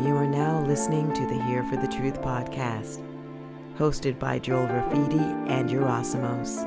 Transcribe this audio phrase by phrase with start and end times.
[0.00, 3.02] You are now listening to the Here for the Truth podcast,
[3.76, 6.62] hosted by Joel Rafidi and Yerasimos.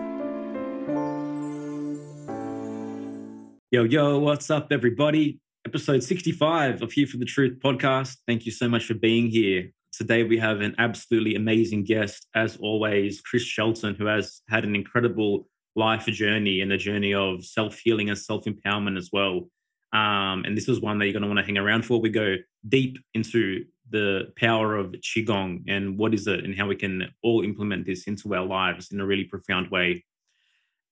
[3.72, 5.40] Yo, yo, what's up, everybody?
[5.66, 8.18] Episode 65 of Here for the Truth podcast.
[8.28, 9.72] Thank you so much for being here.
[9.94, 14.76] Today, we have an absolutely amazing guest, as always, Chris Shelton, who has had an
[14.76, 19.48] incredible life journey and a journey of self healing and self empowerment as well.
[19.94, 22.00] Um, and this is one that you're going to want to hang around for.
[22.00, 22.36] We go
[22.68, 27.44] deep into the power of Qigong and what is it and how we can all
[27.44, 30.06] implement this into our lives in a really profound way.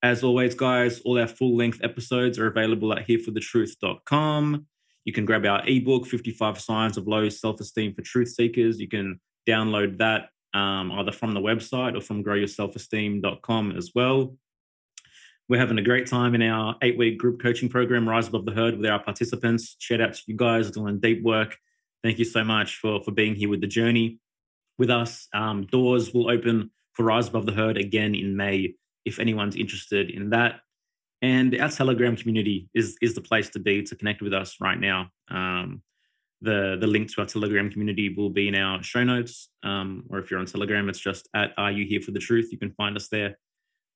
[0.04, 4.66] As always, guys, all our full length episodes are available at hereforthetruth.com.
[5.06, 8.80] You can grab our ebook, 55 Signs of Low Self Esteem for Truth Seekers.
[8.80, 14.36] You can download that um, either from the website or from growyourselfesteem.com as well.
[15.50, 18.52] We're having a great time in our eight week group coaching program, Rise Above the
[18.52, 19.76] Herd, with our participants.
[19.80, 21.58] Shout out to you guys doing deep work.
[22.04, 24.20] Thank you so much for, for being here with the journey
[24.78, 25.28] with us.
[25.34, 30.12] Um, doors will open for Rise Above the Herd again in May if anyone's interested
[30.12, 30.60] in that.
[31.24, 34.80] And our Telegram community is is the place to be to connect with us right
[34.80, 35.10] now.
[35.32, 35.82] Um,
[36.42, 40.20] the the link to our Telegram community will be in our show notes, um, or
[40.20, 42.52] if you're on Telegram, it's just at Are You Here for the Truth?
[42.52, 43.36] You can find us there.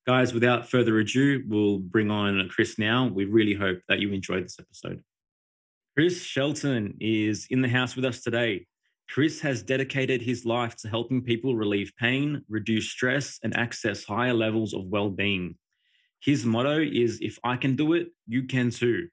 [0.05, 3.07] Guys, without further ado, we'll bring on Chris now.
[3.07, 5.01] We really hope that you enjoyed this episode.
[5.95, 8.65] Chris Shelton is in the house with us today.
[9.09, 14.33] Chris has dedicated his life to helping people relieve pain, reduce stress, and access higher
[14.33, 15.55] levels of well being.
[16.21, 19.07] His motto is If I can do it, you can too.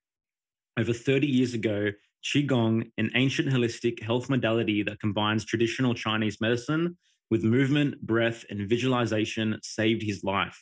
[0.77, 1.91] Over 30 years ago,
[2.24, 6.96] Qigong, an ancient holistic health modality that combines traditional Chinese medicine
[7.30, 10.58] with movement, breath, and visualization, saved his life.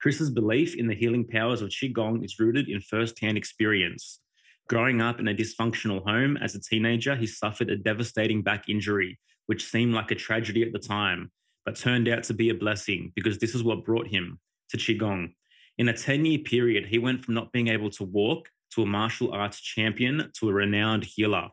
[0.00, 4.20] Chris's belief in the healing powers of Qigong is rooted in first-hand experience.
[4.68, 9.18] Growing up in a dysfunctional home as a teenager, he suffered a devastating back injury,
[9.46, 11.30] which seemed like a tragedy at the time,
[11.64, 14.38] but turned out to be a blessing because this is what brought him
[14.70, 15.32] to Qigong.
[15.76, 18.86] In a 10 year period, he went from not being able to walk to a
[18.86, 21.48] martial arts champion to a renowned healer.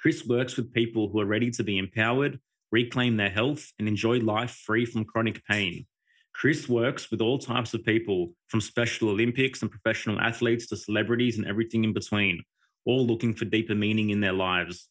[0.00, 2.40] Chris works with people who are ready to be empowered,
[2.72, 5.86] reclaim their health, and enjoy life free from chronic pain.
[6.34, 11.38] Chris works with all types of people, from Special Olympics and professional athletes to celebrities
[11.38, 12.42] and everything in between,
[12.84, 14.88] all looking for deeper meaning in their lives.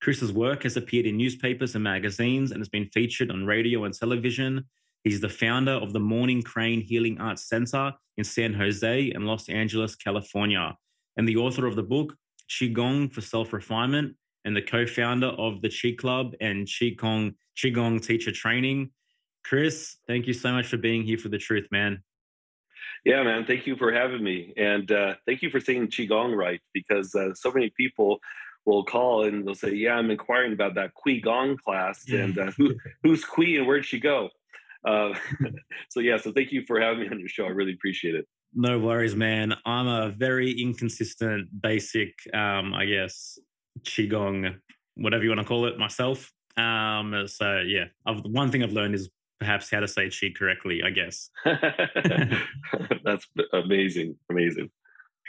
[0.00, 3.94] Chris's work has appeared in newspapers and magazines and has been featured on radio and
[3.94, 4.64] television.
[5.04, 9.48] He's the founder of the Morning Crane Healing Arts Center in San Jose and Los
[9.48, 10.74] Angeles, California,
[11.16, 12.14] and the author of the book
[12.50, 18.04] Qigong for Self Refinement and the co founder of the Qi Club and Qigong, Qigong
[18.04, 18.90] Teacher Training.
[19.44, 22.02] Chris, thank you so much for being here for the truth, man.
[23.04, 23.46] Yeah, man.
[23.46, 27.34] Thank you for having me, and uh, thank you for saying qigong right because uh,
[27.34, 28.18] so many people
[28.66, 32.74] will call and they'll say, "Yeah, I'm inquiring about that qigong class, and uh, who,
[33.02, 34.28] who's Qui and where'd she go?"
[34.84, 35.14] Uh,
[35.88, 37.44] so yeah, so thank you for having me on your show.
[37.46, 38.26] I really appreciate it.
[38.54, 39.54] No worries, man.
[39.64, 43.38] I'm a very inconsistent, basic, um, I guess,
[43.82, 44.56] qigong,
[44.96, 46.32] whatever you want to call it, myself.
[46.56, 49.08] Um, so yeah, I've, one thing I've learned is
[49.40, 51.30] perhaps how to say chi correctly, I guess.
[53.04, 54.16] That's amazing.
[54.30, 54.70] Amazing.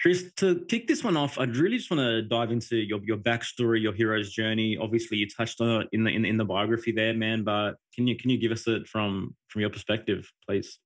[0.02, 3.18] Chris, to kick this one off, I'd really just want to dive into your, your
[3.18, 4.76] backstory, your hero's journey.
[4.76, 7.44] Obviously, you touched on it in the in, in the biography there, man.
[7.44, 10.80] But can you can you give us it from from your perspective, please?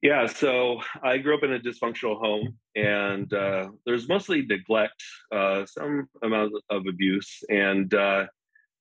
[0.00, 5.02] Yeah, so I grew up in a dysfunctional home, and uh, there's mostly neglect,
[5.32, 8.26] uh, some amount of abuse, and uh,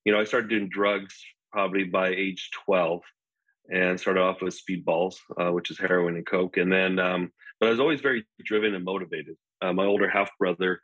[0.06, 1.22] you know I started doing drugs
[1.52, 3.02] probably by age 12
[3.72, 6.58] and started off with speedballs, uh, which is heroin and coke.
[6.58, 9.36] And then, um, but I was always very driven and motivated.
[9.62, 10.82] Uh, my older half brother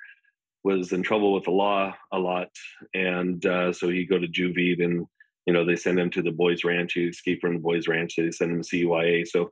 [0.63, 2.49] was in trouble with the law a lot,
[2.93, 4.77] and uh, so he'd go to juvie.
[4.77, 5.05] Then,
[5.45, 6.93] you know, they send him to the boys' ranch.
[6.93, 8.15] He escaped from the boys' ranch.
[8.15, 9.27] They send him to CYA.
[9.27, 9.51] So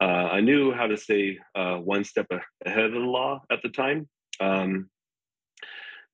[0.00, 2.26] uh, I knew how to stay uh, one step
[2.64, 4.08] ahead of the law at the time.
[4.40, 4.90] Um,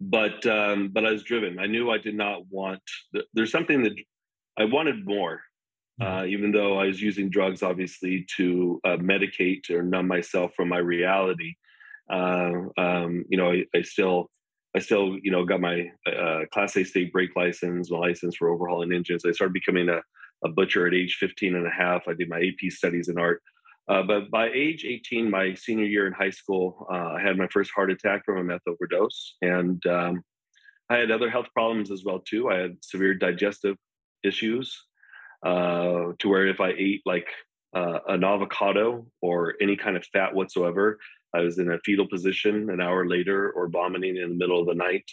[0.00, 1.58] but um, but I was driven.
[1.58, 2.82] I knew I did not want.
[3.12, 3.94] The, there's something that
[4.58, 5.42] I wanted more
[6.00, 10.68] uh, even though I was using drugs, obviously, to uh, medicate or numb myself from
[10.68, 11.54] my reality.
[12.10, 14.30] Uh, um, you know, I, I, still,
[14.74, 18.48] I still, you know, got my uh, Class A state brake license, my license for
[18.48, 19.24] overhauling engines.
[19.26, 20.00] I started becoming a,
[20.44, 22.08] a butcher at age 15 and a half.
[22.08, 23.42] I did my AP studies in art.
[23.88, 27.72] Uh, but by age 18, my senior year in high school, I had my first
[27.74, 30.22] heart attack from a meth overdose, and um,
[30.88, 32.48] I had other health problems as well too.
[32.48, 33.76] I had severe digestive
[34.22, 34.76] issues
[35.42, 37.28] uh, to where if I ate like
[37.74, 40.98] uh, an avocado or any kind of fat whatsoever,
[41.34, 44.66] I was in a fetal position an hour later or vomiting in the middle of
[44.66, 45.08] the night.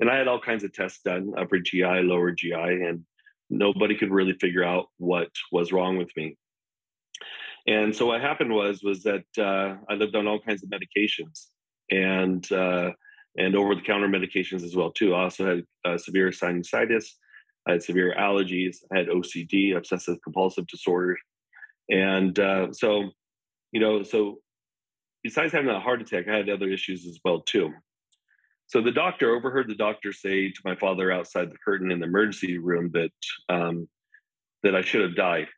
[0.00, 3.04] And I had all kinds of tests done, upper GI, lower GI, and
[3.50, 6.36] nobody could really figure out what was wrong with me.
[7.66, 11.48] And so what happened was was that uh, I lived on all kinds of medications
[11.90, 12.92] and uh,
[13.36, 15.14] and over the counter medications as well too.
[15.14, 17.06] I also had uh, severe sinusitis.
[17.66, 18.78] I had severe allergies.
[18.92, 21.16] I had OCD, obsessive compulsive disorder,
[21.88, 23.10] and uh, so
[23.72, 24.38] you know so
[25.22, 27.72] besides having a heart attack, I had other issues as well too.
[28.66, 32.06] So the doctor overheard the doctor say to my father outside the curtain in the
[32.06, 33.10] emergency room that
[33.48, 33.88] um,
[34.62, 35.48] that I should have died,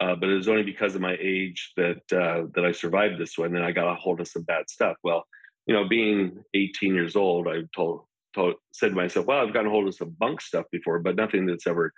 [0.00, 3.38] uh, but it was only because of my age that uh, that I survived this
[3.38, 4.96] one, and I got a hold of some bad stuff.
[5.02, 5.24] Well,
[5.66, 8.02] you know, being 18 years old, I told
[8.34, 11.46] told said to myself, "Well, I've gotten hold of some bunk stuff before, but nothing
[11.46, 11.92] that's ever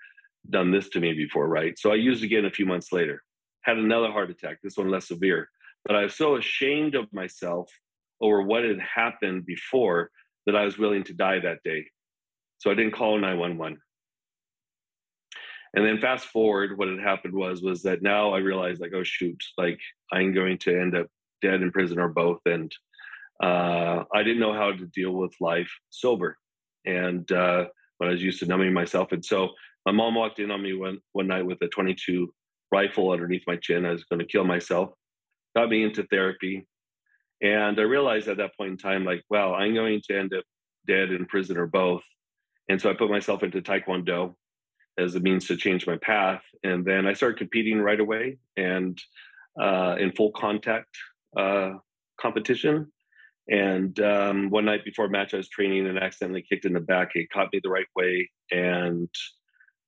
[0.50, 3.22] done this to me before, right?" So I used again a few months later,
[3.62, 4.58] had another heart attack.
[4.62, 5.48] This one less severe,
[5.84, 7.70] but I was so ashamed of myself
[8.20, 10.10] over what had happened before
[10.46, 11.86] that I was willing to die that day.
[12.58, 13.80] So I didn't call 911.
[15.74, 19.02] And then fast forward, what had happened was was that now I realized like, oh
[19.02, 19.80] shoot, like
[20.12, 21.08] I'm going to end up
[21.42, 22.40] dead in prison or both.
[22.46, 22.72] And
[23.42, 26.38] uh, I didn't know how to deal with life sober.
[26.86, 27.66] And uh,
[27.98, 29.12] when I was used to numbing myself.
[29.12, 29.50] And so
[29.86, 32.32] my mom walked in on me one one night with a 22
[32.72, 33.86] rifle underneath my chin.
[33.86, 34.90] I was going to kill myself.
[35.54, 36.66] Got me into therapy.
[37.40, 40.44] And I realized at that point in time, like, wow, I'm going to end up
[40.86, 42.02] dead in prison or both.
[42.68, 44.34] And so I put myself into Taekwondo
[44.98, 46.42] as a means to change my path.
[46.62, 48.98] And then I started competing right away and
[49.60, 50.96] uh, in full contact
[51.36, 51.72] uh,
[52.18, 52.90] competition.
[53.48, 57.10] And um, one night before match, I was training and accidentally kicked in the back.
[57.14, 59.08] It caught me the right way and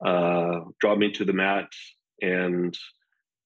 [0.05, 1.69] uh, dropped me to the mat.
[2.21, 2.77] And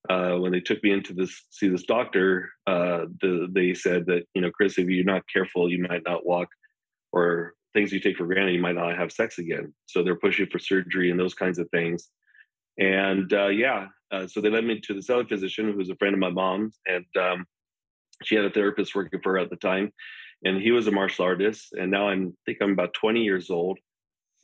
[0.08, 4.24] uh, when they took me into this see this doctor, uh, the, they said that
[4.34, 6.48] you know, Chris, if you're not careful, you might not walk,
[7.12, 9.72] or things you take for granted, you might not have sex again.
[9.86, 12.08] So they're pushing for surgery and those kinds of things.
[12.78, 15.96] And uh, yeah, uh, so they led me to this other physician who was a
[15.96, 17.46] friend of my mom's, and um,
[18.22, 19.92] she had a therapist working for her at the time,
[20.44, 21.72] and he was a martial artist.
[21.72, 23.78] And now I'm I think I'm about 20 years old,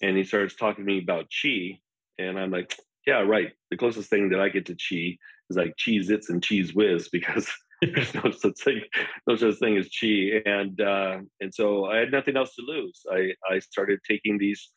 [0.03, 1.79] and he starts talking to me about chi,
[2.19, 2.77] and I'm like,
[3.07, 3.53] yeah, right.
[3.71, 5.17] The closest thing that I get to chi
[5.51, 7.51] is like Cheez-Its and Cheez Whiz because
[7.83, 8.83] there's no such thing,
[9.27, 10.43] no such thing as chi.
[10.45, 13.03] And uh, and so I had nothing else to lose.
[13.11, 14.71] I I started taking these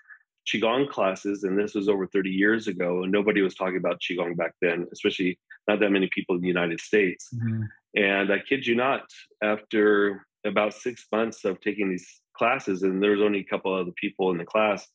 [0.48, 4.36] qigong classes, and this was over 30 years ago, and nobody was talking about qigong
[4.36, 7.30] back then, especially not that many people in the United States.
[7.36, 7.64] Mm-hmm.
[7.96, 9.04] And I kid you not,
[9.44, 13.82] after about six months of taking these classes, and there was only a couple of
[13.82, 14.88] other people in the class,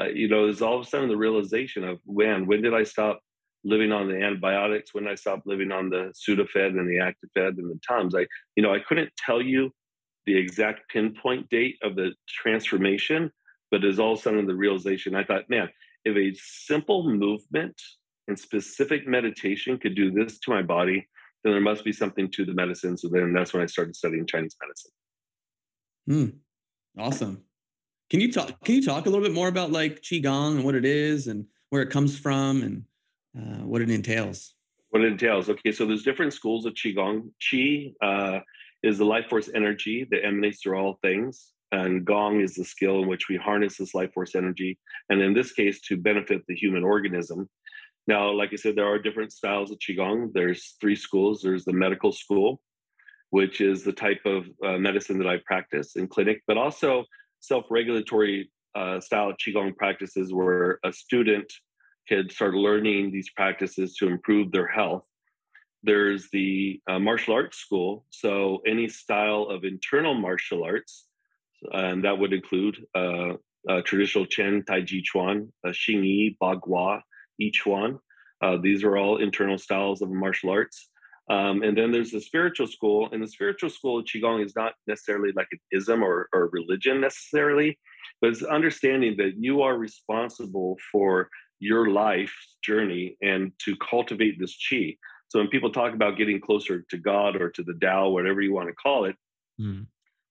[0.00, 2.82] uh, you know, there's all of a sudden the realization of when, when did I
[2.82, 3.20] stop
[3.62, 4.92] living on the antibiotics?
[4.92, 8.14] When I stopped living on the Sudafed and the Actifed and the Tums?
[8.14, 9.70] I, you know, I couldn't tell you
[10.26, 13.30] the exact pinpoint date of the transformation,
[13.70, 15.14] but there's all of a sudden the realization.
[15.14, 15.68] I thought, man,
[16.04, 17.80] if a simple movement
[18.26, 21.06] and specific meditation could do this to my body,
[21.44, 22.96] then there must be something to the medicine.
[22.96, 24.90] So then that's when I started studying Chinese medicine.
[26.06, 27.00] Hmm.
[27.00, 27.44] Awesome.
[28.10, 28.64] Can you talk?
[28.64, 31.46] Can you talk a little bit more about like qigong and what it is and
[31.70, 32.84] where it comes from and
[33.36, 34.54] uh, what it entails?
[34.90, 35.48] What it entails.
[35.48, 37.30] Okay, so there's different schools of qigong.
[37.40, 38.40] Qi uh,
[38.82, 43.02] is the life force energy that emanates through all things, and gong is the skill
[43.02, 46.54] in which we harness this life force energy, and in this case, to benefit the
[46.54, 47.48] human organism.
[48.06, 50.32] Now, like I said, there are different styles of qigong.
[50.32, 51.40] There's three schools.
[51.40, 52.60] There's the medical school,
[53.30, 57.04] which is the type of uh, medicine that I practice in clinic, but also
[57.40, 61.50] self-regulatory uh, style qigong practices where a student
[62.06, 65.06] can start learning these practices to improve their health.
[65.82, 71.06] There's the uh, martial arts school, so any style of internal martial arts,
[71.72, 73.34] and that would include uh,
[73.66, 77.00] uh traditional Chen, Tai Chi Chuan, uh, Xing Yi, Bagua,
[77.38, 77.98] Yi one.
[78.42, 80.90] Uh, these are all internal styles of martial arts.
[81.30, 84.74] Um, and then there's the spiritual school, and the spiritual school of Qigong is not
[84.86, 87.78] necessarily like an ism or, or religion necessarily,
[88.20, 94.56] but it's understanding that you are responsible for your life journey and to cultivate this
[94.70, 94.98] Qi.
[95.28, 98.52] So when people talk about getting closer to God or to the Tao, whatever you
[98.52, 99.16] want to call it,
[99.58, 99.86] mm.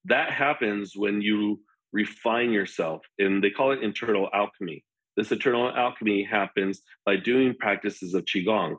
[0.06, 1.60] that happens when you
[1.92, 4.84] refine yourself, and they call it internal alchemy.
[5.18, 8.78] This eternal alchemy happens by doing practices of Qigong.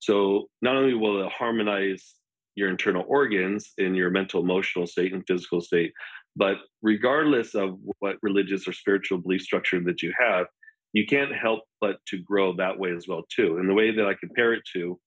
[0.00, 2.14] So not only will it harmonize
[2.54, 5.92] your internal organs in your mental, emotional state, and physical state,
[6.36, 10.46] but regardless of what religious or spiritual belief structure that you have,
[10.92, 13.58] you can't help but to grow that way as well too.
[13.58, 14.98] And the way that I compare it to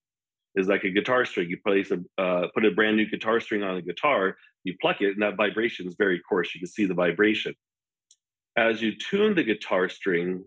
[0.55, 1.49] is like a guitar string.
[1.49, 5.01] You place a uh, put a brand new guitar string on a guitar, you pluck
[5.01, 6.53] it, and that vibration is very coarse.
[6.53, 7.53] You can see the vibration.
[8.57, 10.43] as you tune the guitar string,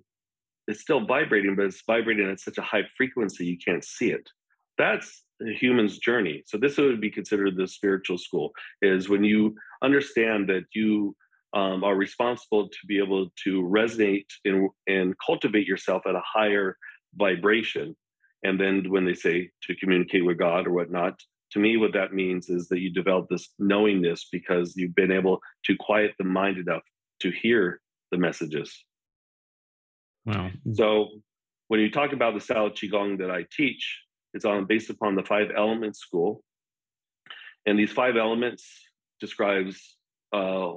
[0.68, 4.28] it's still vibrating, but it's vibrating at such a high frequency you can't see it.
[4.78, 6.42] That's the human's journey.
[6.46, 8.52] So this would be considered the spiritual school.
[8.80, 11.16] Is when you understand that you
[11.54, 16.76] um, are responsible to be able to resonate and cultivate yourself at a higher
[17.14, 17.94] vibration.
[18.42, 21.20] And then when they say to communicate with God or whatnot,
[21.52, 25.40] to me, what that means is that you develop this knowingness because you've been able
[25.66, 26.82] to quiet the mind enough
[27.20, 28.84] to hear the messages.
[30.24, 30.50] Wow.
[30.72, 31.08] So
[31.68, 34.00] when you talk about the style of Qigong that I teach,
[34.34, 36.42] it's on based upon the five element school.
[37.66, 38.64] And these five elements
[39.20, 39.96] describes
[40.34, 40.70] uh,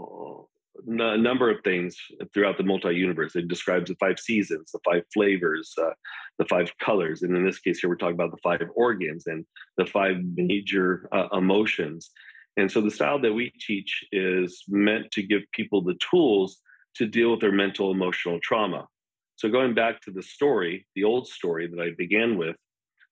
[0.88, 1.98] a number of things
[2.34, 3.36] throughout the multi-universe.
[3.36, 5.92] It describes the five seasons, the five flavors, uh,
[6.38, 9.46] the five colors, and in this case here we're talking about the five organs and
[9.78, 12.12] the five major uh, emotions.
[12.58, 16.58] And so the style that we teach is meant to give people the tools
[16.96, 18.88] to deal with their mental emotional trauma.
[19.36, 22.56] So going back to the story, the old story that I began with,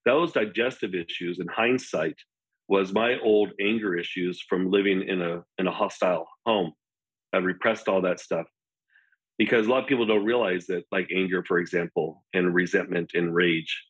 [0.06, 2.18] those digestive issues in hindsight
[2.68, 6.74] was my old anger issues from living in a in a hostile home
[7.34, 8.46] I repressed all that stuff
[9.38, 13.34] because a lot of people don't realize that, like anger, for example, and resentment and
[13.34, 13.84] rage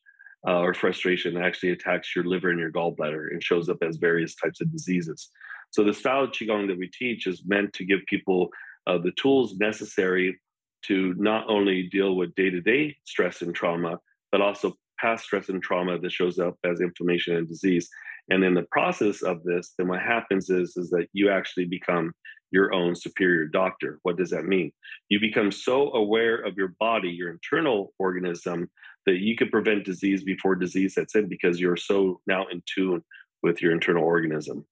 [0.48, 4.34] uh, or frustration actually attacks your liver and your gallbladder and shows up as various
[4.34, 5.28] types of diseases.
[5.70, 8.48] So, the style of Qigong that we teach is meant to give people
[8.86, 10.40] uh, the tools necessary
[10.86, 13.98] to not only deal with day to day stress and trauma,
[14.32, 17.88] but also past stress and trauma that shows up as inflammation and disease.
[18.30, 22.12] And in the process of this, then what happens is, is that you actually become
[22.50, 23.98] your own superior doctor.
[24.02, 24.72] What does that mean?
[25.08, 28.70] You become so aware of your body, your internal organism,
[29.06, 33.02] that you can prevent disease before disease sets in because you're so now in tune
[33.42, 34.64] with your internal organism.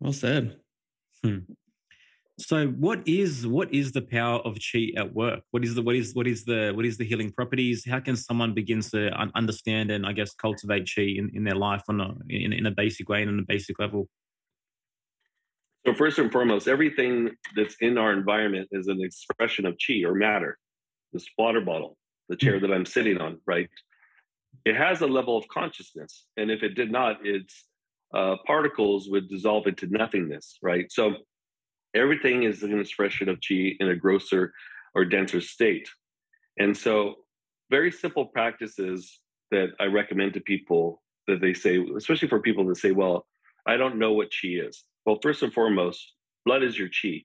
[0.00, 0.56] Well said.
[1.22, 1.38] Hmm.
[2.38, 5.40] So what is what is the power of chi at work?
[5.52, 7.84] What is the what is what is the what is the healing properties?
[7.88, 11.82] How can someone begin to understand and I guess cultivate chi in, in their life
[11.88, 14.08] on a in, in a basic way and on a basic level?
[15.86, 20.14] So first and foremost, everything that's in our environment is an expression of chi or
[20.14, 20.58] matter.
[21.12, 21.96] This water bottle,
[22.28, 23.68] the chair that I'm sitting on, right?
[24.64, 27.64] It has a level of consciousness, and if it did not, its
[28.12, 30.90] uh, particles would dissolve into nothingness, right?
[30.90, 31.14] So
[31.94, 34.52] everything is an expression of qi in a grosser
[34.94, 35.88] or denser state.
[36.58, 37.16] And so,
[37.70, 39.20] very simple practices
[39.50, 43.26] that I recommend to people that they say, especially for people that say, Well,
[43.66, 44.84] I don't know what qi is.
[45.06, 46.12] Well, first and foremost,
[46.44, 47.24] blood is your qi.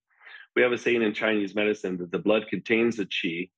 [0.56, 3.50] We have a saying in Chinese medicine that the blood contains the qi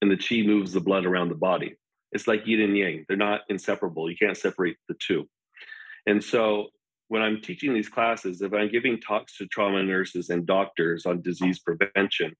[0.00, 1.76] and the qi moves the blood around the body.
[2.12, 4.10] It's like yin and yang, they're not inseparable.
[4.10, 5.28] You can't separate the two.
[6.06, 6.68] And so
[7.08, 11.22] when I'm teaching these classes, if I'm giving talks to trauma nurses and doctors on
[11.22, 12.34] disease prevention,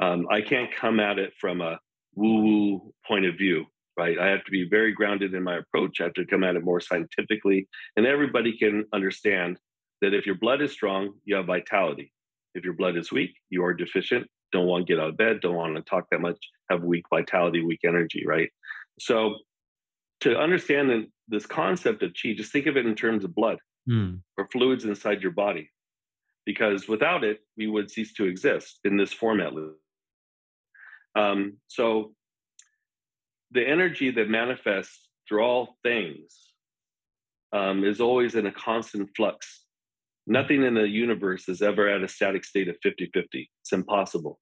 [0.00, 1.78] um, I can't come at it from a
[2.14, 3.64] woo woo point of view,
[3.96, 4.18] right?
[4.18, 6.00] I have to be very grounded in my approach.
[6.00, 7.68] I have to come at it more scientifically.
[7.96, 9.58] And everybody can understand
[10.02, 12.12] that if your blood is strong, you have vitality.
[12.54, 15.40] If your blood is weak, you are deficient, don't want to get out of bed,
[15.40, 16.36] don't want to talk that much,
[16.68, 18.50] have weak vitality, weak energy, right?
[18.98, 19.36] So
[20.20, 24.20] to understand this concept of chi, just think of it in terms of blood mm.
[24.36, 25.70] or fluids inside your body.
[26.44, 29.52] Because without it, we would cease to exist in this format.
[31.14, 32.14] Um, so
[33.52, 36.52] the energy that manifests through all things
[37.52, 39.64] um, is always in a constant flux.
[40.26, 43.50] Nothing in the universe is ever at a static state of 50 50.
[43.60, 44.40] It's impossible.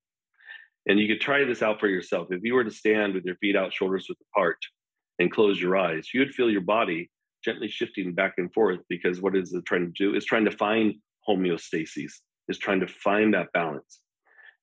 [0.87, 2.29] And you could try this out for yourself.
[2.31, 4.59] If you were to stand with your feet out, shoulders width apart,
[5.19, 7.11] and close your eyes, you would feel your body
[7.45, 10.15] gently shifting back and forth because what is it trying to do?
[10.15, 10.95] Is trying to find
[11.29, 12.13] homeostasis.
[12.49, 14.01] Is trying to find that balance.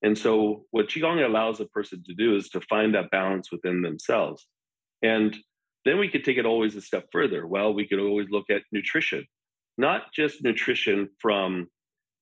[0.04, 3.82] And so what qigong allows a person to do is to find that balance within
[3.82, 4.46] themselves.
[5.02, 5.36] And
[5.86, 7.48] then we could take it always a step further.
[7.48, 9.26] Well we could always look at nutrition
[9.78, 11.68] not just nutrition from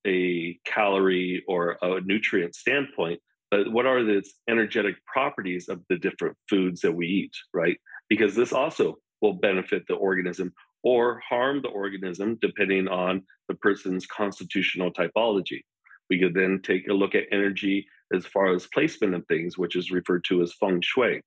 [0.05, 3.19] a calorie or a nutrient standpoint
[3.51, 7.77] but what are the energetic properties of the different foods that we eat right?
[8.09, 10.53] Because this also will benefit the organism
[10.83, 15.61] or harm the organism depending on the person's constitutional typology.
[16.09, 19.75] We could then take a look at energy as far as placement of things, which
[19.75, 21.21] is referred to as feng shui.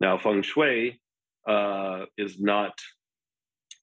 [0.00, 0.98] Now, feng shui
[1.46, 2.72] uh, is not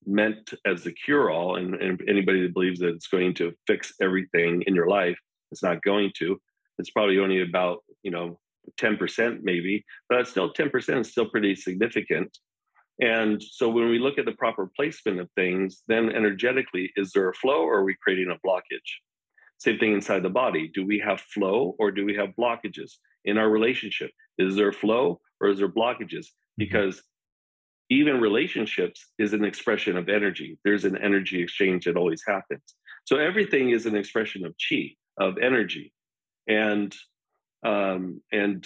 [0.06, 3.94] meant as a cure all, and, and anybody that believes that it's going to fix
[4.02, 5.18] everything in your life,
[5.52, 6.42] it's not going to.
[6.80, 8.40] It's probably only about, you know,
[8.80, 12.36] 10% maybe, but still 10% is still pretty significant.
[13.00, 17.30] And so when we look at the proper placement of things, then energetically, is there
[17.30, 19.00] a flow or are we creating a blockage?
[19.58, 20.70] Same thing inside the body.
[20.74, 22.94] Do we have flow or do we have blockages
[23.26, 24.12] in our relationship?
[24.38, 26.28] Is there flow or is there blockages?
[26.28, 26.60] Mm-hmm.
[26.60, 27.02] Because
[27.90, 30.58] even relationships is an expression of energy.
[30.64, 32.76] There's an energy exchange that always happens.
[33.06, 35.94] So everything is an expression of chi, of energy,
[36.48, 36.96] and
[37.66, 38.66] um, and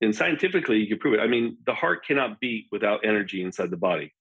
[0.00, 1.20] and scientifically you can prove it.
[1.20, 4.12] I mean, the heart cannot beat without energy inside the body.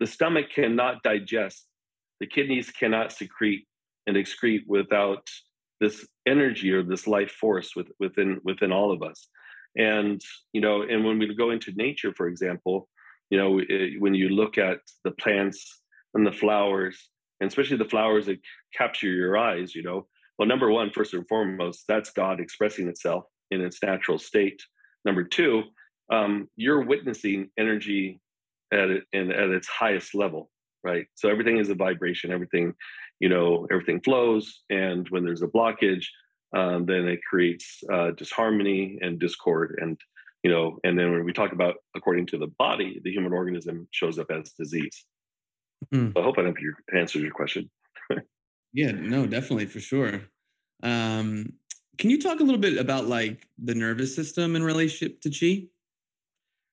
[0.00, 1.66] The stomach cannot digest.
[2.20, 3.66] The kidneys cannot secrete
[4.06, 5.28] and excrete without
[5.80, 9.28] this energy or this life force with, within within all of us.
[9.76, 10.20] And
[10.52, 12.88] you know, and when we go into nature, for example,
[13.30, 15.80] you know, it, when you look at the plants
[16.14, 17.08] and the flowers,
[17.40, 18.38] and especially the flowers that
[18.76, 20.06] capture your eyes, you know,
[20.38, 24.62] well, number one, first and foremost, that's God expressing itself in its natural state.
[25.04, 25.62] Number two,
[26.12, 28.20] um, you're witnessing energy
[28.72, 30.50] at it, in, at its highest level,
[30.82, 31.06] right?
[31.14, 32.32] So everything is a vibration.
[32.32, 32.74] Everything,
[33.20, 36.06] you know, everything flows, and when there's a blockage,
[36.54, 39.98] um, then it creates uh, disharmony and discord, and
[40.42, 43.88] you know, and then when we talk about according to the body, the human organism
[43.90, 45.04] shows up as disease.
[45.92, 46.12] Mm.
[46.12, 47.70] So I hope I answered your question.
[48.72, 50.22] yeah, no, definitely for sure.
[50.82, 51.54] Um,
[51.98, 55.66] can you talk a little bit about like the nervous system in relationship to chi?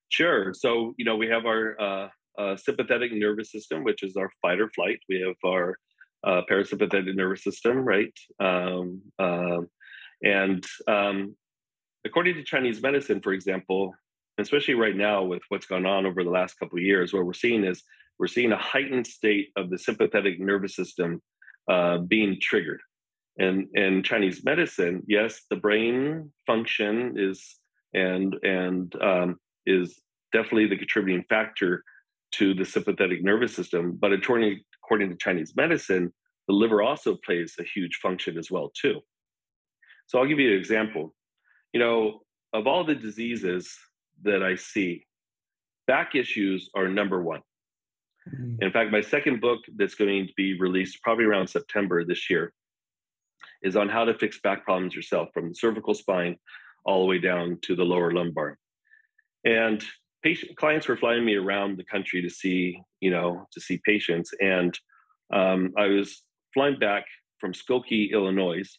[0.09, 0.53] Sure.
[0.53, 4.59] So you know we have our uh, uh, sympathetic nervous system, which is our fight
[4.59, 4.99] or flight.
[5.09, 5.77] We have our
[6.23, 8.13] uh, parasympathetic nervous system, right?
[8.39, 9.67] Um, um
[10.23, 11.35] and um,
[12.05, 13.93] according to Chinese medicine, for example,
[14.37, 17.33] especially right now with what's gone on over the last couple of years, what we're
[17.33, 17.83] seeing is
[18.19, 21.21] we're seeing a heightened state of the sympathetic nervous system
[21.69, 22.79] uh, being triggered.
[23.37, 27.55] And in Chinese medicine, yes, the brain function is
[27.93, 29.99] and and um, is
[30.31, 31.83] definitely the contributing factor
[32.33, 33.97] to the sympathetic nervous system.
[33.99, 36.11] But according according to Chinese medicine,
[36.47, 38.99] the liver also plays a huge function as well too.
[40.07, 41.13] So I'll give you an example.
[41.73, 42.21] You know,
[42.53, 43.73] of all the diseases
[44.23, 45.05] that I see,
[45.87, 47.41] back issues are number one.
[48.27, 48.63] Mm-hmm.
[48.63, 52.53] In fact, my second book that's going to be released probably around September this year
[53.63, 56.37] is on how to fix back problems yourself from the cervical spine
[56.85, 58.57] all the way down to the lower lumbar.
[59.45, 59.83] And
[60.23, 64.31] patient clients were flying me around the country to see, you know, to see patients.
[64.39, 64.77] And
[65.33, 67.05] um, I was flying back
[67.39, 68.69] from Skokie, Illinois,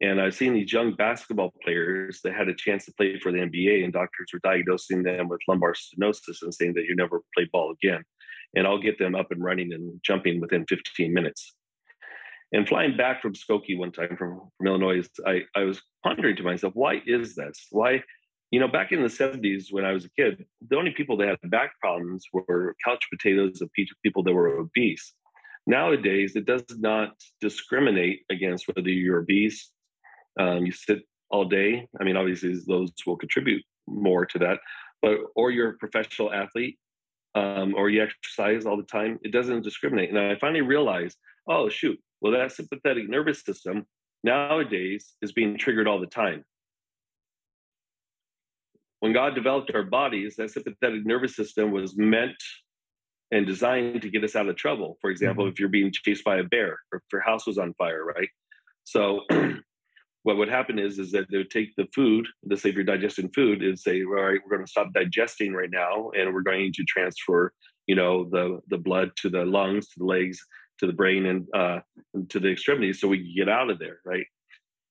[0.00, 3.38] and I've seen these young basketball players that had a chance to play for the
[3.38, 7.48] NBA, and doctors were diagnosing them with lumbar stenosis and saying that you never play
[7.52, 8.04] ball again.
[8.54, 11.54] And I'll get them up and running and jumping within 15 minutes.
[12.52, 16.42] And flying back from Skokie one time from, from Illinois, I, I was pondering to
[16.42, 17.66] myself, why is this?
[17.70, 18.02] Why,
[18.50, 21.28] you know, back in the 70s when I was a kid, the only people that
[21.28, 23.70] had back problems were couch potatoes of
[24.02, 25.12] people that were obese.
[25.66, 27.10] Nowadays, it does not
[27.42, 29.70] discriminate against whether you're obese,
[30.40, 31.86] um, you sit all day.
[32.00, 34.60] I mean, obviously, those will contribute more to that,
[35.02, 36.78] but or you're a professional athlete,
[37.34, 39.18] um, or you exercise all the time.
[39.22, 40.08] It doesn't discriminate.
[40.08, 43.86] And I finally realized, oh shoot, well, that sympathetic nervous system
[44.24, 46.44] nowadays is being triggered all the time.
[49.00, 52.42] When God developed our bodies, that sympathetic nervous system was meant
[53.30, 54.96] and designed to get us out of trouble.
[55.00, 55.52] For example, mm-hmm.
[55.52, 58.28] if you're being chased by a bear or if your house was on fire, right?
[58.84, 59.20] So
[60.22, 62.84] what would happen is is that they would take the food, let's say if you're
[62.84, 66.42] digesting food, and say, all right, we're going to stop digesting right now, and we're
[66.42, 67.52] going to transfer,
[67.86, 70.38] you know, the the blood to the lungs, to the legs,
[70.78, 71.80] to the brain and, uh,
[72.28, 74.26] to the extremities so we can get out of there, right?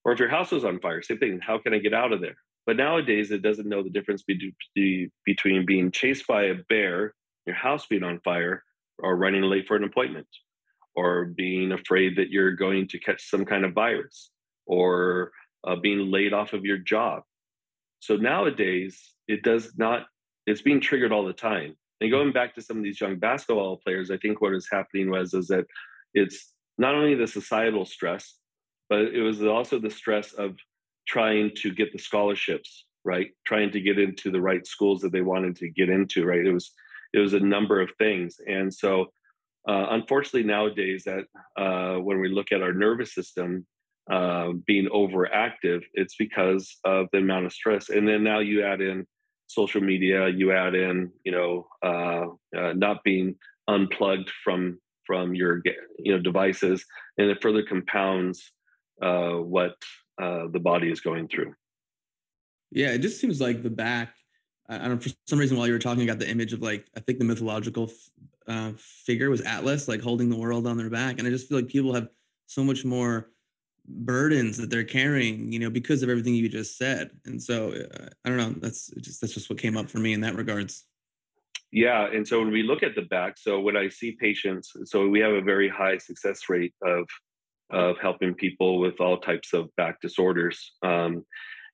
[0.04, 1.40] Or if your house was on fire, same thing.
[1.42, 2.38] How can I get out of there?
[2.66, 7.14] But nowadays, it doesn't know the difference be- between being chased by a bear,
[7.46, 8.64] your house being on fire,
[9.00, 10.28] or running late for an appointment,
[10.96, 14.32] or being afraid that you're going to catch some kind of virus,
[14.66, 15.32] or
[15.66, 17.24] uh, being laid off of your job.
[18.00, 20.08] So nowadays, it does not,
[20.46, 21.76] it's being triggered all the time.
[22.02, 25.10] And going back to some of these young basketball players, I think what is happening
[25.10, 25.66] was is that
[26.14, 28.36] it's not only the societal stress,
[28.90, 30.56] but it was also the stress of
[31.08, 33.30] trying to get the scholarships, right?
[33.46, 36.46] Trying to get into the right schools that they wanted to get into, right?
[36.46, 36.72] It was
[37.14, 39.08] it was a number of things, and so
[39.68, 41.26] uh, unfortunately nowadays that
[41.58, 43.66] uh, when we look at our nervous system
[44.12, 48.82] uh, being overactive, it's because of the amount of stress, and then now you add
[48.82, 49.06] in
[49.48, 52.26] social media, you add in, you know, uh,
[52.58, 53.36] uh, not being
[53.68, 55.62] unplugged from from your
[55.98, 56.86] you know devices,
[57.18, 58.52] and it further compounds
[59.02, 59.76] uh, what
[60.22, 61.54] uh, the body is going through.
[62.72, 64.14] Yeah, it just seems like the back.
[64.70, 66.86] I don't know for some reason while you were talking, got the image of like
[66.96, 67.90] I think the mythological
[68.48, 71.58] uh, figure was Atlas, like holding the world on their back, and I just feel
[71.58, 72.10] like people have
[72.48, 73.32] so much more
[73.88, 77.12] burdens that they're carrying, you know, because of everything you just said.
[77.26, 80.14] And so uh, I don't know, that's just that's just what came up for me
[80.14, 80.86] in that regards.
[81.72, 85.08] Yeah, and so when we look at the back, so when I see patients, so
[85.08, 87.08] we have a very high success rate of
[87.70, 90.74] of helping people with all types of back disorders.
[90.82, 91.26] Um,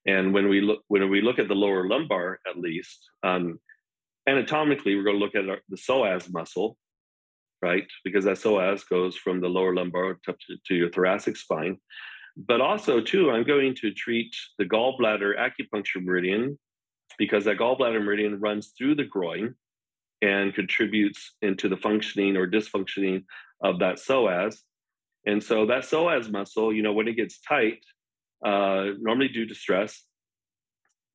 [0.08, 3.60] and when we look when we look at the lower lumbar, at least um,
[4.28, 6.78] anatomically, we're going to look at our, the psoas muscle,
[7.64, 7.88] right?
[8.04, 10.36] Because that psoas goes from the lower lumbar to,
[10.68, 11.78] to your thoracic spine.
[12.36, 16.60] But also, too, I'm going to treat the gallbladder acupuncture meridian
[17.18, 19.56] because that gallbladder meridian runs through the groin
[20.22, 23.24] and contributes into the functioning or dysfunctioning
[23.64, 24.58] of that psoas.
[25.26, 27.80] And so that psoas muscle, you know, when it gets tight,
[28.46, 30.04] uh, normally due to stress,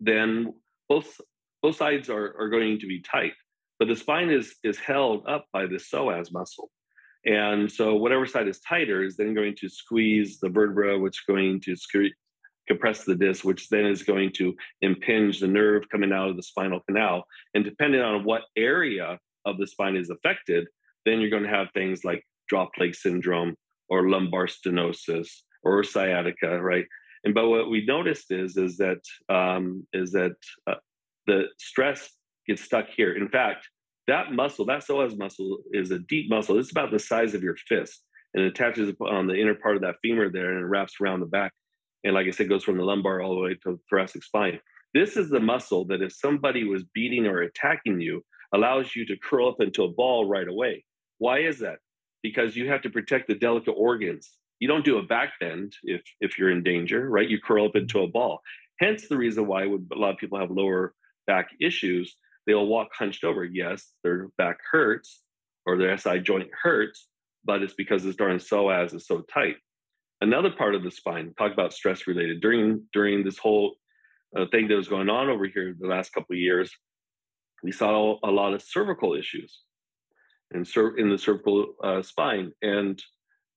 [0.01, 0.55] then
[0.89, 1.21] both
[1.63, 3.33] both sides are, are going to be tight.
[3.79, 6.71] But the spine is is held up by the psoas muscle.
[7.25, 11.25] And so whatever side is tighter is then going to squeeze the vertebra, which is
[11.27, 11.77] going to
[12.69, 16.43] compress the disc, which then is going to impinge the nerve coming out of the
[16.43, 17.25] spinal canal.
[17.55, 20.69] And depending on what area of the spine is affected,
[21.05, 23.55] then you're going to have things like drop leg syndrome
[23.89, 25.29] or lumbar stenosis
[25.63, 26.87] or sciatica, right?
[27.25, 30.37] And but what we noticed is is that um, is that
[30.67, 30.75] uh,
[31.27, 32.09] the stress
[32.49, 33.15] gets stuck here.
[33.17, 33.69] In fact,
[34.07, 36.59] that muscle, that psoas muscle, is a deep muscle.
[36.59, 39.83] It's about the size of your fist, and it attaches on the inner part of
[39.83, 41.53] that femur there, and it wraps around the back.
[42.05, 44.61] And like I said, goes from the lumbar all the way to the thoracic spine.
[44.95, 49.17] This is the muscle that if somebody was beating or attacking you, allows you to
[49.19, 50.85] curl up into a ball right away.
[51.19, 51.81] Why is that?
[52.23, 56.03] Because you have to protect the delicate organs you don't do a back bend if
[56.21, 57.29] if you're in danger, right?
[57.29, 58.41] You curl up into a ball.
[58.81, 60.95] Hence the reason why a lot of people have lower
[61.27, 62.17] back issues.
[62.49, 63.45] They'll walk hunched over.
[63.45, 65.23] Yes, their back hurts
[65.67, 67.09] or their SI joint hurts,
[67.45, 69.57] but it's because this darn psoas is so tight.
[70.23, 73.77] Another part of the spine, talk about stress related during during this whole
[74.37, 76.75] uh, thing that was going on over here the last couple of years,
[77.63, 79.61] we saw a lot of cervical issues
[80.55, 80.65] in,
[80.97, 82.53] in the cervical uh, spine.
[82.63, 83.03] And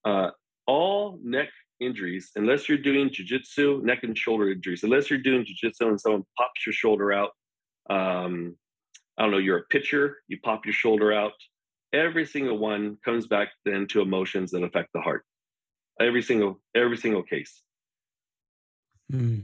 [0.05, 0.31] uh,
[0.67, 1.49] all neck
[1.79, 6.25] injuries, unless you're doing jujitsu, neck and shoulder injuries, unless you're doing jujitsu and someone
[6.37, 7.31] pops your shoulder out,
[7.89, 8.55] um,
[9.17, 11.33] I don't know, you're a pitcher, you pop your shoulder out.
[11.93, 15.25] Every single one comes back then to emotions that affect the heart.
[15.99, 17.61] Every single, every single case.
[19.11, 19.43] Mm.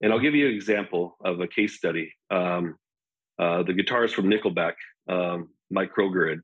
[0.00, 2.12] And I'll give you an example of a case study.
[2.30, 2.76] Um,
[3.38, 4.74] uh, the guitarist from Nickelback,
[5.08, 6.40] um, Mike Kroeger,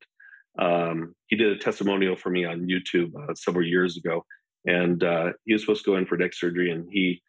[0.59, 4.25] um, he did a testimonial for me on YouTube uh, several years ago,
[4.67, 7.23] and uh, he was supposed to go in for neck surgery, and he,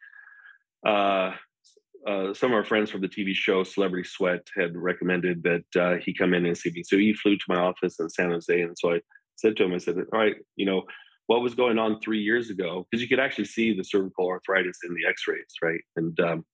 [2.06, 5.96] uh, some of our friends from the TV show Celebrity Sweat had recommended that uh,
[6.04, 6.82] he come in and see me.
[6.82, 9.00] So he flew to my office in San Jose, and so I
[9.36, 10.82] said to him, I said, "All right, you know."
[11.28, 12.84] What was going on three years ago?
[12.90, 15.80] Because you could actually see the cervical arthritis in the X-rays, right?
[15.94, 16.44] And um,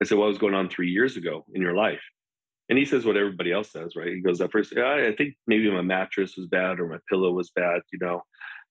[0.00, 2.00] I said, "What was going on three years ago in your life?"
[2.72, 4.08] and he says what everybody else says, right?
[4.08, 7.50] He goes, at first, I think maybe my mattress was bad or my pillow was
[7.50, 8.22] bad, you know.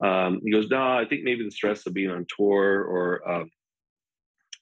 [0.03, 3.51] Um, he goes, no, I think maybe the stress of being on tour or um,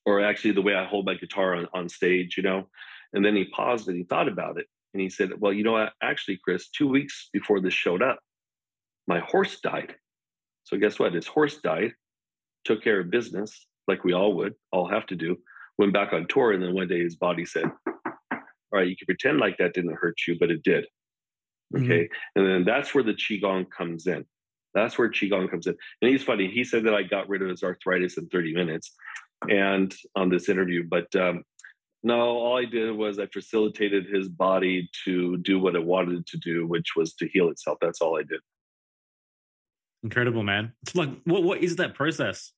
[0.05, 2.67] or actually the way I hold my guitar on, on stage, you know.
[3.13, 4.67] And then he paused and he thought about it.
[4.93, 5.93] And he said, Well, you know what?
[6.01, 8.19] Actually, Chris, two weeks before this showed up,
[9.07, 9.95] my horse died.
[10.63, 11.13] So guess what?
[11.13, 11.93] His horse died,
[12.63, 15.38] took care of business like we all would, all have to do,
[15.77, 19.07] went back on tour, and then one day his body said, all right, you can
[19.07, 20.85] pretend like that didn't hurt you, but it did.
[21.73, 21.85] Mm-hmm.
[21.85, 22.03] Okay.
[22.03, 22.39] Mm-hmm.
[22.39, 24.25] And then that's where the Qigong comes in.
[24.75, 25.75] That's where Qigong comes in.
[26.01, 26.49] And he's funny.
[26.49, 28.93] He said that I got rid of his arthritis in 30 minutes
[29.47, 30.84] and on this interview.
[30.88, 31.43] But um,
[32.04, 36.38] no, all I did was I facilitated his body to do what it wanted to
[36.38, 37.78] do, which was to heal itself.
[37.82, 38.39] That's all I did.
[40.04, 40.73] Incredible, man.
[40.84, 42.54] It's like, what, what is that process?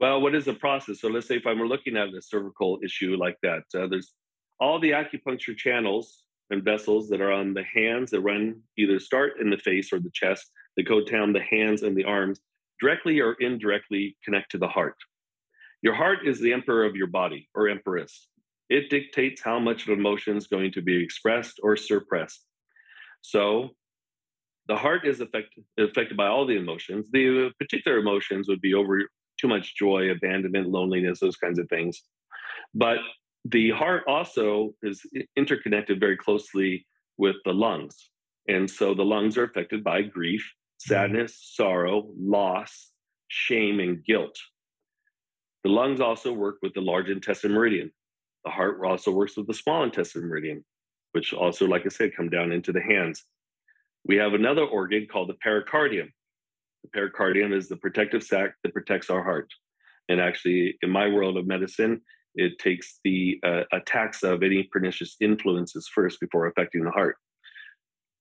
[0.00, 1.00] Well, what is the process?
[1.00, 4.12] So let's say if I'm looking at a cervical issue like that, uh, there's
[4.58, 9.34] all the acupuncture channels and vessels that are on the hands that run either start
[9.40, 12.40] in the face or the chest that go down the hands and the arms
[12.80, 14.96] directly or indirectly connect to the heart.
[15.84, 18.28] Your heart is the emperor of your body or empress.
[18.70, 22.42] It dictates how much of emotion is going to be expressed or suppressed.
[23.20, 23.68] So
[24.66, 27.10] the heart is affected, affected by all the emotions.
[27.12, 29.02] The particular emotions would be over
[29.38, 32.00] too much joy, abandonment, loneliness, those kinds of things.
[32.74, 33.00] But
[33.44, 35.02] the heart also is
[35.36, 36.86] interconnected very closely
[37.18, 38.08] with the lungs.
[38.48, 42.90] And so the lungs are affected by grief, sadness, sorrow, loss,
[43.28, 44.38] shame, and guilt.
[45.64, 47.90] The lungs also work with the large intestine meridian.
[48.44, 50.62] The heart also works with the small intestine meridian,
[51.12, 53.24] which also, like I said, come down into the hands.
[54.04, 56.12] We have another organ called the pericardium.
[56.82, 59.48] The pericardium is the protective sac that protects our heart.
[60.10, 62.02] And actually, in my world of medicine,
[62.34, 67.16] it takes the uh, attacks of any pernicious influences first before affecting the heart.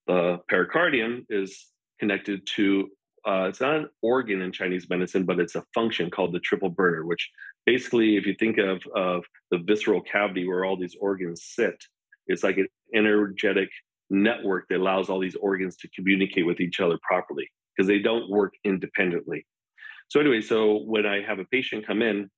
[0.08, 1.68] The pericardium is
[2.00, 2.90] connected to
[3.26, 6.70] uh, it's not an organ in Chinese medicine, but it's a function called the triple
[6.70, 7.30] burner, which
[7.66, 11.76] basically, if you think of, of the visceral cavity where all these organs sit,
[12.28, 13.70] it's like an energetic
[14.10, 18.30] network that allows all these organs to communicate with each other properly because they don't
[18.30, 19.46] work independently.
[20.10, 22.30] So, anyway, so when I have a patient come in,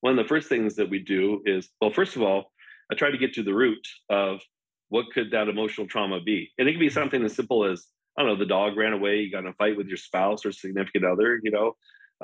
[0.00, 2.52] one of the first things that we do is well, first of all,
[2.92, 4.40] I try to get to the root of
[4.90, 6.50] what could that emotional trauma be.
[6.58, 7.86] And it can be something as simple as
[8.18, 10.44] I don't know, the dog ran away, you got in a fight with your spouse
[10.44, 11.76] or significant other, you know,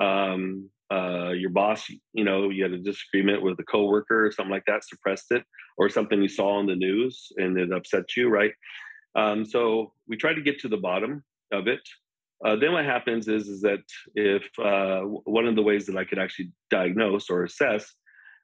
[0.05, 4.51] um, uh, your boss, you know, you had a disagreement with a coworker or something
[4.51, 5.43] like that, suppressed it,
[5.77, 8.51] or something you saw on the news and it upset you, right?
[9.15, 11.87] Um, so we try to get to the bottom of it.
[12.43, 13.83] Uh, then what happens is, is that
[14.15, 17.93] if uh, one of the ways that I could actually diagnose or assess,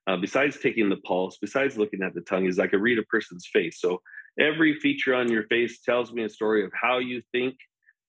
[0.07, 3.03] uh, besides taking the pulse, besides looking at the tongue, is I could read a
[3.03, 3.81] person's face.
[3.81, 4.01] So
[4.39, 7.55] every feature on your face tells me a story of how you think,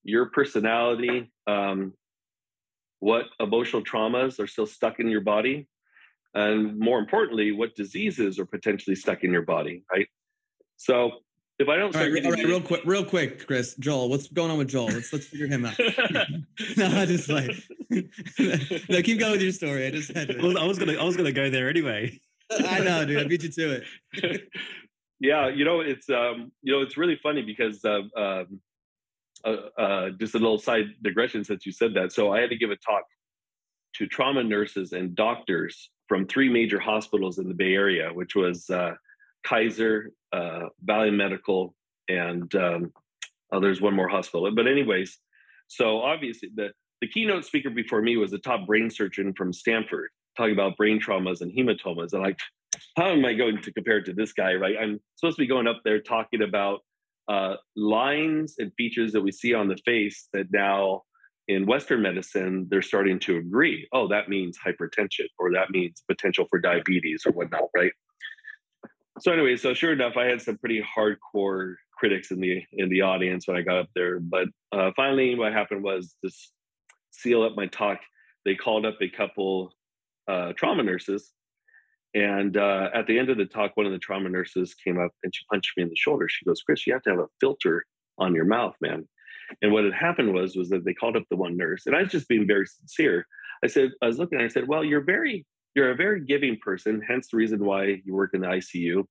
[0.03, 1.93] your personality, um,
[2.99, 5.67] what emotional traumas are still stuck in your body,
[6.33, 10.07] and more importantly, what diseases are potentially stuck in your body, right?
[10.77, 11.11] So
[11.59, 14.51] if I don't, all right, all right real quick, real quick, Chris, Joel, what's going
[14.51, 14.87] on with Joel?
[14.87, 15.77] Let's let's figure him out.
[16.77, 17.51] no, I just like
[17.89, 19.85] no, keep going with your story.
[19.85, 20.41] I just had to.
[20.41, 22.19] Well, I was gonna I was gonna go there anyway.
[22.51, 23.19] I know, dude.
[23.19, 23.81] I beat you to
[24.21, 24.41] it
[25.23, 28.59] yeah, you know, it's um, you know, it's really funny because uh, um,
[29.45, 32.11] uh, uh, just a little side digression since you said that.
[32.11, 33.03] So I had to give a talk
[33.95, 38.69] to trauma nurses and doctors from three major hospitals in the Bay Area, which was
[38.69, 38.95] uh,
[39.45, 41.73] Kaiser, uh, Valley Medical,
[42.09, 42.91] and um,
[43.53, 44.51] oh, there's one more hospital.
[44.53, 45.17] But anyways,
[45.67, 50.09] so obviously the the keynote speaker before me was a top brain surgeon from Stanford,
[50.35, 52.11] talking about brain traumas and hematomas.
[52.11, 52.39] And like,
[52.97, 54.75] how am I going to compare it to this guy, right?
[54.79, 56.79] I'm supposed to be going up there talking about
[57.27, 61.03] uh, lines and features that we see on the face that now
[61.47, 63.87] in Western medicine, they're starting to agree.
[63.91, 67.91] Oh, that means hypertension, or that means potential for diabetes, or whatnot, right?
[69.19, 73.01] So anyway, so sure enough, I had some pretty hardcore critics in the in the
[73.01, 74.19] audience when I got up there.
[74.19, 76.31] But uh, finally, what happened was to
[77.11, 77.99] seal up my talk.
[78.45, 79.73] They called up a couple
[80.27, 81.31] uh, trauma nurses
[82.13, 85.11] and uh, at the end of the talk, one of the trauma nurses came up
[85.23, 86.27] and she punched me in the shoulder.
[86.29, 87.85] She goes, "Chris, you have to have a filter
[88.17, 89.07] on your mouth, man."
[89.61, 92.03] And what had happened was was that they called up the one nurse, and I
[92.03, 93.25] was just being very sincere.
[93.63, 95.45] I said, I was looking at her, I said, "Well, you're very
[95.75, 99.05] you're a very giving person, hence the reason why you work in the ICU."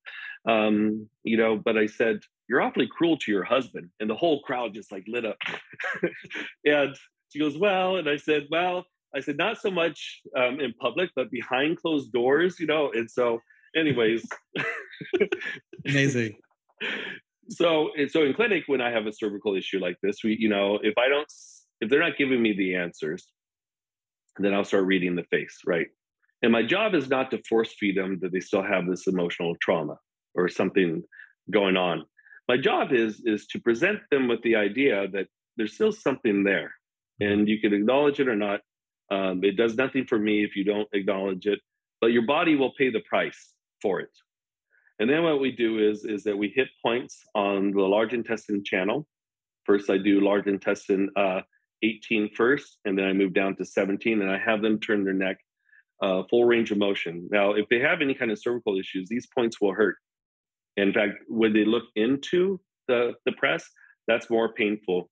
[0.48, 4.42] Um, you know, but I said, "You're awfully cruel to your husband," and the whole
[4.42, 5.38] crowd just like lit up.
[6.64, 6.96] and
[7.30, 11.10] she goes, "Well," and I said, "Well." I said, not so much um, in public,
[11.14, 12.90] but behind closed doors, you know.
[12.92, 13.40] And so,
[13.76, 14.26] anyways,
[15.86, 16.36] amazing.
[17.50, 20.78] So, so in clinic, when I have a cervical issue like this, we, you know,
[20.82, 21.30] if I don't,
[21.80, 23.26] if they're not giving me the answers,
[24.38, 25.88] then I'll start reading the face, right?
[26.42, 29.54] And my job is not to force feed them that they still have this emotional
[29.60, 29.96] trauma
[30.34, 31.02] or something
[31.50, 32.04] going on.
[32.48, 36.74] My job is is to present them with the idea that there's still something there,
[37.20, 38.60] and you can acknowledge it or not
[39.12, 41.60] um, it does nothing for me if you don't acknowledge it,
[42.00, 44.10] but your body will pay the price for it.
[44.98, 48.64] And then what we do is, is that we hit points on the large intestine
[48.64, 49.06] channel.
[49.64, 51.42] First, I do large intestine uh,
[51.82, 55.12] 18 first, and then I move down to 17, and I have them turn their
[55.12, 55.38] neck
[56.00, 57.28] uh, full range of motion.
[57.30, 59.96] Now, if they have any kind of cervical issues, these points will hurt.
[60.78, 63.68] In fact, when they look into the, the press,
[64.08, 65.10] that's more painful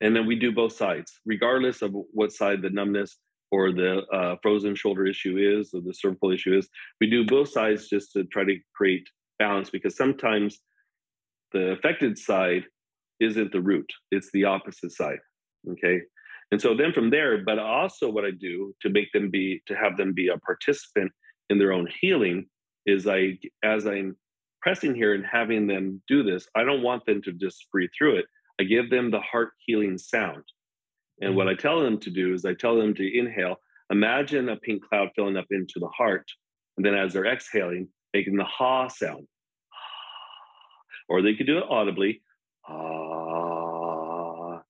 [0.00, 3.18] and then we do both sides, regardless of what side the numbness
[3.50, 6.68] or the uh, frozen shoulder issue is or the cervical issue is.
[7.00, 9.06] We do both sides just to try to create
[9.38, 10.60] balance because sometimes
[11.52, 12.64] the affected side
[13.18, 15.18] isn't the root, it's the opposite side.
[15.68, 16.00] Okay.
[16.52, 19.74] And so then from there, but also what I do to make them be, to
[19.74, 21.12] have them be a participant
[21.48, 22.46] in their own healing
[22.86, 24.16] is I, as I'm
[24.62, 28.16] pressing here and having them do this, I don't want them to just breathe through
[28.16, 28.24] it.
[28.60, 30.44] I give them the heart healing sound.
[31.22, 31.58] And what mm-hmm.
[31.58, 33.56] I tell them to do is I tell them to inhale,
[33.90, 36.26] imagine a pink cloud filling up into the heart.
[36.76, 39.26] And then as they're exhaling, making the ha sound.
[41.08, 42.22] Or they could do it audibly.
[42.68, 44.60] Ah.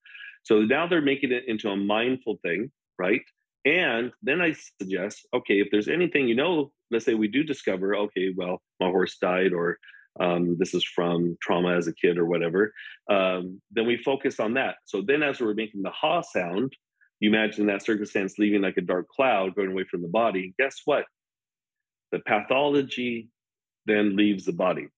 [0.44, 3.22] So now they're making it into a mindful thing, right?
[3.64, 7.96] And then I suggest, okay, if there's anything you know, let's say we do discover,
[7.96, 9.79] okay, well, my horse died, or
[10.18, 12.72] um, this is from trauma as a kid or whatever,
[13.08, 14.76] um, then we focus on that.
[14.84, 16.74] So then, as we're making the ha sound,
[17.20, 20.54] you imagine that circumstance leaving like a dark cloud going away from the body.
[20.58, 21.04] Guess what?
[22.12, 23.28] The pathology
[23.86, 24.88] then leaves the body.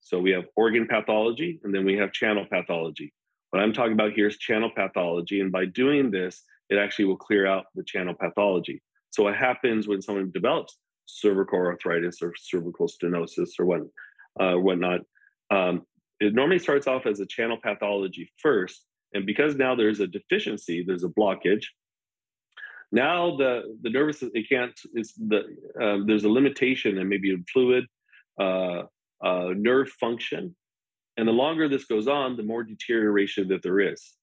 [0.00, 3.12] So we have organ pathology and then we have channel pathology.
[3.50, 5.40] What I'm talking about here is channel pathology.
[5.40, 8.82] And by doing this, it actually will clear out the channel pathology.
[9.10, 13.80] So what happens when someone develops cervical arthritis or cervical stenosis or what,
[14.38, 15.00] uh, whatnot?
[15.50, 15.82] Um,
[16.20, 20.84] it normally starts off as a channel pathology first, and because now there's a deficiency,
[20.86, 21.64] there's a blockage.
[22.92, 24.78] Now the the nervous it can't.
[24.94, 25.40] It's the
[25.80, 27.86] uh, there's a limitation and maybe a fluid
[28.40, 28.82] uh,
[29.22, 30.54] uh, nerve function.
[31.18, 34.16] And the longer this goes on, the more deterioration that there is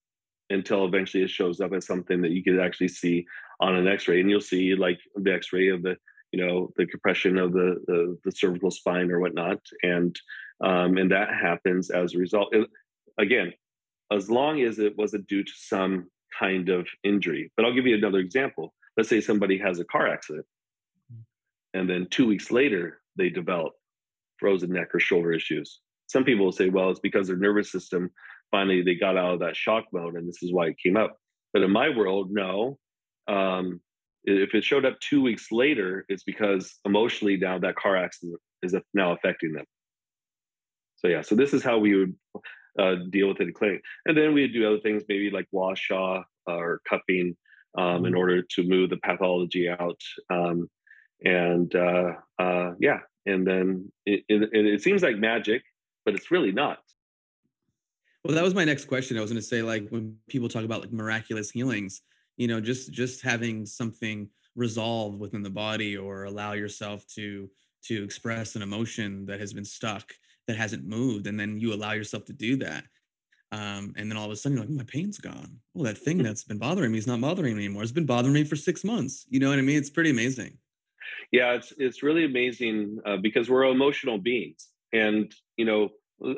[0.50, 3.26] until eventually it shows up as something that you could actually see
[3.60, 5.96] on an x-ray and you'll see like the x-ray of the
[6.34, 10.14] you know the compression of the the, the cervical spine or whatnot and
[10.62, 12.68] um, and that happens as a result it,
[13.18, 13.52] again
[14.12, 17.96] as long as it wasn't due to some kind of injury but i'll give you
[17.96, 20.46] another example let's say somebody has a car accident
[21.74, 23.72] and then two weeks later they develop
[24.38, 25.80] frozen neck or shoulder issues.
[26.06, 28.10] Some people will say, well, it's because their nervous system
[28.50, 31.16] finally they got out of that shock mode and this is why it came up.
[31.52, 32.78] But in my world, no.
[33.26, 33.80] Um,
[34.24, 38.74] if it showed up two weeks later, it's because emotionally now that car accident is
[38.92, 39.64] now affecting them.
[40.96, 42.14] So yeah, so this is how we would
[42.78, 45.76] uh, deal with it in clinic, and then we do other things, maybe like gua
[45.76, 47.36] sha or cupping,
[47.76, 48.18] um, in mm-hmm.
[48.18, 50.00] order to move the pathology out.
[50.30, 50.68] Um,
[51.22, 55.62] and uh, uh, yeah, and then it, it, it seems like magic,
[56.04, 56.78] but it's really not.
[58.24, 59.18] Well, that was my next question.
[59.18, 62.00] I was going to say, like, when people talk about like miraculous healings,
[62.36, 67.50] you know, just just having something resolve within the body or allow yourself to
[67.86, 70.12] to express an emotion that has been stuck
[70.46, 72.84] that hasn't moved, and then you allow yourself to do that.
[73.52, 75.60] Um, and then all of a sudden, you're like, my pain's gone.
[75.74, 77.84] Well, that thing that's been bothering me is not bothering me anymore.
[77.84, 79.26] It's been bothering me for six months.
[79.28, 79.78] You know what I mean?
[79.78, 80.58] It's pretty amazing
[81.32, 85.88] yeah it's it's really amazing uh, because we're emotional beings and you know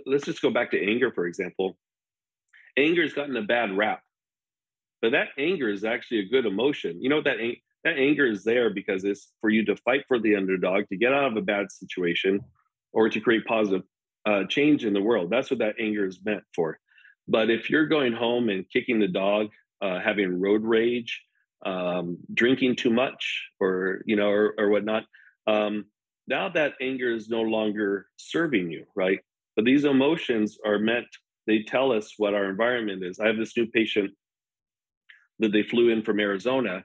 [0.07, 1.77] let's just go back to anger for example
[2.77, 4.01] anger has gotten a bad rap
[5.11, 7.03] that anger is actually a good emotion.
[7.03, 7.37] You know that
[7.85, 11.13] that anger is there because it's for you to fight for the underdog to get
[11.13, 12.41] out of a bad situation
[12.93, 13.83] or to create positive
[14.27, 15.31] uh, change in the world.
[15.31, 16.79] That's what that anger is meant for.
[17.29, 19.49] But if you're going home and kicking the dog
[19.83, 21.23] uh, having road rage
[21.65, 25.05] um, drinking too much or you know or, or whatnot
[25.47, 25.85] um,
[26.27, 29.21] now that anger is no longer serving you right?
[29.55, 31.07] But these emotions are meant
[31.47, 33.21] they tell us what our environment is.
[33.21, 34.11] I have this new patient
[35.39, 36.85] that they flew in from arizona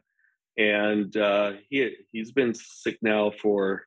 [0.57, 3.83] and uh, he, he's been sick now for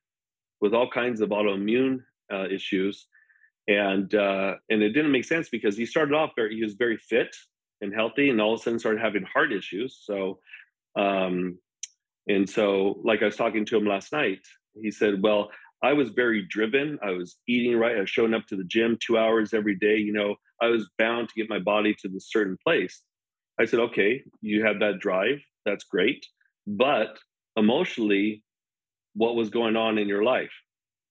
[0.61, 1.99] with all kinds of autoimmune
[2.33, 3.07] uh, issues
[3.69, 6.97] and uh, and it didn't make sense because he started off very he was very
[6.97, 7.35] fit
[7.81, 10.39] and healthy and all of a sudden started having heart issues so
[10.97, 11.59] um,
[12.29, 14.41] and so, like I was talking to him last night,
[14.81, 15.51] he said, Well,
[15.83, 16.99] I was very driven.
[17.03, 17.97] I was eating right.
[17.97, 19.97] I was showing up to the gym two hours every day.
[19.97, 23.03] You know, I was bound to get my body to this certain place.
[23.59, 25.41] I said, Okay, you have that drive.
[25.65, 26.27] That's great.
[26.67, 27.19] But
[27.57, 28.43] emotionally,
[29.15, 30.53] what was going on in your life?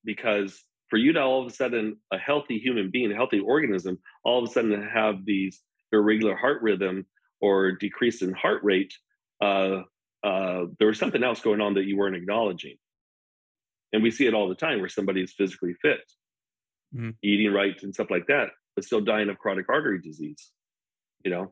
[0.03, 3.97] Because for you to all of a sudden, a healthy human being, a healthy organism,
[4.23, 7.06] all of a sudden have these irregular heart rhythm
[7.41, 8.93] or decrease in heart rate,
[9.41, 9.82] uh,
[10.23, 12.75] uh, there was something else going on that you weren't acknowledging.
[13.91, 16.01] And we see it all the time where somebody is physically fit,
[16.95, 17.12] mm-hmm.
[17.21, 20.51] eating right and stuff like that, but still dying of chronic artery disease.
[21.23, 21.51] You know,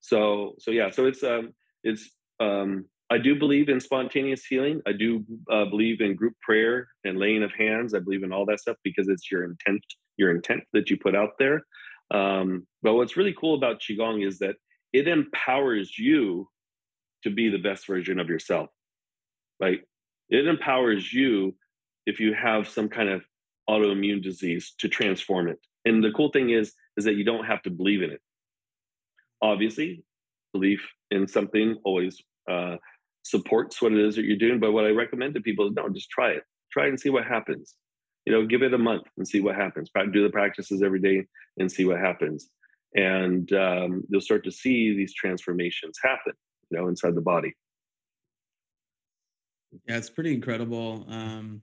[0.00, 2.10] so so yeah, so it's um it's
[2.40, 4.80] um I do believe in spontaneous healing.
[4.86, 7.92] I do uh, believe in group prayer and laying of hands.
[7.92, 9.84] I believe in all that stuff because it's your intent,
[10.16, 11.64] your intent that you put out there.
[12.12, 14.54] Um, but what's really cool about qigong is that
[14.92, 16.48] it empowers you
[17.24, 18.68] to be the best version of yourself.
[19.60, 19.80] Right?
[20.28, 21.56] It empowers you
[22.06, 23.22] if you have some kind of
[23.68, 25.58] autoimmune disease to transform it.
[25.84, 28.20] And the cool thing is, is that you don't have to believe in it.
[29.42, 30.04] Obviously,
[30.52, 30.80] belief
[31.10, 32.20] in something always
[32.50, 32.76] uh,
[33.22, 34.60] supports what it is that you're doing.
[34.60, 36.42] But what I recommend to people is no, just try it.
[36.72, 37.74] Try and see what happens.
[38.26, 39.90] You know, give it a month and see what happens.
[40.12, 41.24] Do the practices every day
[41.58, 42.48] and see what happens.
[42.94, 46.34] And um, you'll start to see these transformations happen
[46.70, 47.54] you know inside the body
[49.86, 51.62] yeah it's pretty incredible um,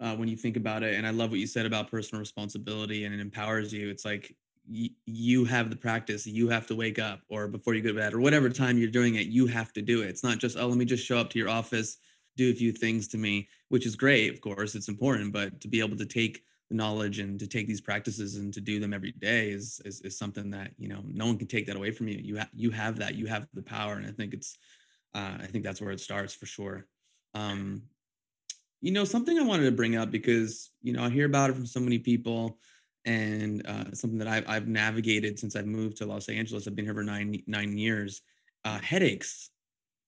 [0.00, 3.04] uh, when you think about it and i love what you said about personal responsibility
[3.04, 4.34] and it empowers you it's like
[4.66, 8.14] you have the practice you have to wake up or before you go to bed
[8.14, 10.08] or whatever time you're doing it you have to do it.
[10.08, 11.98] It's not just oh let me just show up to your office
[12.36, 15.68] do a few things to me which is great of course it's important but to
[15.68, 18.94] be able to take the knowledge and to take these practices and to do them
[18.94, 21.90] every day is is, is something that you know no one can take that away
[21.90, 22.18] from you.
[22.18, 24.56] You ha- you have that you have the power and i think it's
[25.14, 26.86] uh, i think that's where it starts for sure.
[27.34, 27.82] Um,
[28.80, 31.54] you know something i wanted to bring up because you know i hear about it
[31.54, 32.58] from so many people
[33.04, 36.86] and uh, something that I've, I've navigated since i've moved to los angeles i've been
[36.86, 38.22] here for nine nine years
[38.64, 39.50] uh, headaches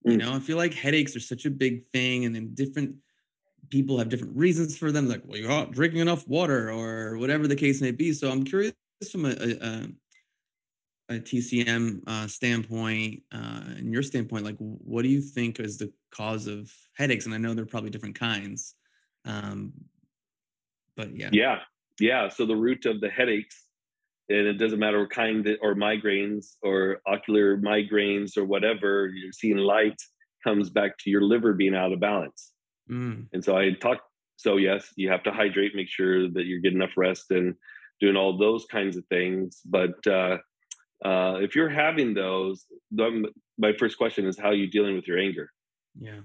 [0.06, 0.12] mm.
[0.12, 2.96] you know i feel like headaches are such a big thing and then different
[3.70, 7.46] people have different reasons for them, like, well, you're not drinking enough water or whatever
[7.46, 8.12] the case may be.
[8.12, 8.74] So I'm curious
[9.10, 9.88] from a, a,
[11.08, 15.92] a TCM uh, standpoint uh, and your standpoint, like, what do you think is the
[16.10, 17.26] cause of headaches?
[17.26, 18.74] And I know there are probably different kinds.
[19.24, 19.72] Um,
[20.96, 21.30] but yeah.
[21.32, 21.58] Yeah.
[22.00, 22.28] Yeah.
[22.28, 23.64] So the root of the headaches,
[24.28, 29.58] and it doesn't matter what kind or migraines or ocular migraines or whatever, you're seeing
[29.58, 30.00] light
[30.44, 32.52] comes back to your liver being out of balance.
[32.90, 33.26] Mm.
[33.32, 34.02] And so I talked.
[34.38, 37.54] So yes, you have to hydrate, make sure that you're getting enough rest, and
[38.00, 39.60] doing all those kinds of things.
[39.64, 40.38] But uh,
[41.04, 45.18] uh, if you're having those, my first question is how are you dealing with your
[45.18, 45.50] anger?
[45.98, 46.20] Yeah,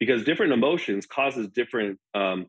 [0.00, 2.46] because different emotions causes different um,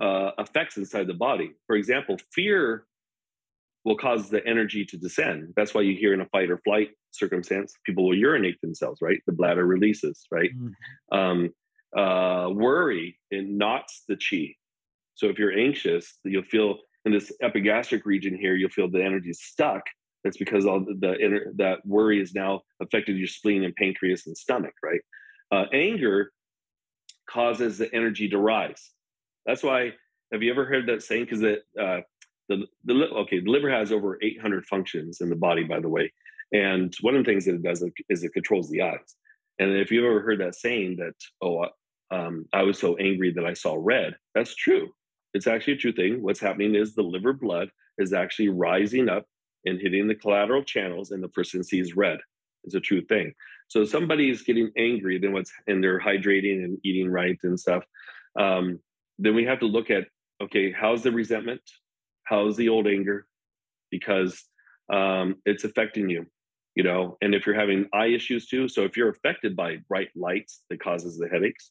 [0.00, 1.52] uh, effects inside the body.
[1.66, 2.84] For example, fear
[3.84, 5.52] will cause the energy to descend.
[5.56, 9.20] That's why you hear in a fight or flight circumstance, people will urinate themselves, right?
[9.26, 10.50] The bladder releases, right?
[11.12, 11.18] Mm.
[11.18, 11.50] Um,
[11.96, 14.54] uh, worry it knots the chi.
[15.14, 19.30] So if you're anxious, you'll feel in this epigastric region here, you'll feel the energy
[19.30, 19.82] is stuck.
[20.22, 24.36] That's because all the, the that worry is now affected your spleen and pancreas and
[24.36, 25.00] stomach, right?
[25.50, 26.30] Uh, anger
[27.28, 28.90] causes the energy to rise.
[29.46, 29.92] That's why.
[30.32, 31.24] Have you ever heard that saying?
[31.24, 32.00] Because the uh,
[32.48, 36.12] the the okay, the liver has over 800 functions in the body, by the way,
[36.52, 39.16] and one of the things that it does is it controls the eyes.
[39.58, 41.66] And if you've ever heard that saying that, oh,
[42.10, 44.16] um, I was so angry that I saw red.
[44.34, 44.90] That's true.
[45.34, 46.22] It's actually a true thing.
[46.22, 49.26] What's happening is the liver blood is actually rising up
[49.64, 52.18] and hitting the collateral channels, and the person sees red.
[52.64, 53.32] It's a true thing.
[53.68, 57.84] So somebody is getting angry, then what's and they're hydrating and eating right and stuff.
[58.38, 58.80] Um,
[59.20, 60.06] then we have to look at
[60.42, 61.60] okay, how's the resentment?
[62.24, 63.26] How's the old anger?
[63.90, 64.42] Because
[64.92, 66.26] um, it's affecting you,
[66.74, 67.18] you know.
[67.20, 70.82] And if you're having eye issues too, so if you're affected by bright lights that
[70.82, 71.70] causes the headaches,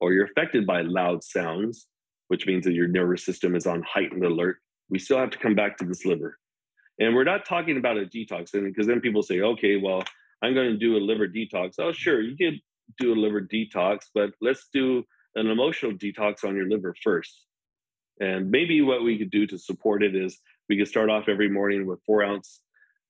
[0.00, 1.86] or you're affected by loud sounds,
[2.28, 4.58] which means that your nervous system is on heightened alert,
[4.90, 6.38] we still have to come back to this liver.
[6.98, 10.04] And we're not talking about a detox, because then people say, okay, well,
[10.42, 11.74] I'm going to do a liver detox.
[11.78, 12.60] Oh, sure, you can
[12.98, 15.04] do a liver detox, but let's do
[15.34, 17.44] an emotional detox on your liver first.
[18.20, 21.48] And maybe what we could do to support it is we could start off every
[21.48, 22.60] morning with four ounce,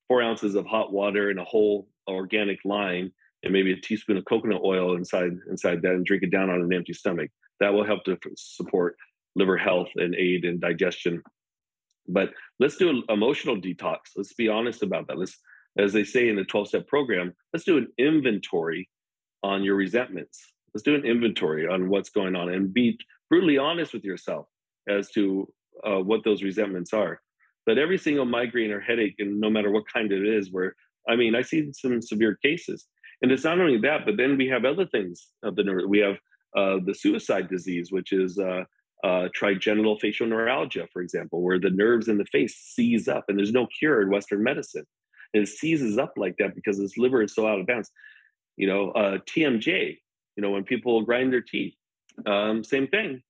[0.08, 3.12] four ounces of hot water and a whole organic lime,
[3.42, 6.60] and maybe a teaspoon of coconut oil inside inside that and drink it down on
[6.60, 7.30] an empty stomach.
[7.58, 8.96] That will help to support
[9.36, 11.22] liver health and aid in digestion.
[12.08, 13.98] But let's do an emotional detox.
[14.16, 15.18] Let's be honest about that.
[15.18, 15.38] Let's,
[15.78, 18.88] as they say in the 12 step program, let's do an inventory
[19.42, 20.40] on your resentments.
[20.74, 22.98] Let's do an inventory on what's going on and be
[23.28, 24.46] brutally honest with yourself
[24.88, 25.52] as to
[25.84, 27.20] uh, what those resentments are.
[27.66, 30.74] But every single migraine or headache, and no matter what kind it is, where
[31.08, 32.86] I mean, I see some severe cases
[33.22, 35.88] and it's not only that, but then we have other things of the nerve.
[35.88, 36.16] We have
[36.56, 38.64] uh, the suicide disease, which is uh,
[39.04, 43.38] uh, trigeminal facial neuralgia, for example, where the nerves in the face seize up, and
[43.38, 44.86] there's no cure in Western medicine.
[45.34, 47.90] And it seizes up like that because this liver is so out of balance.
[48.56, 49.98] You know, uh, TMJ.
[50.40, 51.74] You know, when people grind their teeth,
[52.24, 53.20] um, same thing,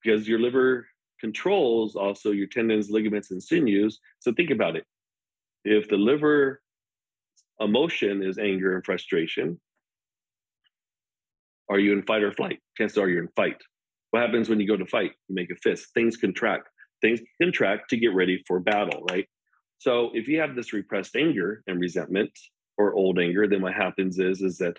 [0.00, 0.86] because your liver
[1.20, 3.98] controls also your tendons, ligaments, and sinews.
[4.20, 4.84] So think about it.
[5.64, 6.62] If the liver
[7.58, 9.60] emotion is anger and frustration.
[11.68, 12.60] Are you in fight or flight?
[12.78, 13.60] Chances are you're in fight.
[14.12, 15.10] What happens when you go to fight?
[15.26, 15.88] You make a fist.
[15.92, 16.68] Things contract.
[17.00, 19.26] Things contract to get ready for battle, right?
[19.78, 22.30] So if you have this repressed anger and resentment
[22.78, 24.76] or old anger, then what happens is is that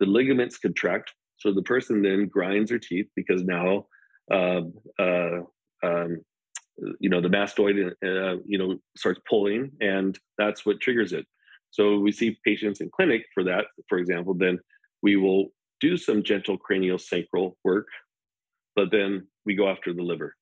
[0.00, 1.12] the ligaments contract.
[1.36, 3.86] So the person then grinds their teeth because now,
[4.30, 4.62] uh,
[4.98, 5.40] uh,
[5.82, 6.22] um,
[7.00, 11.26] you know, the mastoid, uh, you know, starts pulling, and that's what triggers it.
[11.70, 14.58] So we see patients in clinic for that, for example, then
[15.02, 15.48] we will
[15.80, 17.88] do some gentle cranial sacral work,
[18.76, 20.36] but then we go after the liver.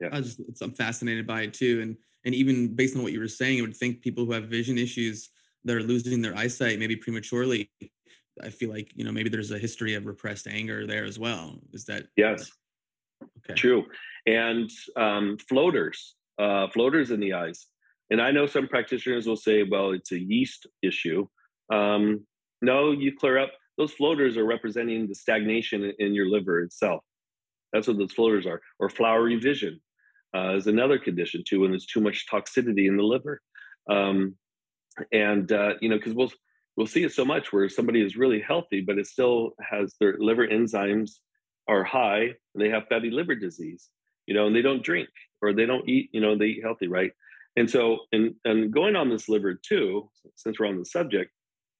[0.00, 0.08] Yeah.
[0.12, 1.80] I just, I'm fascinated by it too.
[1.80, 4.44] And, and even based on what you were saying, I would think people who have
[4.44, 5.30] vision issues
[5.64, 7.70] that are losing their eyesight maybe prematurely,
[8.42, 11.58] I feel like, you know, maybe there's a history of repressed anger there as well.
[11.72, 12.06] Is that?
[12.16, 12.50] Yes.
[13.22, 13.54] Okay.
[13.54, 13.84] True.
[14.26, 17.66] And um, floaters, uh, floaters in the eyes.
[18.10, 21.26] And I know some practitioners will say, well, it's a yeast issue.
[21.72, 22.26] Um,
[22.60, 23.52] no, you clear up.
[23.78, 27.02] Those floaters are representing the stagnation in your liver itself.
[27.72, 28.60] That's what those floaters are.
[28.78, 29.80] Or flowery vision
[30.36, 33.40] uh, is another condition too, when there's too much toxicity in the liver.
[33.88, 34.34] Um,
[35.12, 36.32] and uh, you know, because we'll
[36.76, 40.16] we'll see it so much where somebody is really healthy, but it still has their
[40.18, 41.12] liver enzymes
[41.68, 43.88] are high, and they have fatty liver disease.
[44.26, 45.08] You know, and they don't drink
[45.40, 46.10] or they don't eat.
[46.12, 47.12] You know, they eat healthy, right?
[47.56, 51.30] And so, and and going on this liver too, since we're on the subject,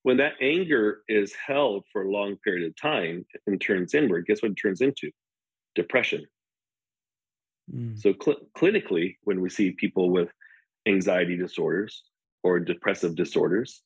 [0.02, 4.42] when that anger is held for a long period of time and turns inward, guess
[4.42, 5.10] what it turns into?
[5.74, 6.26] Depression.
[7.74, 7.98] Mm.
[7.98, 10.28] So cl- clinically, when we see people with
[10.86, 12.02] anxiety disorders
[12.42, 13.82] or depressive disorders,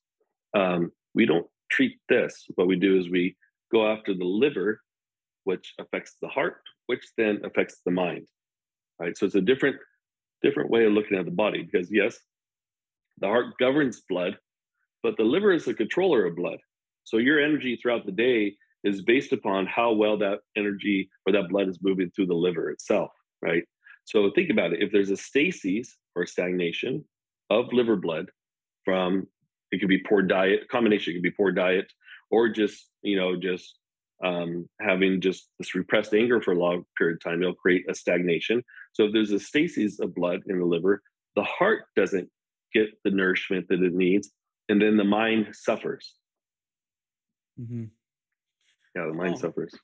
[0.56, 2.44] um, we don't treat this.
[2.54, 3.36] What we do is we
[3.72, 4.80] go after the liver,
[5.44, 8.26] which affects the heart, which then affects the mind.
[8.98, 9.16] Right.
[9.16, 9.76] So it's a different
[10.42, 12.18] different way of looking at the body because yes,
[13.18, 14.38] the heart governs blood,
[15.02, 16.58] but the liver is the controller of blood.
[17.04, 21.48] So your energy throughout the day is based upon how well that energy or that
[21.48, 23.10] blood is moving through the liver itself,
[23.42, 23.64] right?
[24.04, 24.82] So think about it.
[24.82, 27.04] If there's a stasis or stagnation
[27.50, 28.30] of liver blood
[28.86, 29.26] from
[29.70, 31.92] it could be poor diet, combination, it could be poor diet,
[32.30, 33.76] or just, you know, just
[34.24, 37.94] um, having just this repressed anger for a long period of time, it'll create a
[37.94, 38.62] stagnation.
[38.94, 41.02] So if there's a stasis of blood in the liver,
[41.34, 42.30] the heart doesn't
[42.72, 44.30] get the nourishment that it needs,
[44.68, 46.14] and then the mind suffers.
[47.60, 47.84] Mm-hmm.
[48.94, 49.40] Yeah, the mind oh.
[49.40, 49.74] suffers.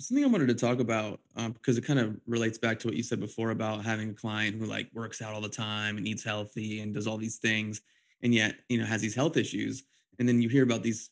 [0.00, 2.96] Something I wanted to talk about um, because it kind of relates back to what
[2.96, 6.08] you said before about having a client who like works out all the time and
[6.08, 7.80] eats healthy and does all these things,
[8.22, 9.84] and yet you know has these health issues.
[10.18, 11.10] And then you hear about these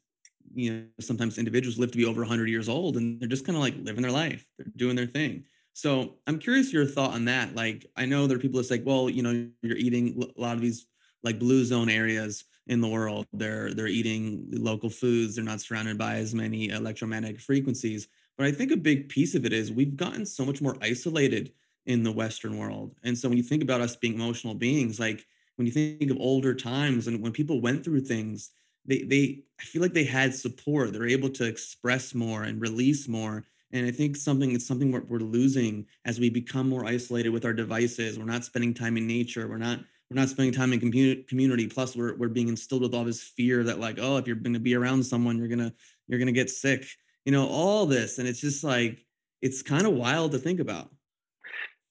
[0.55, 3.57] you know sometimes individuals live to be over 100 years old and they're just kind
[3.57, 7.24] of like living their life they're doing their thing so i'm curious your thought on
[7.24, 10.41] that like i know there are people that's like well you know you're eating a
[10.41, 10.87] lot of these
[11.22, 15.97] like blue zone areas in the world they're they're eating local foods they're not surrounded
[15.97, 19.97] by as many electromagnetic frequencies but i think a big piece of it is we've
[19.97, 21.53] gotten so much more isolated
[21.87, 25.25] in the western world and so when you think about us being emotional beings like
[25.57, 28.51] when you think of older times and when people went through things
[28.87, 30.93] they they I feel like they had support.
[30.93, 33.45] They're able to express more and release more.
[33.73, 37.45] And I think something it's something we're, we're losing as we become more isolated with
[37.45, 38.19] our devices.
[38.19, 39.49] We're not spending time in nature.
[39.49, 39.81] We're not
[40.11, 41.67] we're not spending time in community community.
[41.67, 44.55] Plus, we're we're being instilled with all this fear that like, oh, if you're going
[44.55, 45.73] to be around someone, you're gonna
[46.07, 46.87] you're gonna get sick.
[47.25, 49.05] You know, all this, and it's just like
[49.43, 50.91] it's kind of wild to think about.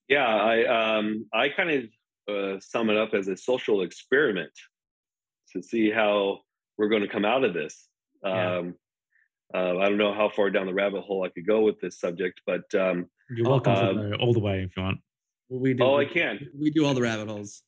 [0.07, 1.83] Yeah, I um I kind of
[2.27, 4.51] uh, sum it up as a social experiment
[5.53, 6.39] to see how
[6.77, 7.87] we're going to come out of this.
[8.23, 8.57] Yeah.
[8.57, 8.75] Um,
[9.53, 11.99] uh, I don't know how far down the rabbit hole I could go with this
[11.99, 14.99] subject, but um, you're welcome to go all the way if you want.
[15.49, 16.39] We do, oh, I can.
[16.59, 17.61] We do all the rabbit holes.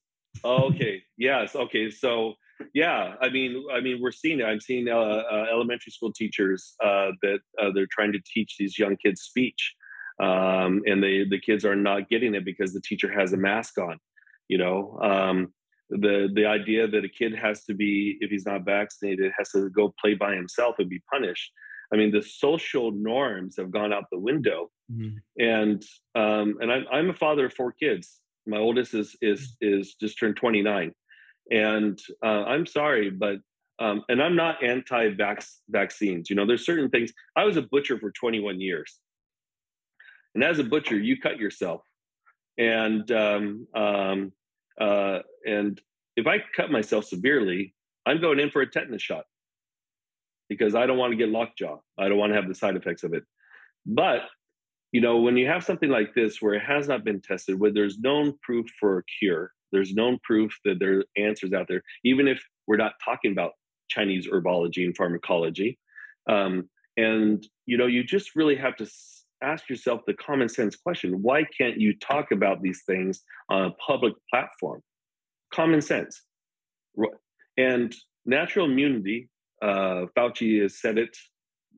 [0.43, 1.01] Oh, okay.
[1.17, 1.55] Yes.
[1.55, 1.89] Okay.
[1.89, 2.35] So
[2.73, 4.45] yeah, I mean, I mean, we're seeing it.
[4.45, 8.79] I'm seeing uh, uh, elementary school teachers uh, that uh, they're trying to teach these
[8.79, 9.75] young kids speech,
[10.19, 13.77] um, and they the kids are not getting it because the teacher has a mask
[13.77, 13.99] on.
[14.47, 15.53] You know, um,
[15.89, 19.69] the the idea that a kid has to be if he's not vaccinated has to
[19.69, 21.51] go play by himself and be punished
[21.93, 25.15] i mean the social norms have gone out the window mm-hmm.
[25.41, 25.83] and
[26.15, 30.19] um and I'm, I'm a father of four kids my oldest is is is just
[30.19, 30.91] turned 29
[31.51, 33.37] and uh, i'm sorry but
[33.79, 38.11] um, and i'm not anti-vaccines you know there's certain things i was a butcher for
[38.11, 38.99] 21 years.
[40.37, 41.81] And as a butcher you cut yourself.
[42.59, 44.31] And um, um,
[44.79, 45.81] uh, and
[46.15, 47.73] if I cut myself severely,
[48.05, 49.25] I'm going in for a tetanus shot.
[50.47, 51.79] Because I don't want to get lockjaw.
[51.97, 53.23] I don't want to have the side effects of it.
[53.87, 54.21] But
[54.91, 57.73] you know, when you have something like this where it has not been tested, where
[57.73, 61.83] there's known proof for a cure, there's known proof that there are answers out there,
[62.05, 63.51] even if we're not talking about
[63.89, 65.77] Chinese herbology and pharmacology.
[66.29, 68.87] Um, and you know, you just really have to
[69.41, 73.71] ask yourself the common sense question why can't you talk about these things on a
[73.71, 74.81] public platform
[75.53, 76.23] common sense
[77.57, 77.93] and
[78.25, 79.29] natural immunity
[79.61, 81.15] uh, fauci has said it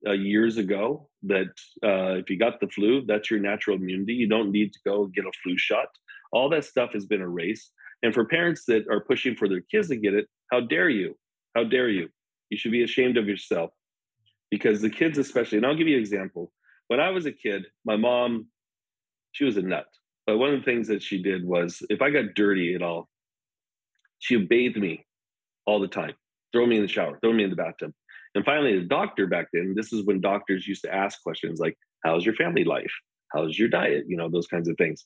[0.08, 1.48] uh, years ago that
[1.84, 4.14] uh, if you got the flu that's your natural immunity.
[4.14, 5.88] You don't need to go get a flu shot.
[6.32, 7.72] All that stuff has been erased.
[8.04, 11.16] And for parents that are pushing for their kids to get it how dare you?
[11.56, 12.10] How dare you?
[12.50, 13.72] You should be ashamed of yourself.
[14.50, 16.52] Because the kids especially and i'll give you an example.
[16.88, 18.48] When I was a kid, my mom,
[19.32, 19.86] she was a nut.
[20.26, 23.10] But one of the things that she did was if I got dirty at all,
[24.20, 25.06] she would bathe me
[25.66, 26.14] all the time,
[26.52, 27.94] throw me in the shower, throw me in the bathtub.
[28.36, 31.78] And finally, the doctor back then, this is when doctors used to ask questions like,
[32.04, 32.92] How's your family life?
[33.34, 34.06] How's your diet?
[34.08, 35.06] You know, those kinds of things.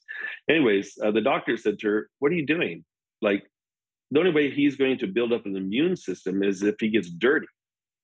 [0.50, 2.84] Anyways, uh, the doctor said to her, What are you doing?
[3.22, 3.44] Like,
[4.12, 7.10] the only way he's going to build up an immune system is if he gets
[7.10, 7.48] dirty.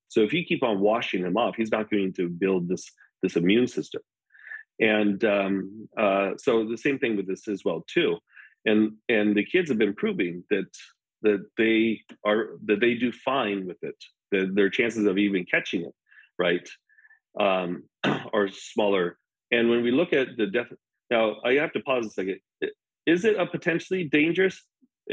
[0.08, 2.92] So if you keep on washing him off, he's not going to build this
[3.22, 4.02] this immune system.
[4.80, 8.18] And um, uh, so the same thing with this as well too.
[8.66, 10.70] And and the kids have been proving that
[11.22, 14.04] that they are that they do fine with it.
[14.32, 15.94] That their chances of even catching it,
[16.38, 16.68] right,
[17.40, 17.84] um,
[18.34, 19.18] are smaller.
[19.52, 20.68] And when we look at the death,
[21.10, 22.40] now I have to pause a second.
[23.06, 24.62] Is it a potentially dangerous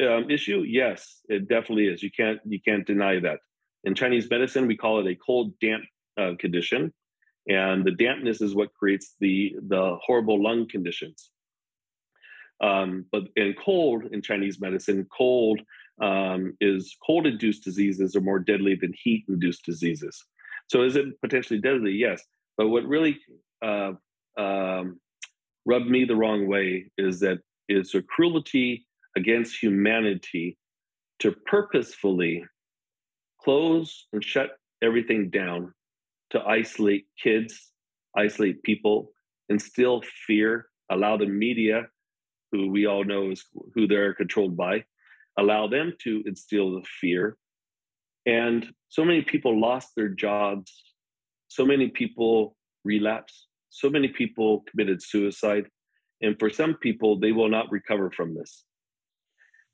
[0.01, 0.65] um, issue?
[0.67, 2.03] Yes, it definitely is.
[2.03, 3.39] You can't you can't deny that.
[3.85, 5.85] In Chinese medicine, we call it a cold damp
[6.21, 6.93] uh, condition,
[7.49, 11.31] and the dampness is what creates the the horrible lung conditions.
[12.63, 15.61] Um, but in cold in Chinese medicine, cold
[16.01, 20.25] um, is cold induced diseases are more deadly than heat induced diseases.
[20.69, 21.93] So is it potentially deadly?
[21.93, 22.23] Yes.
[22.57, 23.19] But what really
[23.65, 23.93] uh,
[24.37, 25.01] um,
[25.65, 27.39] rubbed me the wrong way is that
[27.69, 28.87] it's a cruelty
[29.17, 30.59] against humanity
[31.21, 32.45] to purposefully
[33.41, 34.51] close and shut
[34.83, 35.73] everything down
[36.31, 37.73] to isolate kids,
[38.17, 39.13] isolate people,
[39.49, 41.87] instill fear, allow the media,
[42.53, 43.45] who we all know is
[43.75, 44.85] who they're controlled by,
[45.37, 47.37] allow them to instill the fear.
[48.25, 50.73] And so many people lost their jobs.
[51.49, 53.47] So many people relapsed.
[53.71, 55.67] So many people committed suicide.
[56.23, 58.65] And for some people, they will not recover from this.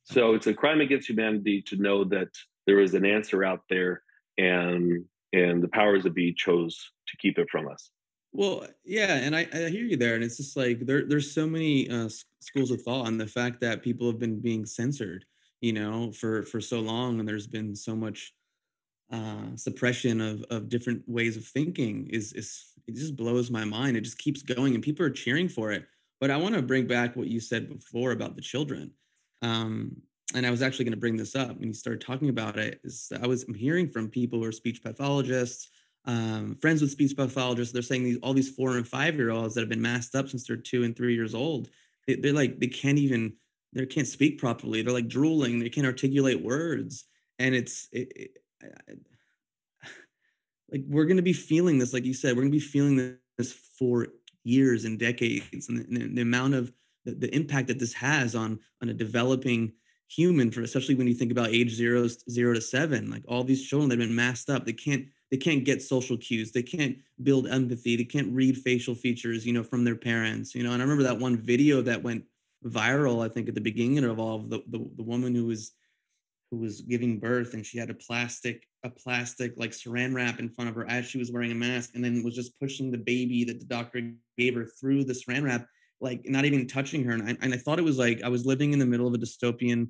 [0.04, 2.28] So it's a crime against humanity to know that
[2.66, 4.02] there is an answer out there
[4.38, 7.90] and and the powers that be chose to keep it from us.
[8.32, 11.46] Well, yeah, and I, I hear you there, and it's just like there there's so
[11.46, 12.08] many uh,
[12.40, 15.24] schools of thought on the fact that people have been being censored,
[15.62, 18.34] you know, for for so long, and there's been so much
[19.10, 22.08] uh, suppression of of different ways of thinking.
[22.10, 23.96] Is is it just blows my mind.
[23.96, 25.86] It just keeps going, and people are cheering for it.
[26.20, 28.90] But I want to bring back what you said before about the children.
[29.40, 29.96] Um,
[30.34, 32.80] and I was actually going to bring this up when you started talking about it.
[32.82, 35.68] Is I was hearing from people who are speech pathologists,
[36.06, 37.72] um, friends with speech pathologists.
[37.72, 40.28] They're saying these all these four and five year olds that have been masked up
[40.28, 41.68] since they're two and three years old.
[42.08, 43.34] They, they're like they can't even
[43.72, 44.82] they can't speak properly.
[44.82, 45.58] They're like drooling.
[45.58, 47.04] They can't articulate words,
[47.38, 48.92] and it's it, it, I,
[50.70, 53.16] like we're going to be feeling this, like you said, we're going to be feeling
[53.38, 54.08] this for
[54.44, 56.72] years and decades, and the, the amount of
[57.04, 59.72] the, the impact that this has on on a developing
[60.08, 63.66] human for especially when you think about age zero zero to seven like all these
[63.66, 66.52] children that have been masked up they can't they can't get social cues.
[66.52, 67.96] They can't build empathy.
[67.96, 70.72] They can't read facial features you know from their parents you know?
[70.72, 72.24] And i remember that one video that went
[72.66, 75.72] viral i think at the beginning of all the, the, the woman who was
[76.50, 80.48] who was giving birth and she had a plastic a plastic like saran wrap in
[80.48, 82.98] front of her as she was wearing a mask and then was just pushing the
[82.98, 85.66] baby that the doctor gave her through the saran wrap
[86.02, 87.12] like not even touching her.
[87.12, 89.14] And I, and I thought it was like i was living in the middle of
[89.14, 89.88] a dystopian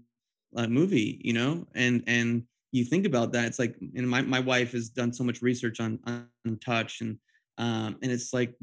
[0.54, 4.40] uh, movie, you know, and and you think about that, it's like, and my my
[4.40, 7.18] wife has done so much research on on touch, and
[7.58, 8.54] um, and it's like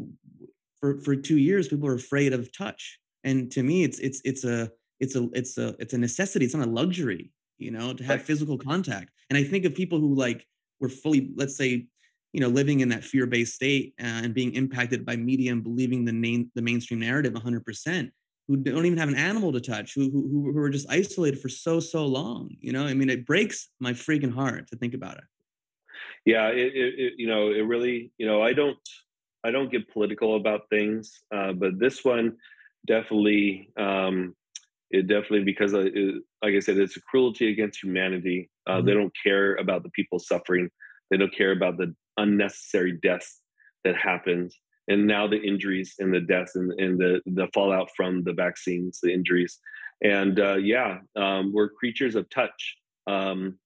[0.79, 4.43] for for two years people are afraid of touch, and to me, it's it's it's
[4.43, 6.45] a it's a it's a it's a necessity.
[6.45, 9.11] It's not a luxury, you know, to have physical contact.
[9.29, 10.45] And I think of people who like
[10.79, 11.87] were fully, let's say,
[12.33, 16.05] you know, living in that fear-based state uh, and being impacted by media and believing
[16.05, 18.11] the name the mainstream narrative 100 percent
[18.49, 21.49] who don't even have an animal to touch, who, who, who are just isolated for
[21.49, 22.49] so, so long.
[22.59, 25.23] You know, I mean, it breaks my freaking heart to think about it.
[26.25, 28.79] Yeah, it, it, it you know, it really, you know, I don't,
[29.43, 32.37] I don't get political about things, uh, but this one
[32.85, 34.35] definitely, um,
[34.91, 35.93] it definitely because it,
[36.43, 38.49] like I said, it's a cruelty against humanity.
[38.67, 38.87] Uh, mm-hmm.
[38.87, 40.69] They don't care about the people suffering.
[41.11, 43.41] They don't care about the unnecessary deaths
[43.83, 44.51] that happened
[44.89, 48.99] and now the injuries and the deaths and, and the, the fallout from the vaccines,
[49.01, 49.59] the injuries.
[50.03, 52.75] And uh, yeah, um, we're creatures of touch.
[53.05, 53.59] Um,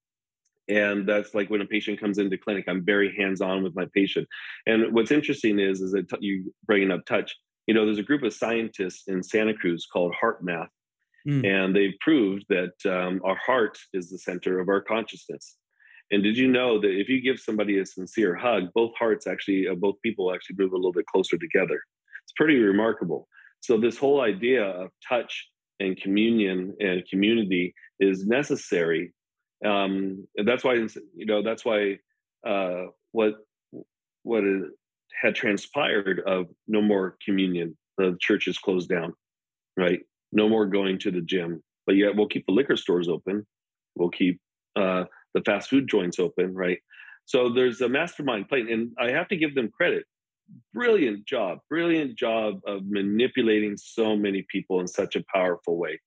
[0.68, 4.28] and that's like when a patient comes into clinic, I'm very hands-on with my patient.
[4.66, 7.36] And what's interesting is, is that you bringing up touch.
[7.68, 10.68] You know, there's a group of scientists in Santa Cruz called HeartMath,
[11.28, 11.46] mm.
[11.46, 15.58] and they've proved that um, our heart is the center of our consciousness.
[16.12, 19.68] And did you know that if you give somebody a sincere hug, both hearts actually,
[19.68, 21.82] uh, both people actually move a little bit closer together?
[22.24, 23.28] It's pretty remarkable.
[23.62, 25.50] So, this whole idea of touch
[25.80, 29.14] and communion and community is necessary.
[29.66, 31.98] Um, and that's why, you know, that's why
[32.46, 33.36] uh, what
[34.24, 34.44] what
[35.22, 39.14] had transpired of no more communion, the church is closed down,
[39.78, 40.02] right?
[40.32, 43.46] No more going to the gym, but yet we'll keep the liquor stores open.
[43.96, 44.40] We'll keep
[44.76, 46.80] uh, the fast food joints open, right?
[47.26, 50.06] So there's a mastermind plan, and I have to give them credit.
[50.74, 56.00] Brilliant job, brilliant job of manipulating so many people in such a powerful way.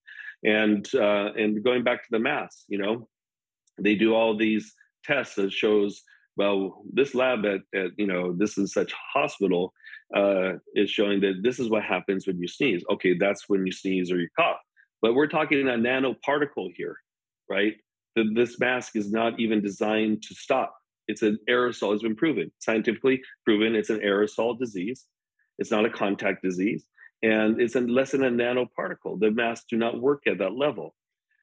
[0.45, 3.09] And uh, and going back to the mass, you know,
[3.79, 6.03] they do all these tests that shows
[6.37, 9.73] well, this lab at, at you know this is such hospital
[10.15, 12.85] uh, is showing that this is what happens when you sneeze.
[12.91, 14.59] Okay, that's when you sneeze or you cough.
[15.03, 16.99] But we're talking a nanoparticle here,
[17.49, 17.75] right?
[18.17, 20.75] That this mask is not even designed to stop.
[21.09, 21.95] It's an aerosol.
[21.95, 23.75] It's been proven, scientifically proven.
[23.75, 25.07] It's an aerosol disease.
[25.59, 26.85] It's not a contact disease,
[27.23, 29.21] and it's less than a nanoparticle.
[29.21, 30.95] The masks do not work at that level.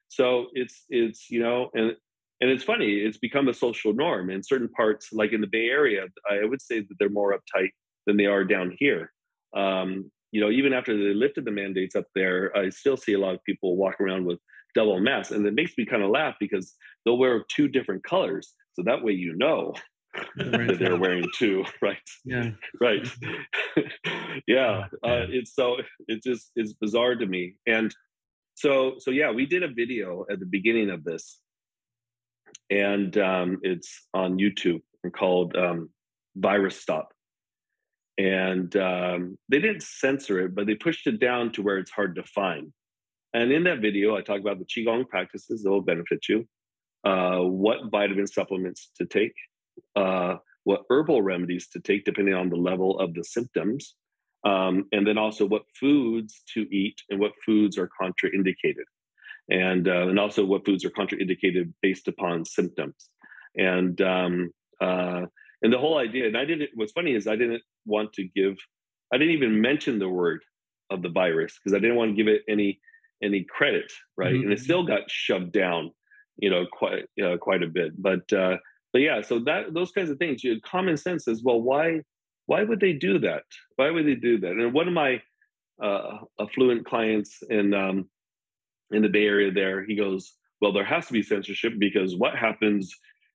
[0.08, 1.96] So it's it's you know, and
[2.44, 2.96] and it's funny.
[2.96, 6.04] It's become a social norm in certain parts, like in the Bay Area.
[6.30, 7.70] I would say that they're more uptight
[8.06, 9.10] than they are down here.
[9.56, 13.18] Um, you know, even after they lifted the mandates up there, I still see a
[13.18, 14.40] lot of people walk around with
[14.74, 16.74] double masks, and it makes me kind of laugh because
[17.06, 19.72] they'll wear two different colors, so that way you know
[20.36, 21.96] that they're wearing two, right?
[22.26, 23.08] Yeah, right.
[24.46, 25.78] yeah, uh, it's so
[26.08, 27.94] it just it's bizarre to me, and
[28.54, 31.40] so so yeah, we did a video at the beginning of this,
[32.70, 34.82] and um, it's on YouTube
[35.16, 35.90] called um,
[36.36, 37.14] "Virus Stop."
[38.16, 42.14] and um, they didn't censor it, but they pushed it down to where it's hard
[42.16, 42.72] to find.
[43.32, 46.46] And in that video, I talk about the qigong practices that will benefit you,
[47.04, 49.34] uh, what vitamin supplements to take,
[49.96, 53.96] uh, what herbal remedies to take depending on the level of the symptoms,
[54.44, 58.84] um, and then also what foods to eat and what foods are contraindicated,
[59.50, 63.10] and uh, and also what foods are contraindicated based upon symptoms.
[63.56, 65.26] And um, uh,
[65.64, 68.56] and the whole idea and i didn't what's funny is i didn't want to give
[69.12, 70.44] i didn't even mention the word
[70.90, 72.78] of the virus because i didn't want to give it any
[73.22, 74.44] any credit right mm-hmm.
[74.44, 75.90] and it still got shoved down
[76.36, 78.56] you know quite uh, quite a bit but uh
[78.92, 82.00] but yeah so that those kinds of things you common sense is well why
[82.46, 83.44] why would they do that
[83.76, 85.20] why would they do that and one of my
[85.82, 88.08] uh affluent clients in um
[88.94, 92.36] in the bay area there he goes well there has to be censorship because what
[92.36, 92.94] happens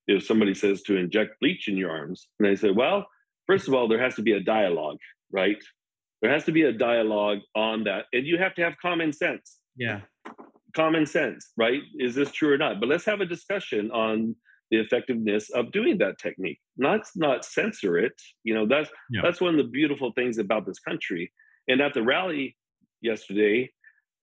[0.10, 2.28] if somebody says to inject bleach in your arms.
[2.40, 3.06] And I say, well,
[3.46, 4.98] first of all, there has to be a dialogue,
[5.32, 5.64] right?
[6.22, 8.06] There has to be a dialogue on that.
[8.12, 9.58] And you have to have common sense.
[9.78, 10.02] Yeah.
[10.76, 11.82] Common sense, right?
[12.00, 12.80] Is this true or not?
[12.80, 14.36] But let's have a discussion on
[14.72, 16.60] the effectiveness of doing that technique.
[16.78, 18.14] Not not censor it.
[18.44, 19.22] You know, that's yeah.
[19.24, 21.32] that's one of the beautiful things about this country.
[21.68, 22.56] And at the rally
[23.02, 23.72] yesterday,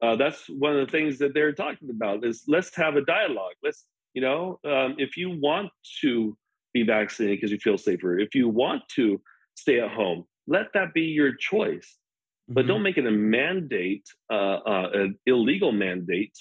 [0.02, 3.54] uh, that's one of the things that they're talking about is let's have a dialogue.
[3.62, 5.70] Let's you know, um, if you want
[6.00, 6.36] to
[6.72, 9.20] be vaccinated because you feel safer, if you want to
[9.54, 11.96] stay at home, let that be your choice.
[12.48, 12.54] Mm-hmm.
[12.54, 16.32] But don't make it a mandate, uh, uh, an illegal mandate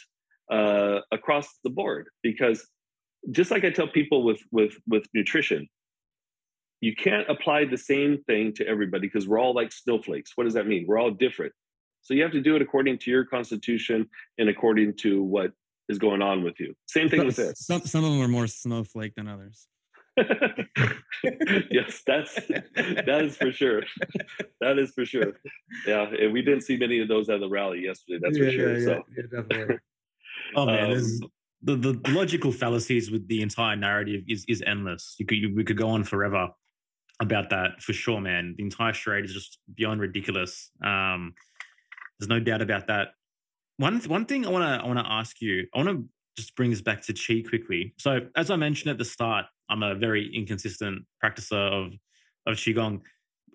[0.50, 2.08] uh, across the board.
[2.24, 2.66] Because
[3.32, 5.68] just like I tell people with with with nutrition,
[6.82, 10.32] you can't apply the same thing to everybody because we're all like snowflakes.
[10.36, 10.86] What does that mean?
[10.88, 11.54] We're all different.
[12.06, 15.54] So you have to do it according to your constitution and according to what
[15.90, 16.76] is going on with you.
[16.88, 17.66] Same thing with this.
[17.66, 19.68] Some some of them are more snowflake than others.
[21.72, 23.82] yes, that's that is for sure.
[24.62, 25.34] That is for sure.
[25.88, 28.20] Yeah, and we didn't see many of those at the rally yesterday.
[28.22, 28.78] That's yeah, for sure.
[28.78, 29.04] Yeah, so.
[29.18, 29.78] yeah, definitely.
[30.56, 31.20] oh man, um,
[31.64, 35.16] the, the logical fallacies with the entire narrative is is endless.
[35.18, 36.50] You could you, we could go on forever
[37.20, 38.54] about that for sure, man.
[38.58, 40.70] The entire charade is just beyond ridiculous.
[40.84, 41.34] Um,
[42.20, 43.10] there's no doubt about that.
[43.78, 45.68] One one thing I want to I want to ask you.
[45.74, 46.06] I want to
[46.38, 47.94] just bring this back to chi quickly.
[47.98, 51.94] So as I mentioned at the start, I'm a very inconsistent practicer of
[52.46, 53.02] of qigong.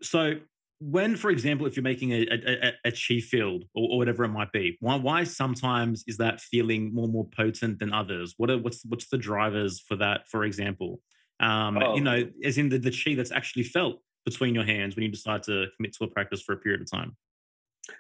[0.03, 0.35] So
[0.81, 4.31] when, for example, if you're making a, a, a chi field or, or, whatever it
[4.31, 8.35] might be, why, why sometimes is that feeling more more potent than others?
[8.39, 10.27] What are what's what's the drivers for that?
[10.29, 11.01] For example,
[11.39, 11.95] um, oh.
[11.95, 15.11] you know, as in the, the chi that's actually felt between your hands when you
[15.11, 17.17] decide to commit to a practice for a period of time.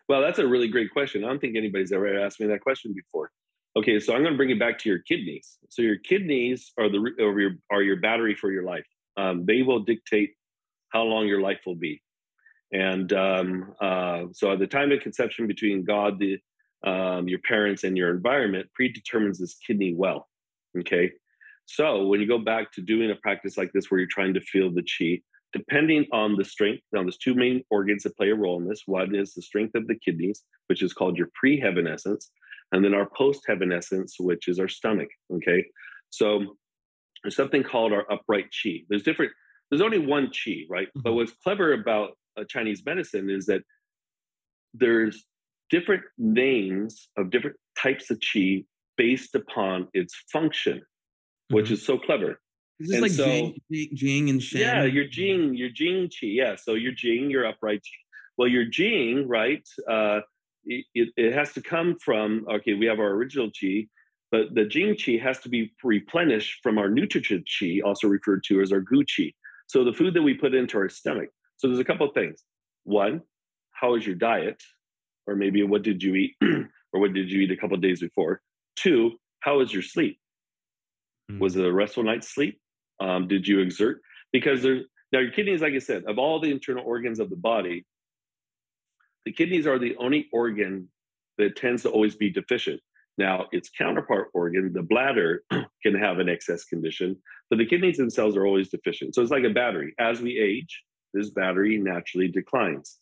[0.09, 1.25] Well, that's a really great question.
[1.25, 3.31] I don't think anybody's ever asked me that question before.
[3.77, 5.59] Okay, so I'm going to bring it back to your kidneys.
[5.69, 8.87] So your kidneys are the are your are your battery for your life.
[9.17, 10.31] Um, they will dictate
[10.89, 12.03] how long your life will be.
[12.73, 16.39] And um, uh, so at the time of conception between God, the
[16.85, 20.29] um, your parents, and your environment predetermines this kidney well.
[20.79, 21.13] Okay,
[21.67, 24.41] so when you go back to doing a practice like this, where you're trying to
[24.41, 25.21] feel the chi,
[25.53, 28.83] depending on the strength, now there's two main organs that play a role in this.
[28.87, 32.31] One is the strength of the kidneys, which is called your pre-heaven essence,
[32.73, 35.09] and then our post-heaven essence, which is our stomach.
[35.35, 35.67] Okay,
[36.11, 36.57] so
[37.23, 38.83] there's something called our upright chi.
[38.89, 39.33] There's different.
[39.71, 40.89] There's only one chi, right?
[40.89, 41.01] Mm-hmm.
[41.03, 42.17] But what's clever about
[42.49, 43.63] Chinese medicine is that
[44.75, 45.25] there's
[45.69, 48.65] different names of different types of chi
[48.97, 51.57] based upon its function, mm-hmm.
[51.57, 52.41] which is so clever.
[52.81, 53.25] Is this and like so,
[53.71, 54.61] Jing, Jing and Shen?
[54.63, 56.35] Yeah, your Jing, your Jing Qi.
[56.35, 57.99] Yeah, so your Jing, your upright Qi.
[58.39, 59.67] Well, your Jing, right?
[59.89, 60.21] Uh,
[60.65, 62.73] it, it has to come from okay.
[62.73, 63.89] We have our original Qi,
[64.33, 68.63] But the Jing Qi has to be replenished from our nutritive Qi, also referred to
[68.63, 69.35] as our Gu Qi.
[69.67, 71.29] So the food that we put into our stomach.
[71.59, 72.43] So there's a couple of things.
[72.85, 73.21] One,
[73.73, 74.63] how is your diet?
[75.27, 76.35] Or maybe what did you eat?
[76.93, 78.41] or what did you eat a couple of days before?
[78.77, 80.19] Two, how is your sleep?
[81.31, 81.41] Mm-hmm.
[81.41, 82.60] Was it a restful night's sleep?
[83.01, 84.01] Um, did you exert?
[84.33, 87.37] Because there's now your kidneys, like I said, of all the internal organs of the
[87.37, 87.85] body,
[89.25, 90.89] the kidneys are the only organ
[91.39, 92.81] that tends to always be deficient.
[93.19, 95.43] Now, its counterpart organ, the bladder,
[95.83, 97.17] can have an excess condition,
[97.49, 99.15] but the kidneys themselves are always deficient.
[99.15, 99.95] So it's like a battery.
[99.99, 100.83] As we age,
[101.13, 102.99] this battery naturally declines.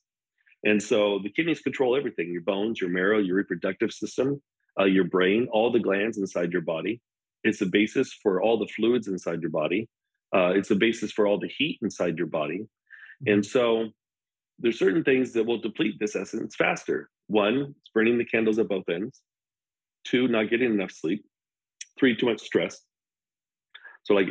[0.65, 4.43] And so the kidneys control everything your bones, your marrow, your reproductive system,
[4.81, 7.01] uh, your brain, all the glands inside your body.
[7.45, 9.89] It's the basis for all the fluids inside your body.
[10.35, 12.59] Uh, it's the basis for all the heat inside your body.
[12.59, 13.33] Mm-hmm.
[13.33, 13.89] And so
[14.59, 17.09] there's certain things that will deplete this essence faster.
[17.29, 19.21] One, it's burning the candles at both ends.
[20.05, 21.25] Two, not getting enough sleep.
[21.99, 22.81] Three, too much stress.
[24.05, 24.29] So like,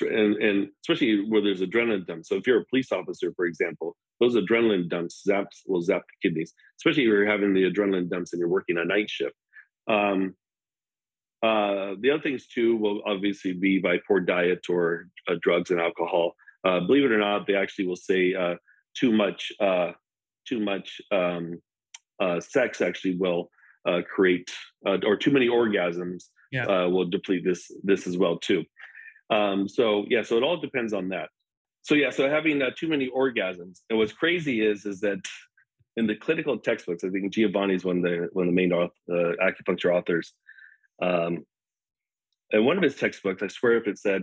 [0.00, 2.28] and, and especially where there's adrenaline dumps.
[2.28, 6.28] So if you're a police officer, for example, those adrenaline dumps zaps will zap the
[6.28, 9.34] kidneys, especially if you're having the adrenaline dumps and you're working a night shift.
[9.88, 10.34] Um,
[11.46, 15.80] uh, the other things too will obviously be by poor diet or uh, drugs and
[15.80, 16.34] alcohol.
[16.66, 18.54] Uh, believe it or not, they actually will say uh,
[19.00, 19.92] too much uh,
[20.48, 21.60] too much um,
[22.20, 23.50] uh, sex actually will
[23.88, 24.50] uh, create
[24.86, 26.66] uh, or too many orgasms yeah.
[26.66, 28.64] uh, will deplete this this as well too.
[29.30, 31.28] Um, so yeah, so it all depends on that.
[31.82, 33.80] So yeah, so having uh, too many orgasms.
[33.90, 35.20] And what's crazy is is that
[35.96, 38.72] in the clinical textbooks, I think Giovanni is one of the one of the main
[38.72, 40.34] uh, acupuncture authors.
[41.02, 41.44] Um,
[42.52, 44.22] and one of his textbooks, I swear if it said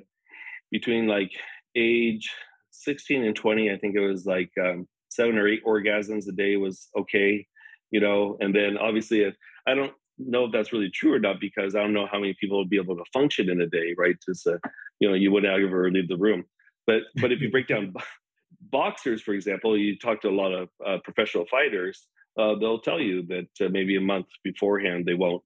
[0.72, 1.32] between like
[1.76, 2.32] age
[2.72, 6.56] 16 and 20, I think it was like um, seven or eight orgasms a day
[6.58, 7.46] was okay,
[7.92, 8.38] you know.
[8.40, 9.36] And then obviously, if,
[9.68, 12.36] I don't know if that's really true or not because I don't know how many
[12.40, 14.16] people would be able to function in a day, right?
[14.26, 14.58] Just uh,
[15.00, 16.44] you know, you wouldn't ever leave the room.
[16.88, 17.94] But but if you break down
[18.62, 22.08] boxers, for example, you talk to a lot of uh, professional fighters,
[22.38, 25.44] uh, they'll tell you that uh, maybe a month beforehand they won't,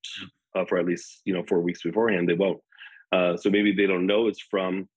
[0.57, 2.59] uh, for at least you know four weeks beforehand they won't.
[3.11, 4.87] Uh, so maybe they don't know it's from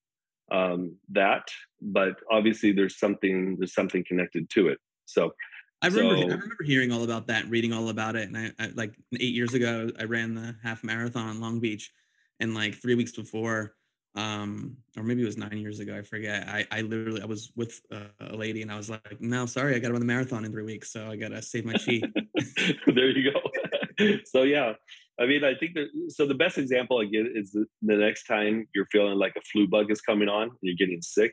[0.51, 1.45] um, that,
[1.81, 4.79] but obviously there's something there's something connected to it.
[5.07, 5.35] So
[5.83, 8.51] I remember so, I remember hearing all about that, reading all about it, and I,
[8.59, 11.91] I, like eight years ago I ran the half marathon in Long Beach,
[12.39, 13.75] and like three weeks before,
[14.15, 16.49] um, or maybe it was nine years ago, I forget.
[16.49, 19.77] I I literally I was with a, a lady and I was like, no, sorry,
[19.77, 21.75] I got to run the marathon in three weeks, so I got to save my
[21.75, 22.03] chi.
[22.87, 24.17] there you go.
[24.25, 24.73] so yeah,
[25.21, 28.25] I mean, I think that so the best example I get is the, the next
[28.25, 31.33] time you're feeling like a flu bug is coming on, you're getting sick.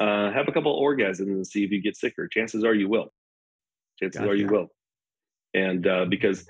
[0.00, 2.28] Uh, have a couple orgasms and see if you get sicker.
[2.28, 3.12] Chances are you will.
[3.98, 4.30] Chances gotcha.
[4.30, 4.68] are you will.
[5.54, 6.46] And uh, because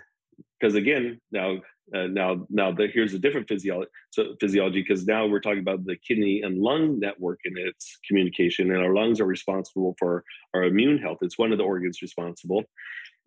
[0.58, 1.56] because again now
[1.94, 5.84] uh, now now the, here's a different physiology so physiology because now we're talking about
[5.84, 10.64] the kidney and lung network and its communication and our lungs are responsible for our
[10.64, 12.62] immune health it's one of the organs responsible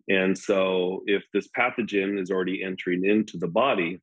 [0.08, 4.00] and so, if this pathogen is already entering into the body,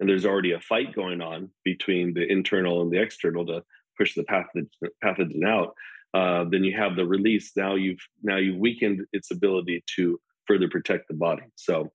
[0.00, 3.62] and there's already a fight going on between the internal and the external to
[3.98, 4.68] push the pathogen,
[5.04, 5.74] pathogen out,
[6.14, 7.52] uh, then you have the release.
[7.56, 11.42] Now you've now you've weakened its ability to further protect the body.
[11.56, 11.92] So,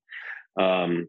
[0.60, 1.08] um,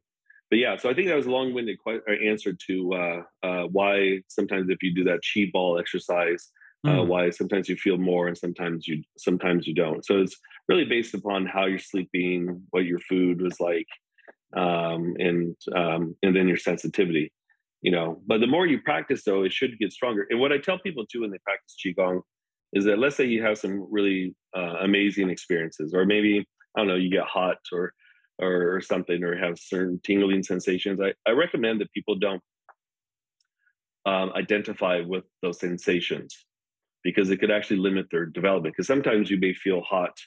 [0.50, 4.20] but yeah, so I think that was a long-winded uh, answer to uh, uh, why
[4.28, 6.48] sometimes if you do that chi ball exercise,
[6.86, 7.06] mm.
[7.06, 10.04] why sometimes you feel more and sometimes you sometimes you don't.
[10.06, 10.36] So it's
[10.68, 13.86] really based upon how you're sleeping, what your food was like,
[14.56, 17.32] um, and um, and then your sensitivity.
[17.82, 20.26] You know, but the more you practice, though, it should get stronger.
[20.30, 22.22] And what I tell people too when they practice qigong
[22.72, 26.88] is that let's say you have some really uh, amazing experiences, or maybe I don't
[26.88, 27.92] know, you get hot or
[28.40, 31.00] or, something, or have certain tingling sensations.
[31.00, 32.42] I, I recommend that people don't
[34.06, 36.44] um, identify with those sensations
[37.04, 38.74] because it could actually limit their development.
[38.74, 40.18] Because sometimes you may feel hot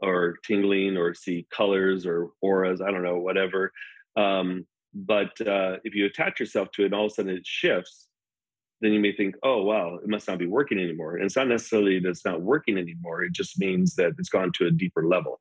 [0.00, 3.72] or tingling or see colors or auras, I don't know, whatever.
[4.16, 7.46] Um, but uh, if you attach yourself to it and all of a sudden it
[7.46, 8.08] shifts,
[8.80, 11.16] then you may think, oh, wow, it must not be working anymore.
[11.16, 13.22] And it's not necessarily that it's not working anymore.
[13.22, 15.40] It just means that it's gone to a deeper level.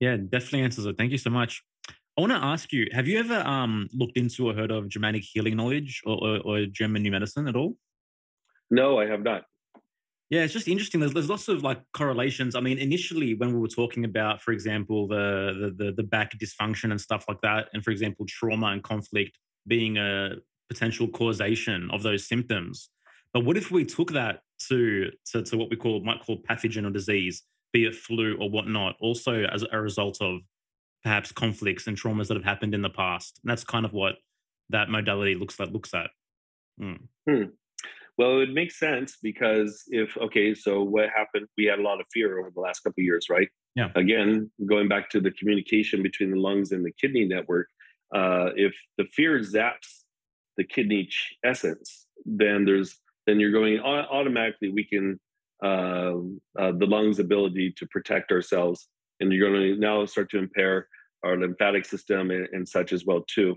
[0.00, 0.96] Yeah, definitely answers it.
[0.98, 1.62] Thank you so much.
[2.16, 5.22] I want to ask you: Have you ever um, looked into or heard of Germanic
[5.22, 7.76] healing knowledge or, or, or German new medicine at all?
[8.70, 9.44] No, I have not.
[10.30, 11.00] Yeah, it's just interesting.
[11.00, 12.54] There's, there's lots of like correlations.
[12.54, 16.90] I mean, initially when we were talking about, for example, the, the the back dysfunction
[16.90, 20.32] and stuff like that, and for example, trauma and conflict being a
[20.68, 22.90] potential causation of those symptoms.
[23.32, 26.86] But what if we took that to to, to what we call might call pathogen
[26.86, 30.40] or disease, be it flu or whatnot, also as a result of
[31.02, 33.40] perhaps conflicts and traumas that have happened in the past.
[33.42, 34.16] And that's kind of what
[34.70, 36.10] that modality looks like looks at.
[36.80, 36.98] Mm.
[37.28, 37.42] Hmm.
[38.18, 41.46] Well, it makes sense because if okay, so what happened?
[41.56, 43.48] We had a lot of fear over the last couple of years, right?
[43.76, 43.90] Yeah.
[43.94, 47.68] Again, going back to the communication between the lungs and the kidney network,
[48.12, 50.02] uh, if the fear zaps
[50.56, 51.08] the kidney
[51.44, 52.98] essence, then there's
[53.28, 55.20] then you're going automatically weaken
[55.62, 56.14] uh,
[56.58, 58.88] uh, the lungs' ability to protect ourselves,
[59.20, 60.88] and you're going to now start to impair
[61.24, 63.54] our lymphatic system and, and such as well too.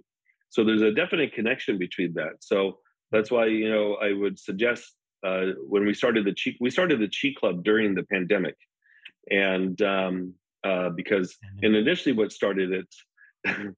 [0.50, 2.34] So there's a definite connection between that.
[2.42, 2.80] So
[3.12, 4.94] that's why you know I would suggest
[5.26, 8.56] uh, when we started the chi we started the chi club during the pandemic,
[9.30, 10.34] and um,
[10.64, 12.88] uh, because and initially what started it,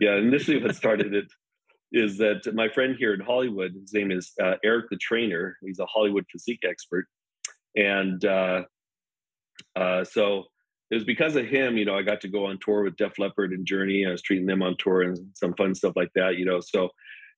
[0.00, 1.26] yeah, initially what started it
[1.92, 5.56] is that my friend here in Hollywood, his name is uh, Eric the Trainer.
[5.62, 7.06] He's a Hollywood physique expert,
[7.74, 8.62] and uh,
[9.74, 10.44] uh, so
[10.90, 11.76] it was because of him.
[11.76, 14.06] You know, I got to go on tour with Def Leppard and Journey.
[14.06, 16.36] I was treating them on tour and some fun stuff like that.
[16.36, 16.90] You know, so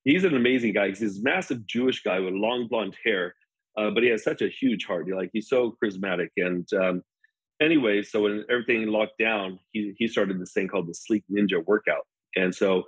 [0.03, 0.89] he's an amazing guy.
[0.89, 3.35] He's this massive Jewish guy with long blonde hair,
[3.77, 5.07] uh, but he has such a huge heart.
[5.07, 6.29] You're like he's so charismatic.
[6.37, 7.03] And um,
[7.61, 11.65] anyway, so when everything locked down, he he started this thing called the Sleek Ninja
[11.65, 12.83] Workout, and so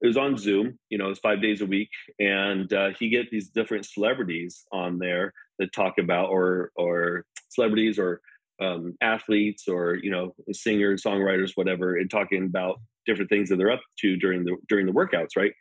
[0.00, 0.78] it was on Zoom.
[0.90, 4.64] You know, it was five days a week, and uh, he get these different celebrities
[4.72, 8.20] on there that talk about or or celebrities or
[8.60, 13.70] um, athletes or you know singers, songwriters, whatever, and talking about different things that they're
[13.70, 15.52] up to during the during the workouts, right?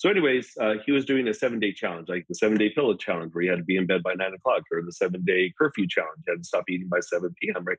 [0.00, 2.96] So, anyways, uh, he was doing a seven day challenge, like the seven day pillow
[2.96, 5.52] challenge, where he had to be in bed by nine o'clock, or the seven day
[5.58, 7.76] curfew challenge, had to stop eating by 7 p.m., right?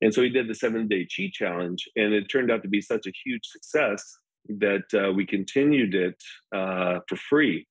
[0.00, 2.80] And so he did the seven day chi challenge, and it turned out to be
[2.80, 4.18] such a huge success
[4.60, 6.22] that uh, we continued it
[6.54, 7.66] uh, for free,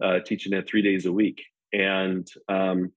[0.00, 1.42] uh, teaching it three days a week.
[1.72, 2.92] And um,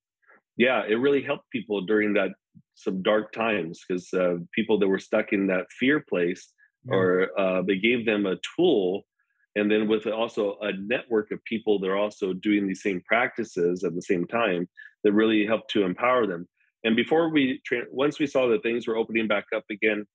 [0.58, 2.34] yeah, it really helped people during that
[2.76, 6.54] some dark times because uh, people that were stuck in that fear place,
[6.88, 9.08] or uh, they gave them a tool
[9.56, 13.84] and then with also a network of people that are also doing these same practices
[13.84, 14.68] at the same time
[15.04, 16.48] that really help to empower them.
[16.84, 20.06] And before we once we saw that things were opening back up again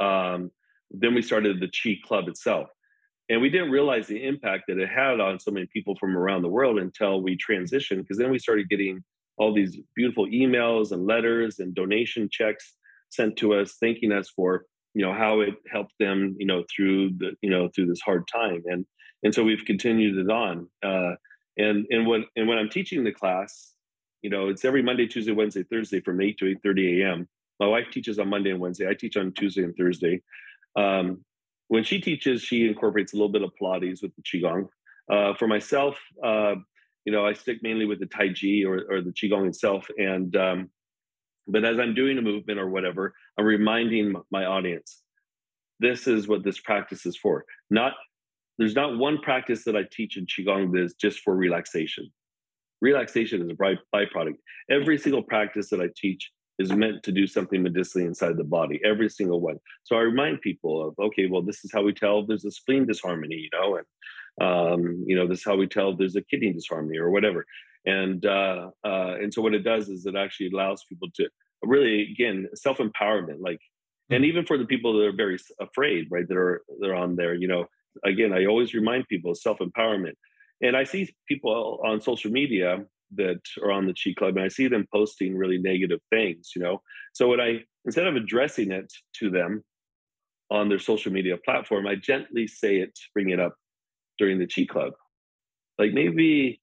[0.00, 0.50] um,
[0.90, 2.68] then we started the chi club itself.
[3.28, 6.42] And we didn't realize the impact that it had on so many people from around
[6.42, 9.02] the world until we transitioned because then we started getting
[9.38, 12.74] all these beautiful emails and letters and donation checks
[13.08, 17.10] sent to us thanking us for you know how it helped them you know through
[17.18, 18.62] the you know through this hard time.
[18.66, 18.86] And
[19.22, 20.68] and so we've continued it on.
[20.82, 21.14] Uh,
[21.56, 23.72] and and when and when i'm teaching the class
[24.22, 27.28] you know it's every monday tuesday wednesday thursday from 8 to 8 30 a.m
[27.60, 28.88] my wife teaches on monday and wednesday.
[28.88, 30.22] I teach on tuesday and thursday.
[30.76, 31.24] Um,
[31.68, 34.68] when she teaches she incorporates a little bit of pilates with the qigong.
[35.10, 36.54] Uh, for myself uh,
[37.04, 39.86] you know i stick mainly with the tai chi or, or the qigong itself.
[39.96, 40.70] And um,
[41.46, 45.02] but as I'm doing a movement or whatever, I'm reminding my audience
[45.80, 47.44] this is what this practice is for.
[47.70, 47.94] Not
[48.58, 52.10] there's not one practice that I teach in Qigong that is just for relaxation.
[52.80, 54.36] Relaxation is a byproduct.
[54.70, 56.30] Every single practice that I teach
[56.60, 59.58] is meant to do something medicinally inside the body, every single one.
[59.82, 62.86] So I remind people of, okay, well, this is how we tell there's a spleen
[62.86, 63.86] disharmony, you know, and
[64.40, 67.44] um, you know, this is how we tell there's a kidney disharmony or whatever
[67.86, 71.28] and uh, uh, and so what it does is it actually allows people to
[71.62, 74.14] really again self empowerment, like, mm-hmm.
[74.14, 77.34] and even for the people that are very afraid, right, that are they're on there,
[77.34, 77.66] you know,
[78.04, 80.14] again, I always remind people self empowerment,
[80.60, 82.84] and I see people on social media
[83.16, 86.62] that are on the Chi Club, and I see them posting really negative things, you
[86.62, 86.80] know.
[87.12, 89.62] So when I instead of addressing it to them
[90.50, 93.54] on their social media platform, I gently say it, bring it up
[94.18, 94.92] during the Chi Club.
[95.78, 96.60] Like maybe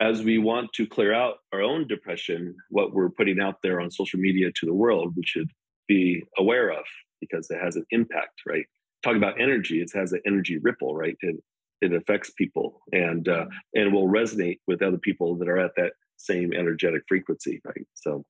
[0.00, 3.90] as we want to clear out our own depression, what we're putting out there on
[3.90, 5.50] social media to the world, we should
[5.88, 6.84] be aware of
[7.20, 8.64] because it has an impact, right?
[9.02, 11.16] Talk about energy, it has an energy ripple, right?
[11.20, 11.36] It,
[11.80, 15.92] it affects people and uh, and will resonate with other people that are at that
[16.16, 17.86] same energetic frequency, right?
[17.94, 18.24] So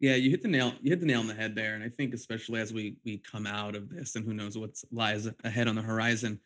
[0.00, 0.72] yeah, you hit the nail.
[0.80, 3.18] You hit the nail on the head there, and I think especially as we we
[3.18, 6.40] come out of this, and who knows what lies ahead on the horizon.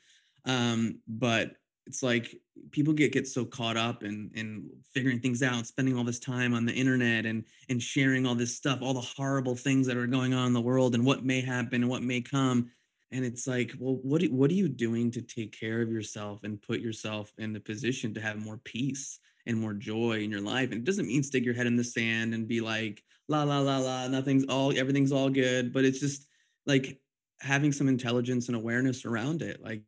[0.45, 1.53] Um, but
[1.87, 2.35] it's like
[2.71, 6.55] people get get so caught up in in figuring things out spending all this time
[6.55, 10.07] on the internet and and sharing all this stuff all the horrible things that are
[10.07, 12.71] going on in the world and what may happen and what may come.
[13.13, 16.61] And it's like well what what are you doing to take care of yourself and
[16.61, 20.71] put yourself in the position to have more peace and more joy in your life?
[20.71, 23.61] And it doesn't mean stick your head in the sand and be like la la
[23.61, 25.73] la la nothing's all everything's all good.
[25.73, 26.27] But it's just
[26.67, 26.99] like
[27.41, 29.83] having some intelligence and awareness around it like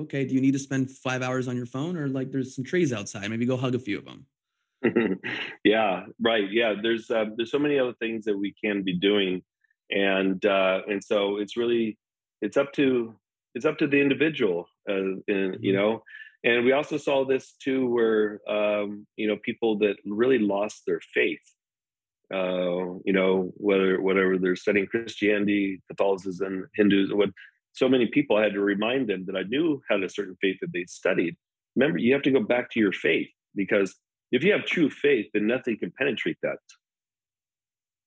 [0.00, 2.64] okay, do you need to spend five hours on your phone or like there's some
[2.64, 3.28] trees outside?
[3.30, 4.26] Maybe go hug a few of them.
[5.64, 6.50] yeah, right.
[6.50, 9.42] Yeah, there's uh, there's so many other things that we can be doing,
[9.90, 11.98] and uh, and so it's really
[12.42, 13.14] it's up to
[13.54, 14.94] it's up to the individual, uh,
[15.26, 15.74] and you Mhm.
[15.74, 16.02] know.
[16.44, 21.00] And we also saw this too, where um, you know people that really lost their
[21.12, 21.42] faith.
[22.32, 27.30] Uh, you know, whether whatever they're studying Christianity, Catholicism, Hindus, what
[27.72, 30.56] so many people I had to remind them that I knew had a certain faith
[30.60, 31.36] that they studied.
[31.76, 33.94] Remember, you have to go back to your faith because
[34.32, 36.58] if you have true faith, then nothing can penetrate that.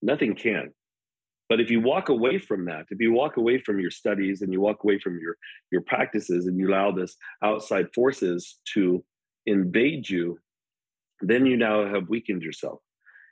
[0.01, 0.72] Nothing can.
[1.49, 4.53] But if you walk away from that, if you walk away from your studies and
[4.53, 5.36] you walk away from your
[5.72, 9.03] your practices and you allow this outside forces to
[9.45, 10.39] invade you,
[11.20, 12.80] then you now have weakened yourself.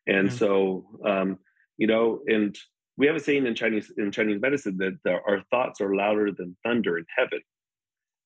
[0.05, 1.37] And so, um,
[1.77, 2.57] you know, and
[2.99, 6.31] we have a saying in Chinese in Chinese medicine that the, our thoughts are louder
[6.31, 7.39] than thunder in heaven.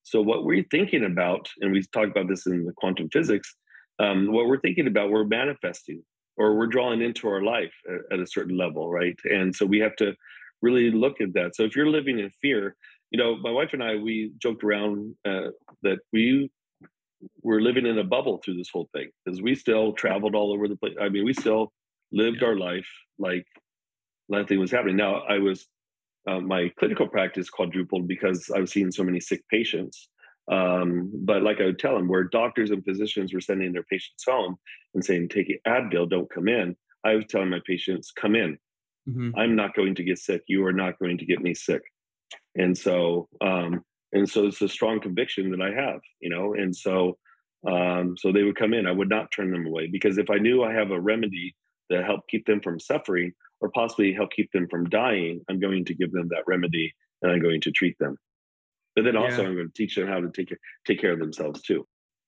[0.02, 3.56] So what we're thinking about, and we talked about this in the quantum physics,
[4.00, 6.04] um, what we're thinking about, we're manifesting
[6.36, 9.16] or we're drawing into our life at, at a certain level, right?
[9.26, 10.16] And so we have to
[10.64, 11.56] really look at that.
[11.56, 12.76] So if you're living in fear,
[13.12, 15.52] you know, my wife and I, we joked around uh,
[15.84, 16.50] that we
[17.44, 20.68] were living in a bubble through this whole thing because we still traveled all over
[20.68, 20.96] the place.
[21.00, 21.72] I mean, we still
[22.12, 22.88] lived our life
[23.20, 23.46] like
[24.30, 24.96] nothing was happening.
[24.96, 25.68] Now, I was
[26.28, 30.10] uh, my clinical practice quadrupled because I was seeing so many sick patients.
[30.52, 34.24] Um, but like I would tell them, where doctors and physicians were sending their patients
[34.28, 34.58] home
[34.94, 38.58] and saying, "Take Advil, don't come in." I was telling my patients, "Come in.
[39.08, 39.32] Mhm.
[39.38, 40.44] I'm not going to get sick.
[40.48, 41.82] You are not going to get me sick."
[42.56, 46.54] And so, um, and so it's a strong conviction that I have, you know.
[46.54, 47.18] And so,
[47.66, 48.86] um, so they would come in.
[48.86, 51.56] I would not turn them away because if I knew I have a remedy
[51.90, 55.86] that help keep them from suffering or possibly help keep them from dying, I'm going
[55.86, 58.18] to give them that remedy and I'm going to treat them.
[58.96, 59.48] But then also, Yeah.
[59.48, 61.88] I'm going to teach them how to take care, take care of themselves too.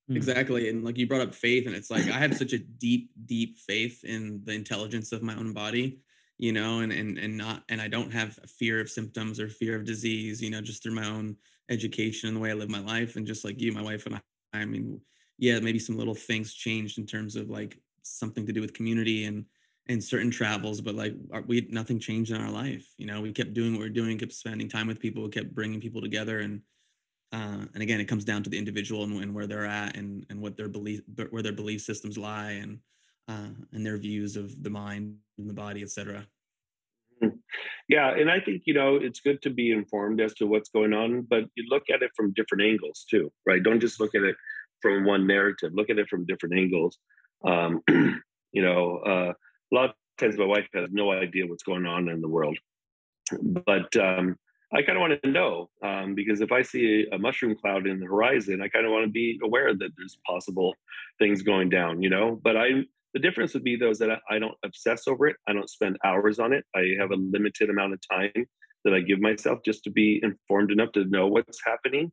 [0.10, 0.16] Mm.
[0.16, 0.70] Exactly.
[0.70, 3.58] And like you brought up faith, and it's like I have such a deep, deep
[3.58, 6.00] faith in the intelligence of my own body,
[6.38, 9.50] you know, and and and not and I don't have a fear of symptoms or
[9.50, 11.36] fear of disease, you know, just through my own
[11.70, 13.16] education and the way I live my life.
[13.16, 14.22] And just like you, my wife and I,
[14.54, 15.02] I mean,
[15.38, 19.26] yeah, maybe some little things changed in terms of like something to do with community
[19.26, 19.46] and
[19.88, 22.88] and certain travels, but like our, we nothing changed in our life.
[22.98, 25.54] You know, we kept doing what we are doing, kept spending time with people, kept
[25.54, 26.62] bringing people together, and
[27.32, 30.26] uh, and again, it comes down to the individual and, and where they're at and
[30.30, 32.80] and what their belief where their belief systems lie and
[33.28, 36.26] uh, and their views of the mind and the body, etc.
[37.88, 40.94] Yeah, and I think you know it's good to be informed as to what's going
[40.94, 43.62] on, but you look at it from different angles too, right?
[43.62, 44.36] Don't just look at it
[44.82, 45.72] from one narrative.
[45.74, 46.98] Look at it from different angles.
[47.46, 47.82] Um,
[48.52, 49.34] you know, uh,
[49.76, 52.58] a lot of times my wife has no idea what's going on in the world,
[53.42, 54.38] but um,
[54.74, 58.00] I kind of want to know um, because if I see a mushroom cloud in
[58.00, 60.76] the horizon, I kind of want to be aware that there's possible
[61.20, 62.02] things going down.
[62.02, 65.28] You know, but I the difference would be those that I, I don't obsess over
[65.28, 65.38] it.
[65.48, 66.66] I don't spend hours on it.
[66.76, 68.46] I have a limited amount of time
[68.84, 72.12] that I give myself just to be informed enough to know what's happening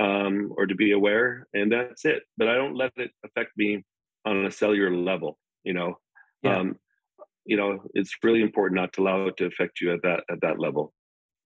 [0.00, 2.22] um, or to be aware, and that's it.
[2.36, 3.84] But I don't let it affect me
[4.24, 5.38] on a cellular level.
[5.64, 5.98] You know,
[6.42, 6.58] Yeah.
[6.58, 6.76] um,
[7.44, 10.40] you know, it's really important not to allow it to affect you at that at
[10.40, 10.92] that level.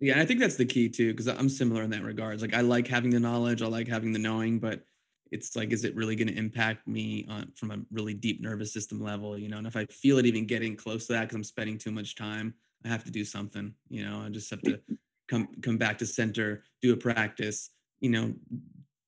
[0.00, 2.40] Yeah, I think that's the key too, because I'm similar in that regards.
[2.40, 4.82] Like I like having the knowledge, I like having the knowing, but
[5.30, 8.72] it's like, is it really going to impact me on, from a really deep nervous
[8.72, 9.36] system level?
[9.36, 11.78] You know, and if I feel it even getting close to that because I'm spending
[11.78, 13.74] too much time, I have to do something.
[13.88, 14.80] You know, I just have to
[15.28, 17.70] come come back to center, do a practice.
[18.00, 18.34] You know,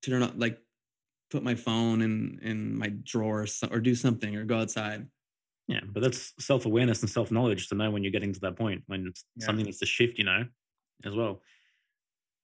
[0.03, 0.59] turn on like
[1.31, 5.07] put my phone in in my drawer or do something or go outside.
[5.69, 8.57] Yeah, but that's self awareness and self knowledge to know when you're getting to that
[8.57, 9.47] point when Yeah.
[9.47, 10.45] something needs to shift, you know,
[11.05, 11.43] as well.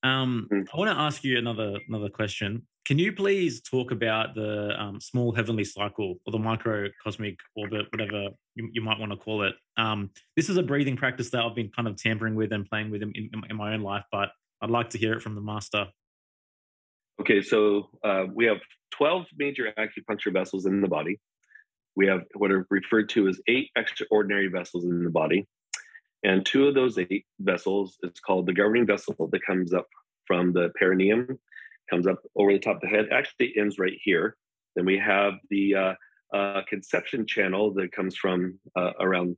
[0.02, 0.68] Um, Mm.
[0.72, 2.66] I want to ask you another another question.
[2.84, 8.28] Can you please talk about the um, small heavenly cycle or the microcosmic orbit, whatever
[8.55, 9.56] you, you might want to call it?
[9.76, 12.90] Um, this is a breathing practice that I've been kind of tampering with and playing
[12.93, 14.28] with in, in, in my own life, but
[14.60, 15.88] I'd like to hear it from the master.
[17.20, 18.59] Okay, so uh, we have
[18.93, 21.18] 12 major acupuncture vessels in the body.
[21.97, 25.47] We have what are referred to as eight extraordinary vessels in the body.
[26.23, 29.86] And two of those eight vessels is called the governing vessel that comes up
[30.27, 31.39] from the perineum,
[31.89, 34.36] comes up over the top of the head, actually ends right here.
[34.74, 35.94] Then we have the uh,
[36.35, 39.36] uh, conception channel that comes from uh, around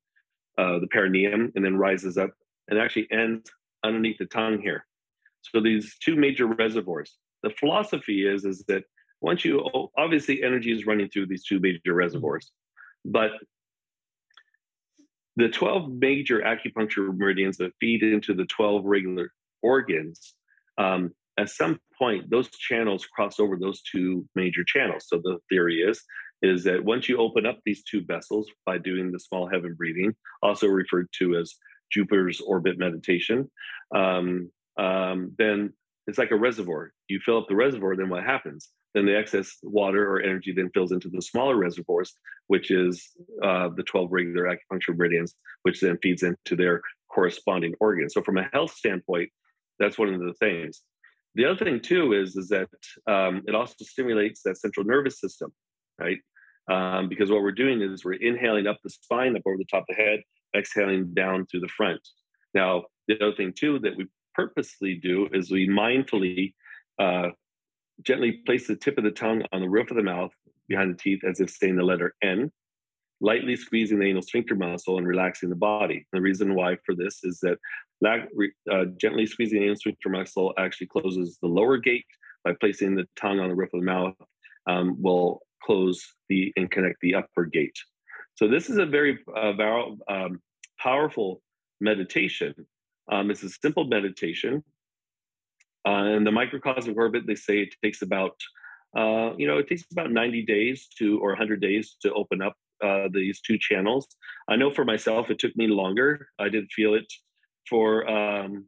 [0.57, 2.31] uh, the perineum and then rises up
[2.69, 3.51] and actually ends
[3.85, 4.85] underneath the tongue here.
[5.43, 7.17] So these two major reservoirs.
[7.43, 8.85] The philosophy is is that
[9.21, 12.51] once you obviously energy is running through these two major reservoirs,
[13.05, 13.33] but
[15.37, 19.33] the 12 major acupuncture meridians that feed into the 12 regular
[19.63, 20.35] organs,
[20.79, 25.07] um, at some point, those channels cross over those two major channels.
[25.07, 26.03] So the theory is
[26.43, 30.15] is that once you open up these two vessels by doing the small heaven breathing,
[30.43, 31.55] also referred to as
[31.93, 33.51] Jupiter's orbit meditation,
[33.95, 35.73] um, um, then
[36.07, 36.93] it's like a reservoir.
[37.09, 38.69] You fill up the reservoir, then what happens?
[38.95, 42.13] Then the excess water or energy then fills into the smaller reservoirs,
[42.47, 43.11] which is
[43.43, 48.15] uh, the 12 regular acupuncture meridians, which then feeds into their corresponding organs.
[48.15, 49.31] So, from a health standpoint,
[49.79, 50.83] that's one of the things.
[51.35, 52.69] The other thing too is is that
[53.07, 55.53] um, it also stimulates that central nervous system,
[55.99, 56.19] right?
[56.71, 59.85] Um, because what we're doing is we're inhaling up the spine, up over the top
[59.89, 60.21] of the head,
[60.57, 62.01] exhaling down through the front.
[62.55, 66.55] Now, the other thing too that we purposely do is we mindfully
[66.99, 67.31] uh,
[68.05, 70.33] gently place the tip of the tongue on the roof of the mouth
[70.69, 72.51] behind the teeth as if saying the letter N,
[73.21, 76.07] lightly squeezing the anal sphincter muscle and relaxing the body.
[76.13, 77.59] The reason why for this is that
[78.71, 82.07] uh, gently squeezing the anal sphincter muscle actually closes the lower gate
[82.45, 84.15] by placing the tongue on the roof of the mouth
[84.67, 87.77] um, will close the and connect the upper gate.
[88.35, 89.53] So this is a very uh,
[90.09, 90.41] um,
[90.79, 91.43] powerful
[91.81, 92.55] meditation.
[93.11, 94.63] Um, it's a simple meditation.
[95.89, 98.37] Uh, in the microcosmic orbit, they say it takes about,
[98.97, 102.55] uh, you know, it takes about 90 days to or 100 days to open up
[102.85, 104.07] uh, these two channels.
[104.49, 106.29] I know for myself, it took me longer.
[106.39, 107.11] I didn't feel it
[107.69, 108.67] for, um,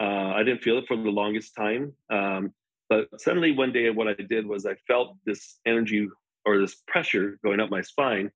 [0.00, 1.94] uh, I didn't feel it for the longest time.
[2.10, 2.52] Um,
[2.90, 6.08] but suddenly one day, what I did was I felt this energy
[6.44, 8.30] or this pressure going up my spine.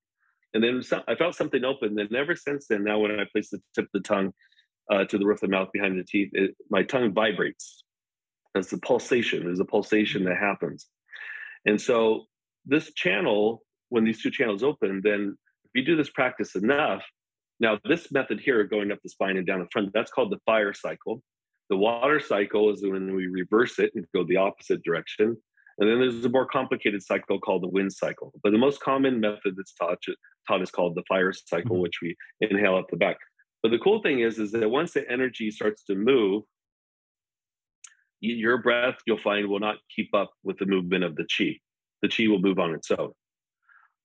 [0.54, 1.98] And then some, I felt something open.
[1.98, 4.32] And ever since then, now when I place the tip of the tongue
[4.90, 7.84] uh, to the roof of the mouth behind the teeth, it, my tongue vibrates.
[8.56, 9.44] That's the pulsation.
[9.44, 10.86] There's a pulsation that happens.
[11.66, 12.24] And so
[12.64, 17.04] this channel, when these two channels open, then if you do this practice enough,
[17.60, 20.40] now this method here, going up the spine and down the front, that's called the
[20.46, 21.22] fire cycle.
[21.68, 25.36] The water cycle is when we reverse it and go the opposite direction.
[25.78, 28.32] And then there's a more complicated cycle called the wind cycle.
[28.42, 29.98] But the most common method that's taught,
[30.48, 31.82] taught is called the fire cycle, mm-hmm.
[31.82, 33.18] which we inhale up the back.
[33.62, 36.44] But the cool thing is, is that once the energy starts to move,
[38.20, 41.58] your breath you'll find will not keep up with the movement of the chi.
[42.02, 43.12] The chi will move on its own.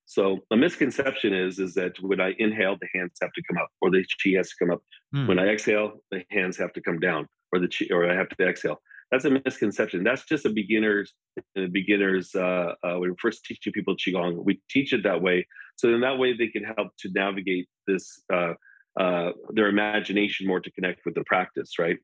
[0.06, 3.70] So a misconception is is that when I inhale, the hands have to come up,
[3.82, 4.82] or the chi has to come up.
[5.16, 5.28] Mm.
[5.28, 8.30] When I exhale, the hands have to come down, or the chi, or I have
[8.30, 8.82] to exhale.
[9.12, 10.04] That's a misconception.
[10.04, 11.14] That's just a beginner's
[11.58, 12.34] a beginner's.
[12.36, 15.48] Uh, uh, when we first teaching people qigong, we teach it that way,
[15.78, 18.54] so in that way they can help to navigate this uh,
[19.00, 21.98] uh, their imagination more to connect with the practice, right?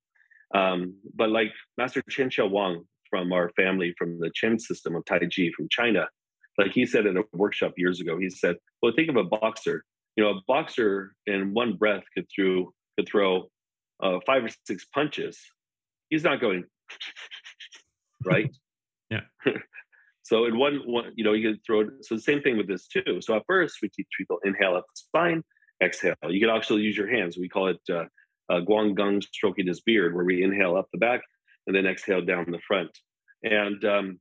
[0.53, 5.05] Um, but like Master Chen Xiao Wang from our family from the Chen system of
[5.05, 6.07] Tai Chi from China,
[6.57, 9.83] like he said in a workshop years ago, he said, "Well, think of a boxer.
[10.15, 13.49] You know, a boxer in one breath could throw could throw
[14.01, 15.39] uh, five or six punches.
[16.09, 16.63] He's not going
[18.25, 18.49] right.
[19.09, 19.21] yeah.
[20.23, 21.83] so in one, one, you know, you can throw.
[22.01, 23.21] So the same thing with this too.
[23.21, 25.43] So at first, we teach people inhale up the spine,
[25.83, 26.15] exhale.
[26.27, 27.37] You can actually use your hands.
[27.37, 28.05] We call it uh,
[28.49, 28.61] uh,
[29.21, 31.21] stroking his beard, where we inhale up the back
[31.65, 32.89] and then exhale down the front.
[33.43, 34.19] And um,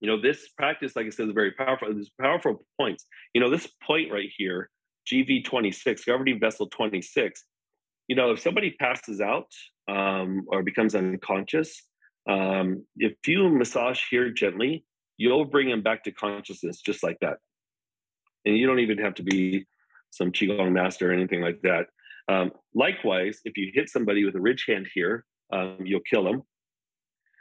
[0.00, 1.92] you know, this practice, like I said, is very powerful.
[1.92, 3.06] There's powerful points.
[3.34, 4.70] You know, this point right here,
[5.10, 7.44] GV26, governing vessel 26.
[8.06, 9.50] You know, if somebody passes out
[9.88, 11.82] um, or becomes unconscious,
[12.28, 14.84] um, if you massage here gently,
[15.16, 17.38] you'll bring them back to consciousness just like that.
[18.44, 19.66] And you don't even have to be
[20.10, 21.86] some qigong master or anything like that.
[22.28, 26.42] Um, likewise, if you hit somebody with a ridge hand here, um, you'll kill them.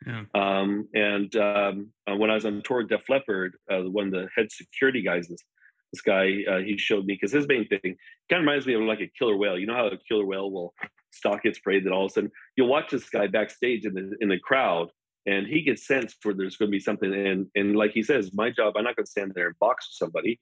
[0.06, 0.24] Yeah.
[0.36, 4.12] Um, and um, uh, when I was on tour with Def Leppard, uh, one of
[4.12, 5.44] the head security guys, this,
[5.92, 7.96] this guy, uh, he showed me because his main thing
[8.30, 9.58] kind of reminds me of like a killer whale.
[9.58, 10.74] You know how a killer whale will
[11.12, 14.16] stalk its prey, that all of a sudden you'll watch this guy backstage in the
[14.22, 14.90] in the crowd,
[15.26, 17.14] and he gets sensed where there's going to be something.
[17.14, 19.88] And and like he says, my job, I'm not going to stand there and box
[19.92, 20.40] somebody.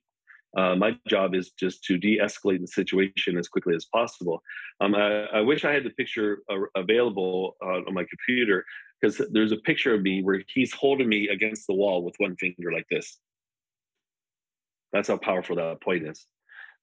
[0.55, 4.41] Uh, my job is just to de-escalate the situation as quickly as possible.
[4.79, 8.63] Um, I, I, wish I had the picture uh, available uh, on my computer
[9.01, 12.37] because there's a picture of me where he's holding me against the wall with one
[12.37, 13.17] finger like this.
[14.93, 16.25] That's how powerful that point is.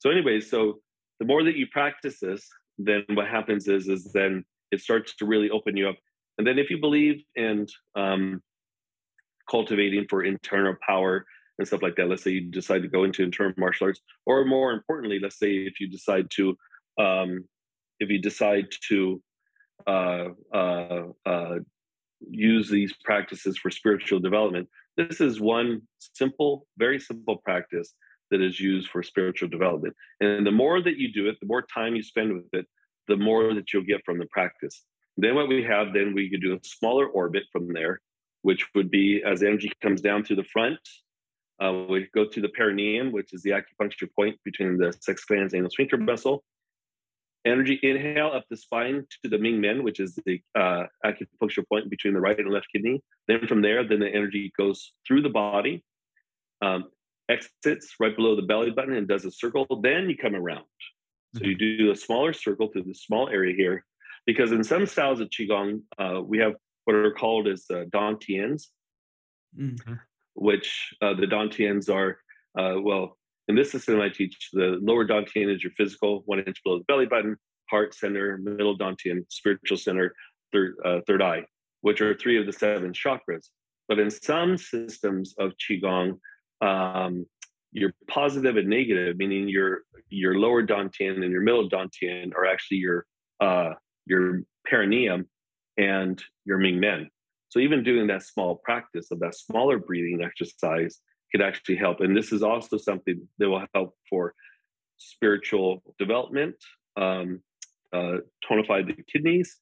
[0.01, 0.81] So, anyways, so
[1.19, 2.47] the more that you practice this,
[2.77, 5.97] then what happens is is then it starts to really open you up.
[6.37, 8.43] And then if you believe in um,
[9.51, 11.25] cultivating for internal power
[11.59, 12.09] and stuff like that.
[12.09, 15.51] Let's say you decide to go into internal martial arts, or more importantly, let's say
[15.51, 16.57] if you decide to,
[16.99, 17.45] um,
[18.01, 19.23] if you decide to
[19.87, 21.59] uh, uh, uh,
[22.31, 27.95] use these practices for spiritual development, this is one simple, very simple practice
[28.31, 29.95] that is used for spiritual development.
[30.21, 32.67] And the more that you do it, the more time you spend with it,
[33.09, 34.85] the more that you'll get from the practice.
[35.17, 38.01] Then what we have, then we could do a smaller orbit from there,
[38.43, 40.79] which would be as energy comes down through the front,
[41.63, 45.55] uh, we go to the perineum, which is the acupuncture point between the sex glands
[45.55, 46.43] and the sphincter muscle.
[47.45, 51.91] energy inhale up the spine to the Ming Men, which is the uh, acupuncture point
[51.91, 53.03] between the right and left kidney.
[53.29, 55.85] Then from there, then the energy goes through the body,
[56.61, 56.91] um,
[57.29, 59.67] exits right below the belly button and does a circle.
[59.83, 60.65] Then you come around.
[61.37, 63.87] So you do a smaller circle through the small area here,
[64.27, 68.67] because in some styles of qigong, uh, we have what are called as uh, dantians,
[69.59, 69.95] Mm-hmm.
[70.35, 72.19] Which uh, the dantians are
[72.59, 73.17] uh, well.
[73.49, 76.85] In this system, I teach the lower dantian is your physical, one inch below the
[76.85, 77.37] belly button,
[77.71, 80.15] heart center, middle dantian, spiritual center,
[80.53, 81.43] third uh, third eye,
[81.81, 83.49] which are three of the seven chakras.
[83.89, 86.19] But in some systems of qigong,
[86.61, 87.27] um,
[87.73, 92.79] your positive and negative, meaning your your lower dantian and your middle dantian, are actually
[92.79, 93.07] your
[93.41, 93.71] uh,
[94.07, 95.27] your perineum
[95.77, 97.11] and your Ming Men.
[97.53, 101.01] So even doing that small practice of that smaller breathing exercise
[101.31, 102.01] could actually help.
[102.01, 104.33] And this is also something that will help for
[104.97, 106.55] spiritual development,
[106.97, 107.43] um,
[107.93, 108.19] uh,
[108.51, 109.59] tonify the kidneys.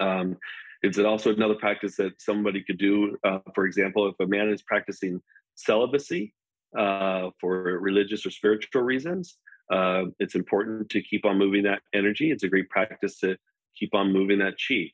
[0.00, 0.36] Um,
[0.82, 3.16] it's also another practice that somebody could do.
[3.24, 5.22] Uh, for example, if a man is practicing
[5.54, 6.34] celibacy
[6.78, 9.38] uh, for religious or spiritual reasons,
[9.72, 12.30] uh, it's important to keep on moving that energy.
[12.32, 13.38] It's a great practice to
[13.78, 14.90] keep on moving that chi.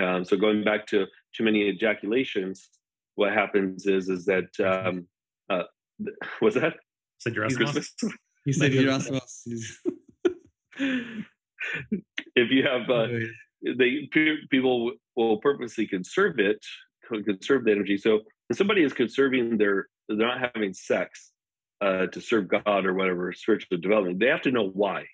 [0.00, 2.68] Um, so going back to too many ejaculations,
[3.16, 5.06] what happens is is that um,
[5.50, 5.64] uh,
[6.42, 6.74] was that
[7.18, 7.94] Said your Christmas?
[8.44, 9.46] He said Like a- Erasmus.
[12.36, 13.06] if you have uh,
[13.66, 14.08] Oh, they
[14.50, 16.62] people will purposely conserve it,
[17.24, 17.96] conserve the energy.
[17.96, 18.20] So
[18.50, 21.32] if somebody is conserving their, they're not having sex
[21.80, 24.18] uh, to serve God or whatever spiritual development.
[24.20, 25.06] They have to know why,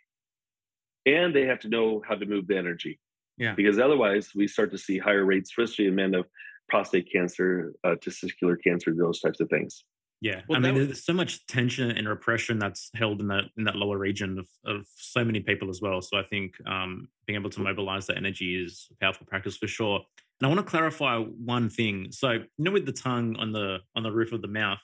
[1.06, 2.98] and they have to know how to move the energy.
[3.40, 3.54] Yeah.
[3.54, 6.26] Because otherwise, we start to see higher rates, especially in men of
[6.68, 9.84] prostate cancer, uh, testicular cancer, those types of things.
[10.20, 13.44] Yeah, Well, I mean, that- there's so much tension and repression that's held in that
[13.56, 16.02] in that lower region of, of so many people as well.
[16.02, 19.66] So I think um, being able to mobilize that energy is a powerful practice for
[19.66, 19.96] sure.
[20.40, 22.12] And I want to clarify one thing.
[22.12, 24.80] So you know, with the tongue on the on the roof of the mouth,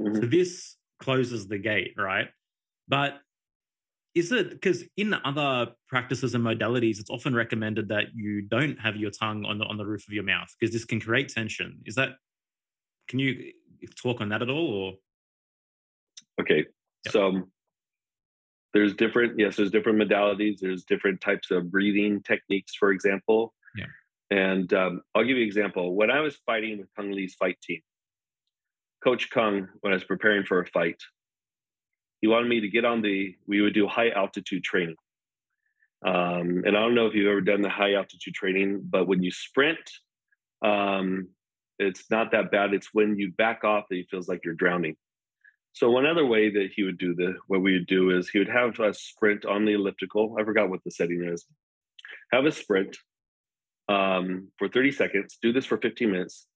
[0.00, 0.14] Mhm.
[0.18, 2.28] so this closes the gate, right?
[2.88, 3.20] But
[4.14, 8.96] is it because in other practices and modalities, it's often recommended that you don't have
[8.96, 11.80] your tongue on the on the roof of your mouth because this can create tension.
[11.86, 12.10] Is that?
[13.08, 13.52] Can you
[14.00, 14.92] talk on that at all, or
[16.40, 16.66] Okay.
[17.04, 17.12] Yep.
[17.12, 17.50] So um,
[18.72, 20.58] there's different, yes, there's different modalities.
[20.60, 23.54] There's different types of breathing techniques, for example.
[23.76, 23.86] Yeah.
[24.30, 25.94] And um, I'll give you an example.
[25.94, 27.80] When I was fighting with Cung Le's fight team,
[29.02, 31.00] Coach Cung, when I was preparing for a fight,
[32.20, 34.96] he wanted me to get on the, we would do high altitude training.
[36.04, 39.22] Um, and I don't know if you've ever done the high altitude training, but when
[39.22, 39.78] you sprint,
[40.62, 41.28] um,
[41.78, 42.74] it's not that bad.
[42.74, 44.96] It's when you back off that he feels like you're drowning.
[45.72, 48.38] So one other way that he would do the what we would do is he
[48.38, 50.36] would have a sprint on the elliptical.
[50.38, 51.46] I forgot what the setting is.
[52.32, 52.98] Have a sprint
[53.88, 55.38] um, for 30 seconds.
[55.40, 56.46] Do this for 15 minutes.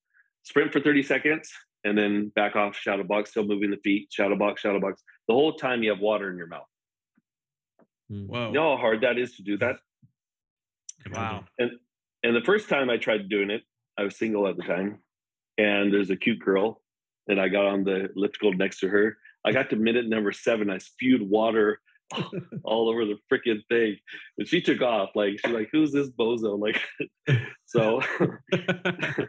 [0.42, 1.52] Sprint for 30 seconds
[1.84, 5.02] and then back off, shadow box, still moving the feet, shadow box, shadow box.
[5.28, 6.66] The whole time you have water in your mouth.
[8.10, 8.26] Hmm.
[8.26, 8.46] Wow.
[8.48, 9.76] You know how hard that is to do that?
[11.12, 11.44] Wow.
[11.58, 11.72] And
[12.22, 13.62] And the first time I tried doing it,
[13.98, 14.98] I was single at the time,
[15.58, 16.82] and there's a cute girl,
[17.28, 19.16] and I got on the elliptical next to her.
[19.44, 20.70] I got to minute number seven.
[20.70, 21.80] I spewed water
[22.64, 23.96] all over the freaking thing,
[24.38, 25.10] and she took off.
[25.14, 26.80] Like she's like, "Who's this bozo?" Like,
[27.66, 28.00] so.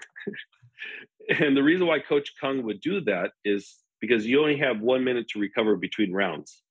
[1.30, 5.04] and the reason why Coach Cung would do that is because you only have one
[5.04, 6.62] minute to recover between rounds.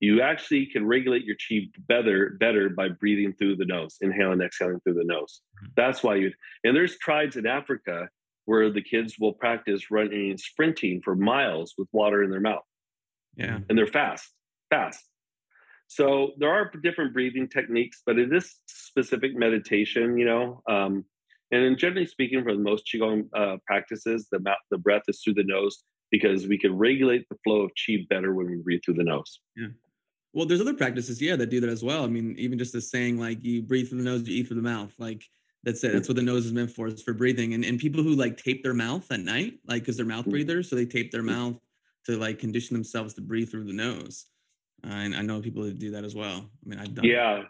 [0.00, 4.80] You actually can regulate your chi better better by breathing through the nose, inhaling, exhaling
[4.80, 5.42] through the nose.
[5.76, 6.32] That's why you.
[6.64, 8.08] And there's tribes in Africa
[8.46, 12.64] where the kids will practice running and sprinting for miles with water in their mouth,
[13.36, 13.58] Yeah.
[13.68, 14.32] and they're fast,
[14.70, 15.04] fast.
[15.86, 21.04] So there are different breathing techniques, but in this specific meditation, you know, um,
[21.50, 25.34] and generally speaking, for the most qigong uh, practices, the mouth, the breath is through
[25.34, 28.94] the nose because we can regulate the flow of qi better when we breathe through
[28.94, 29.40] the nose.
[29.56, 29.68] Yeah.
[30.32, 32.04] Well, there's other practices, yeah, that do that as well.
[32.04, 34.56] I mean, even just the saying like you breathe through the nose, you eat through
[34.56, 34.94] the mouth.
[34.98, 35.24] Like
[35.64, 35.92] that's it.
[35.92, 36.86] That's what the nose is meant for.
[36.86, 37.54] It's for breathing.
[37.54, 40.30] And and people who like tape their mouth at night, like because they're mouth Mhm.
[40.30, 41.58] breathers, so they tape their mouth
[42.06, 44.26] to like condition themselves to breathe through the nose.
[44.84, 46.48] Uh, and I know people that do that as well.
[46.64, 47.04] I mean, I've done.
[47.04, 47.42] Yeah,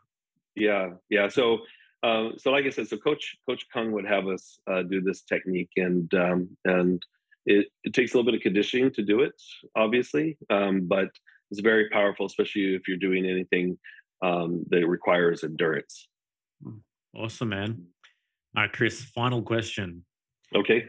[0.56, 1.28] yeah, yeah.
[1.28, 1.58] So,
[2.02, 5.22] um, so like I said, so Coach Coach Cung would have us uh, do this
[5.22, 7.02] technique, and um, and
[7.46, 9.34] it, it takes a little bit of conditioning to do it,
[9.76, 11.08] obviously, um, but
[11.50, 13.78] it's very powerful, especially if you're doing anything
[14.22, 16.08] um, that requires endurance.
[17.14, 17.86] awesome, man.
[18.56, 19.02] All right, Chris.
[19.04, 20.04] Final question:
[20.54, 20.88] Okay.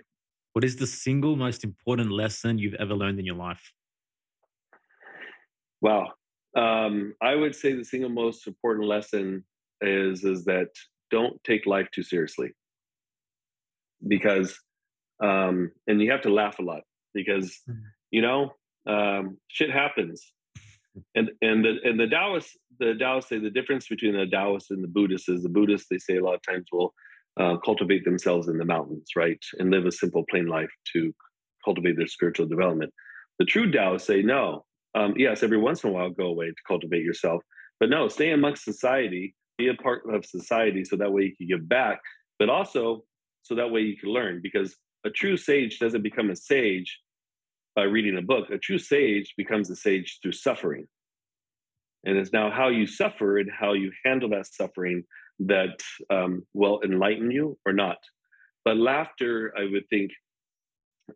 [0.53, 3.71] What is the single most important lesson you've ever learned in your life?
[5.81, 6.11] Wow.
[6.55, 9.45] Um, I would say the single most important lesson
[9.81, 10.69] is is that
[11.11, 12.51] don't take life too seriously
[14.07, 14.57] because
[15.23, 16.81] um, and you have to laugh a lot
[17.13, 17.79] because mm-hmm.
[18.11, 18.51] you know
[18.87, 20.33] um, shit happens
[21.15, 24.83] and and the and the Taoists the Taoists say the difference between the Taoists and
[24.83, 26.93] the Buddhists is the Buddhists they say a lot of times will
[27.39, 31.13] uh, cultivate themselves in the mountains right and live a simple plain life to
[31.63, 32.93] cultivate their spiritual development.
[33.39, 34.65] The true Taoists say no.
[34.93, 37.41] Um, yes, every once in a while go away to cultivate yourself,
[37.79, 41.47] but no, stay amongst society, be a part of society, so that way you can
[41.47, 41.99] give back,
[42.39, 43.03] but also
[43.43, 46.99] so that way you can learn because a true sage doesn't become a sage
[47.75, 48.49] by reading a book.
[48.49, 50.85] A true sage becomes a sage through suffering.
[52.05, 55.03] And it's now how you suffer and how you handle that suffering
[55.39, 57.97] that um, will enlighten you or not.
[58.65, 60.11] But laughter, I would think,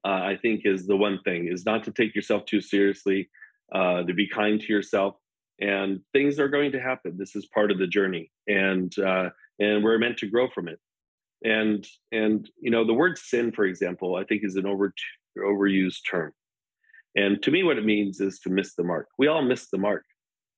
[0.04, 3.30] uh, I think is the one thing is not to take yourself too seriously,
[3.74, 5.16] uh, to be kind to yourself,
[5.60, 7.16] and things are going to happen.
[7.18, 9.30] This is part of the journey, and uh,
[9.60, 10.80] and we're meant to grow from it.
[11.44, 14.94] And and you know the word sin for example i think is an over
[15.38, 16.32] overused term.
[17.16, 19.08] And to me what it means is to miss the mark.
[19.18, 20.04] We all miss the mark.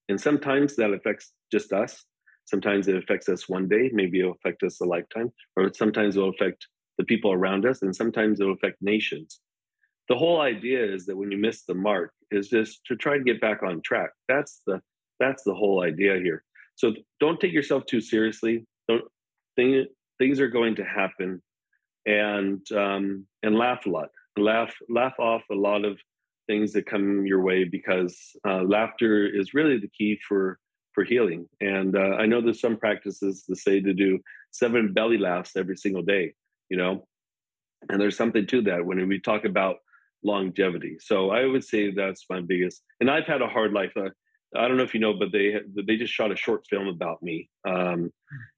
[0.09, 2.03] And sometimes that affects just us.
[2.45, 6.29] Sometimes it affects us one day maybe it'll affect us a lifetime or sometimes it'll
[6.29, 6.67] affect
[6.97, 9.41] the people around us and sometimes it'll affect nations.
[10.09, 13.23] The whole idea is that when you miss the mark is just to try to
[13.23, 14.11] get back on track.
[14.27, 14.81] That's the
[15.19, 16.43] that's the whole idea here.
[16.75, 18.65] So don't take yourself too seriously.
[18.87, 19.03] Don't
[19.55, 19.87] think
[20.19, 21.41] things are going to happen.
[22.05, 24.09] And um, and laugh a lot.
[24.37, 25.97] Laugh laugh off a lot of
[26.47, 28.17] things that come your way because
[28.47, 30.59] uh, laughter is really the key for
[30.93, 31.47] for healing.
[31.61, 34.19] And uh, i know there's some practices that say to do
[34.51, 36.33] seven belly laughs every single day
[36.69, 37.07] you know?
[37.89, 38.85] And there's something to that.
[38.85, 39.77] When we talk about
[40.23, 44.09] longevity so i would say that's my biggest and i've had a hard life uh,
[44.55, 47.21] I don't know if you know, but they they just shot a short film about
[47.21, 48.11] me um,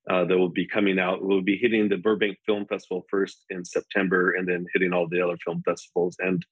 [0.09, 1.23] uh, that will be coming out.
[1.23, 5.21] We'll be hitting the Burbank Film Festival first in September, and then hitting all the
[5.21, 6.15] other film festivals.
[6.19, 6.45] And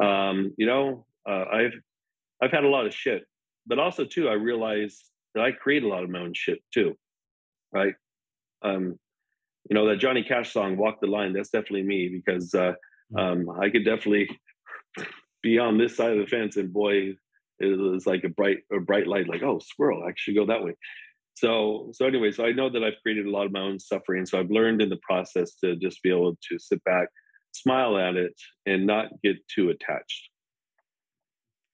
[0.00, 1.74] um, you know, uh, I've
[2.40, 3.24] I've had a lot of shit,
[3.66, 5.02] but also too, I realized
[5.34, 6.96] that I create a lot of my own shit too,
[7.72, 7.94] right?
[8.62, 8.98] Um,
[9.68, 12.74] you know that Johnny Cash song "Walk the Line." That's definitely me because uh.
[13.16, 14.28] Um, I could definitely
[15.42, 17.14] be on this side of the fence, and boy,
[17.58, 20.62] it was like a bright a bright light like oh squirrel i should go that
[20.62, 20.74] way.
[21.34, 24.26] So so anyway so i know that i've created a lot of my own suffering
[24.26, 27.08] so i've learned in the process to just be able to sit back
[27.52, 28.34] smile at it
[28.66, 30.30] and not get too attached.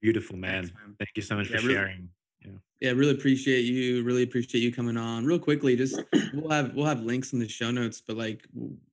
[0.01, 0.97] Beautiful man, man.
[0.99, 2.09] thank you so much yeah, for really, sharing.
[2.45, 2.51] Yeah.
[2.81, 5.25] yeah really appreciate you really appreciate you coming on.
[5.25, 6.01] Real quickly just
[6.35, 8.47] we'll have we'll have links in the show notes but like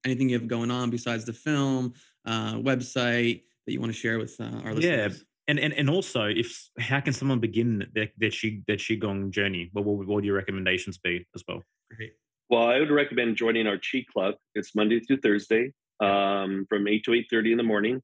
[0.05, 1.93] anything you have going on besides the film
[2.25, 5.89] uh website that you want to share with uh, our listeners yeah and and and
[5.89, 9.69] also, if how can someone begin their their qi their qigong journey?
[9.73, 11.61] What what would your recommendations be as well?
[11.95, 12.13] Great.
[12.49, 14.35] Well, I would recommend joining our Qi Club.
[14.55, 18.01] It's Monday through Thursday um, from eight to eight thirty in the morning,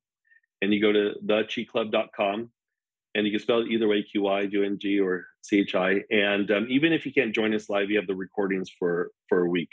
[0.62, 2.50] and you go to theqiclub.com,
[3.16, 5.76] and you can spell it either way: Q I U N G or C H
[5.76, 6.02] I.
[6.10, 9.46] And um, even if you can't join us live, you have the recordings for for
[9.46, 9.70] a week,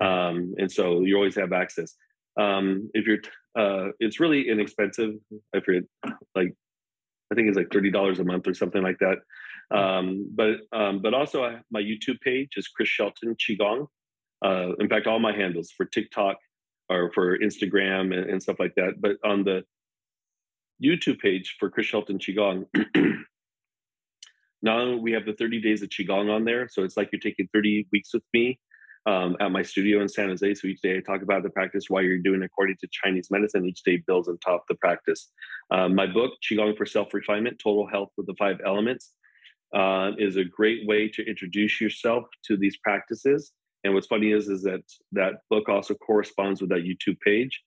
[0.00, 1.96] um, and so you always have access.
[2.38, 3.18] Um, if you're,
[3.58, 5.14] uh, it's really inexpensive.
[5.54, 5.82] I forget,
[6.34, 6.54] like
[7.30, 9.18] I think it's like thirty dollars a month or something like that.
[9.76, 13.86] Um, but um, but also I, my YouTube page is Chris Shelton Qigong.
[14.44, 16.36] Uh, in fact, all my handles for TikTok
[16.88, 18.94] or for Instagram and, and, stuff like that.
[19.00, 19.64] But on the
[20.82, 22.66] YouTube page for Chris Shelton Qigong,
[24.62, 26.68] now we have the 30 days of Qigong on there.
[26.70, 28.60] So it's like you're taking 30 weeks with me
[29.08, 30.54] um, at my studio in San Jose.
[30.54, 33.64] So each day I talk about the practice, why you're doing according to Chinese medicine.
[33.64, 35.30] Each day builds on top the practice.
[35.70, 39.12] Um, my book, Qigong for Self Refinement Total Health with the Five Elements,
[39.74, 43.52] uh, is a great way to introduce yourself to these practices.
[43.82, 44.82] And what's funny is, is that
[45.12, 47.62] that book also corresponds with that YouTube page.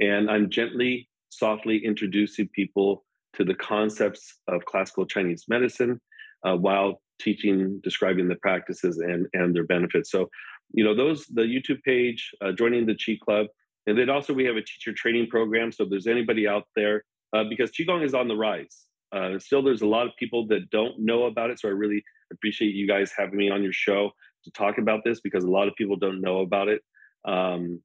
[0.00, 3.04] And I'm gently, softly introducing people
[3.34, 6.00] to the concepts of classical Chinese medicine
[6.46, 10.10] uh, while teaching, describing the practices and, and their benefits.
[10.10, 10.30] So
[10.72, 13.46] you know those the youtube page uh, joining the qi club.
[13.86, 15.72] And then also we have a teacher training program.
[15.72, 19.62] So if there's anybody out there uh, because qigong is on the rise uh, still
[19.62, 21.60] there's a lot of people that don't know about it.
[21.60, 24.10] So i really appreciate you guys having me on your show
[24.44, 26.82] to talk about this because a lot of people don't know about it.
[27.24, 27.82] Um,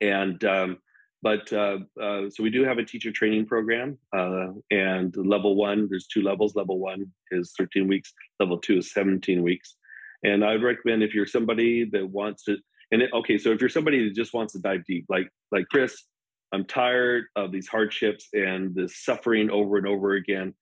[0.00, 0.78] and um,
[1.22, 5.88] but uh, uh, so we do have a teacher training program uh, and level one
[5.88, 6.54] there's two levels.
[6.54, 8.12] Level one is 13 weeks.
[8.38, 9.76] Level two is 17 weeks
[10.22, 12.56] and I would recommend if you're somebody that wants to,
[12.90, 15.66] and it, okay, so if you're somebody that just wants to dive deep, like like
[15.70, 16.04] Chris,
[16.52, 20.54] I'm tired of these hardships and this suffering over and over again.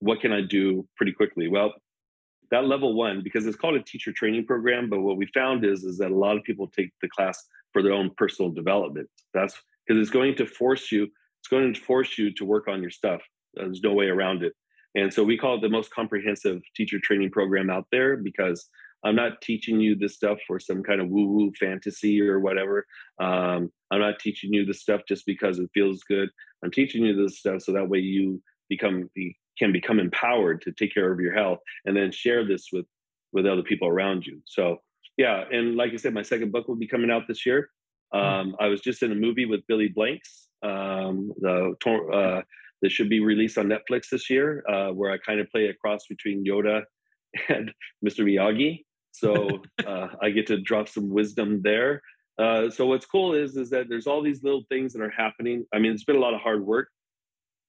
[0.00, 1.48] What can I do pretty quickly?
[1.48, 1.72] Well,
[2.50, 5.84] that level one, because it's called a teacher training program, but what we found is
[5.84, 9.08] is that a lot of people take the class for their own personal development.
[9.32, 9.54] That's
[9.86, 11.04] because it's going to force you.
[11.04, 13.22] It's going to force you to work on your stuff.
[13.54, 14.52] There's no way around it.
[14.94, 18.68] And so we call it the most comprehensive teacher training program out there because
[19.04, 22.86] I'm not teaching you this stuff for some kind of woo woo fantasy or whatever.
[23.20, 26.28] Um, I'm not teaching you this stuff just because it feels good.
[26.64, 29.10] I'm teaching you this stuff so that way you become
[29.58, 32.86] can become empowered to take care of your health and then share this with
[33.32, 34.40] with other people around you.
[34.46, 34.78] So
[35.16, 37.70] yeah, and like I said, my second book will be coming out this year.
[38.12, 38.18] Hmm.
[38.18, 40.48] Um, I was just in a movie with Billy Blanks.
[40.62, 41.74] Um, the
[42.12, 42.42] uh,
[42.82, 45.74] that should be released on Netflix this year, uh, where I kind of play a
[45.74, 46.82] cross between Yoda
[47.48, 47.72] and
[48.04, 48.24] Mr.
[48.24, 48.84] Miyagi.
[49.12, 52.02] So uh, I get to drop some wisdom there.
[52.38, 55.64] Uh, so what's cool is is that there's all these little things that are happening.
[55.72, 56.88] I mean, it's been a lot of hard work.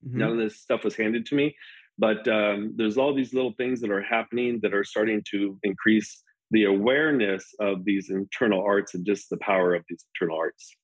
[0.06, 0.18] Mm-hmm.
[0.18, 1.56] None of this stuff was handed to me,
[1.98, 6.24] but um, there's all these little things that are happening that are starting to increase
[6.52, 10.76] the awareness of these internal arts and just the power of these internal arts.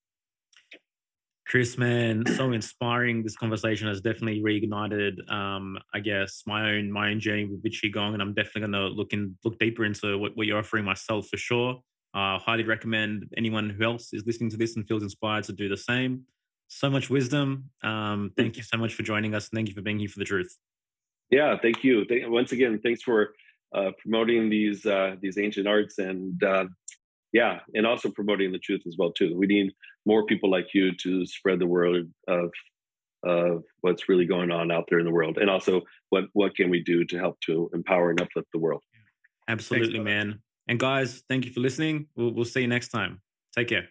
[1.49, 3.23] Chris, man, so inspiring.
[3.23, 8.13] This conversation has definitely reignited, um, I guess, my own my own journey with Gong,
[8.13, 11.27] and I'm definitely going to look in look deeper into what, what you're offering myself
[11.27, 11.81] for sure.
[12.13, 15.67] Uh, highly recommend anyone who else is listening to this and feels inspired to do
[15.67, 16.21] the same.
[16.67, 17.71] So much wisdom.
[17.83, 20.19] Um, thank you so much for joining us, and thank you for being here for
[20.19, 20.55] the truth.
[21.31, 22.05] Yeah, thank you.
[22.27, 23.33] Once again, thanks for
[23.73, 26.65] uh, promoting these uh, these ancient arts and uh,
[27.33, 29.71] yeah and also promoting the truth as well too we need
[30.09, 32.49] more people like you to spread the word of
[33.23, 35.37] of what's really going on out there in the world.
[35.41, 35.73] And also
[36.09, 38.81] what what can we do to help to empower and uplift the world?
[39.47, 40.27] Absolutely Thanks, man.
[40.67, 42.07] And guys thank you for listening.
[42.15, 43.21] We'll, we'll see you next time.
[43.55, 43.85] Take care.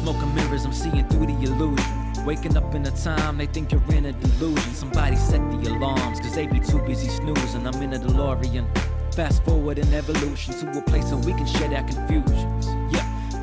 [0.00, 1.90] Smoking mirrors i'm seeing through the illusion.
[2.26, 4.72] Waking up in a time they think you're in a delusion.
[4.74, 7.66] Somebody set the alarms, cause they be too busy snoozing.
[7.68, 8.66] I'm in a DeLorean.
[9.14, 12.81] Fast forward in evolution to a place where we can share our confusions.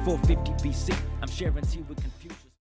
[0.10, 2.19] Yeah, 450 BC, I'm sharing tea with.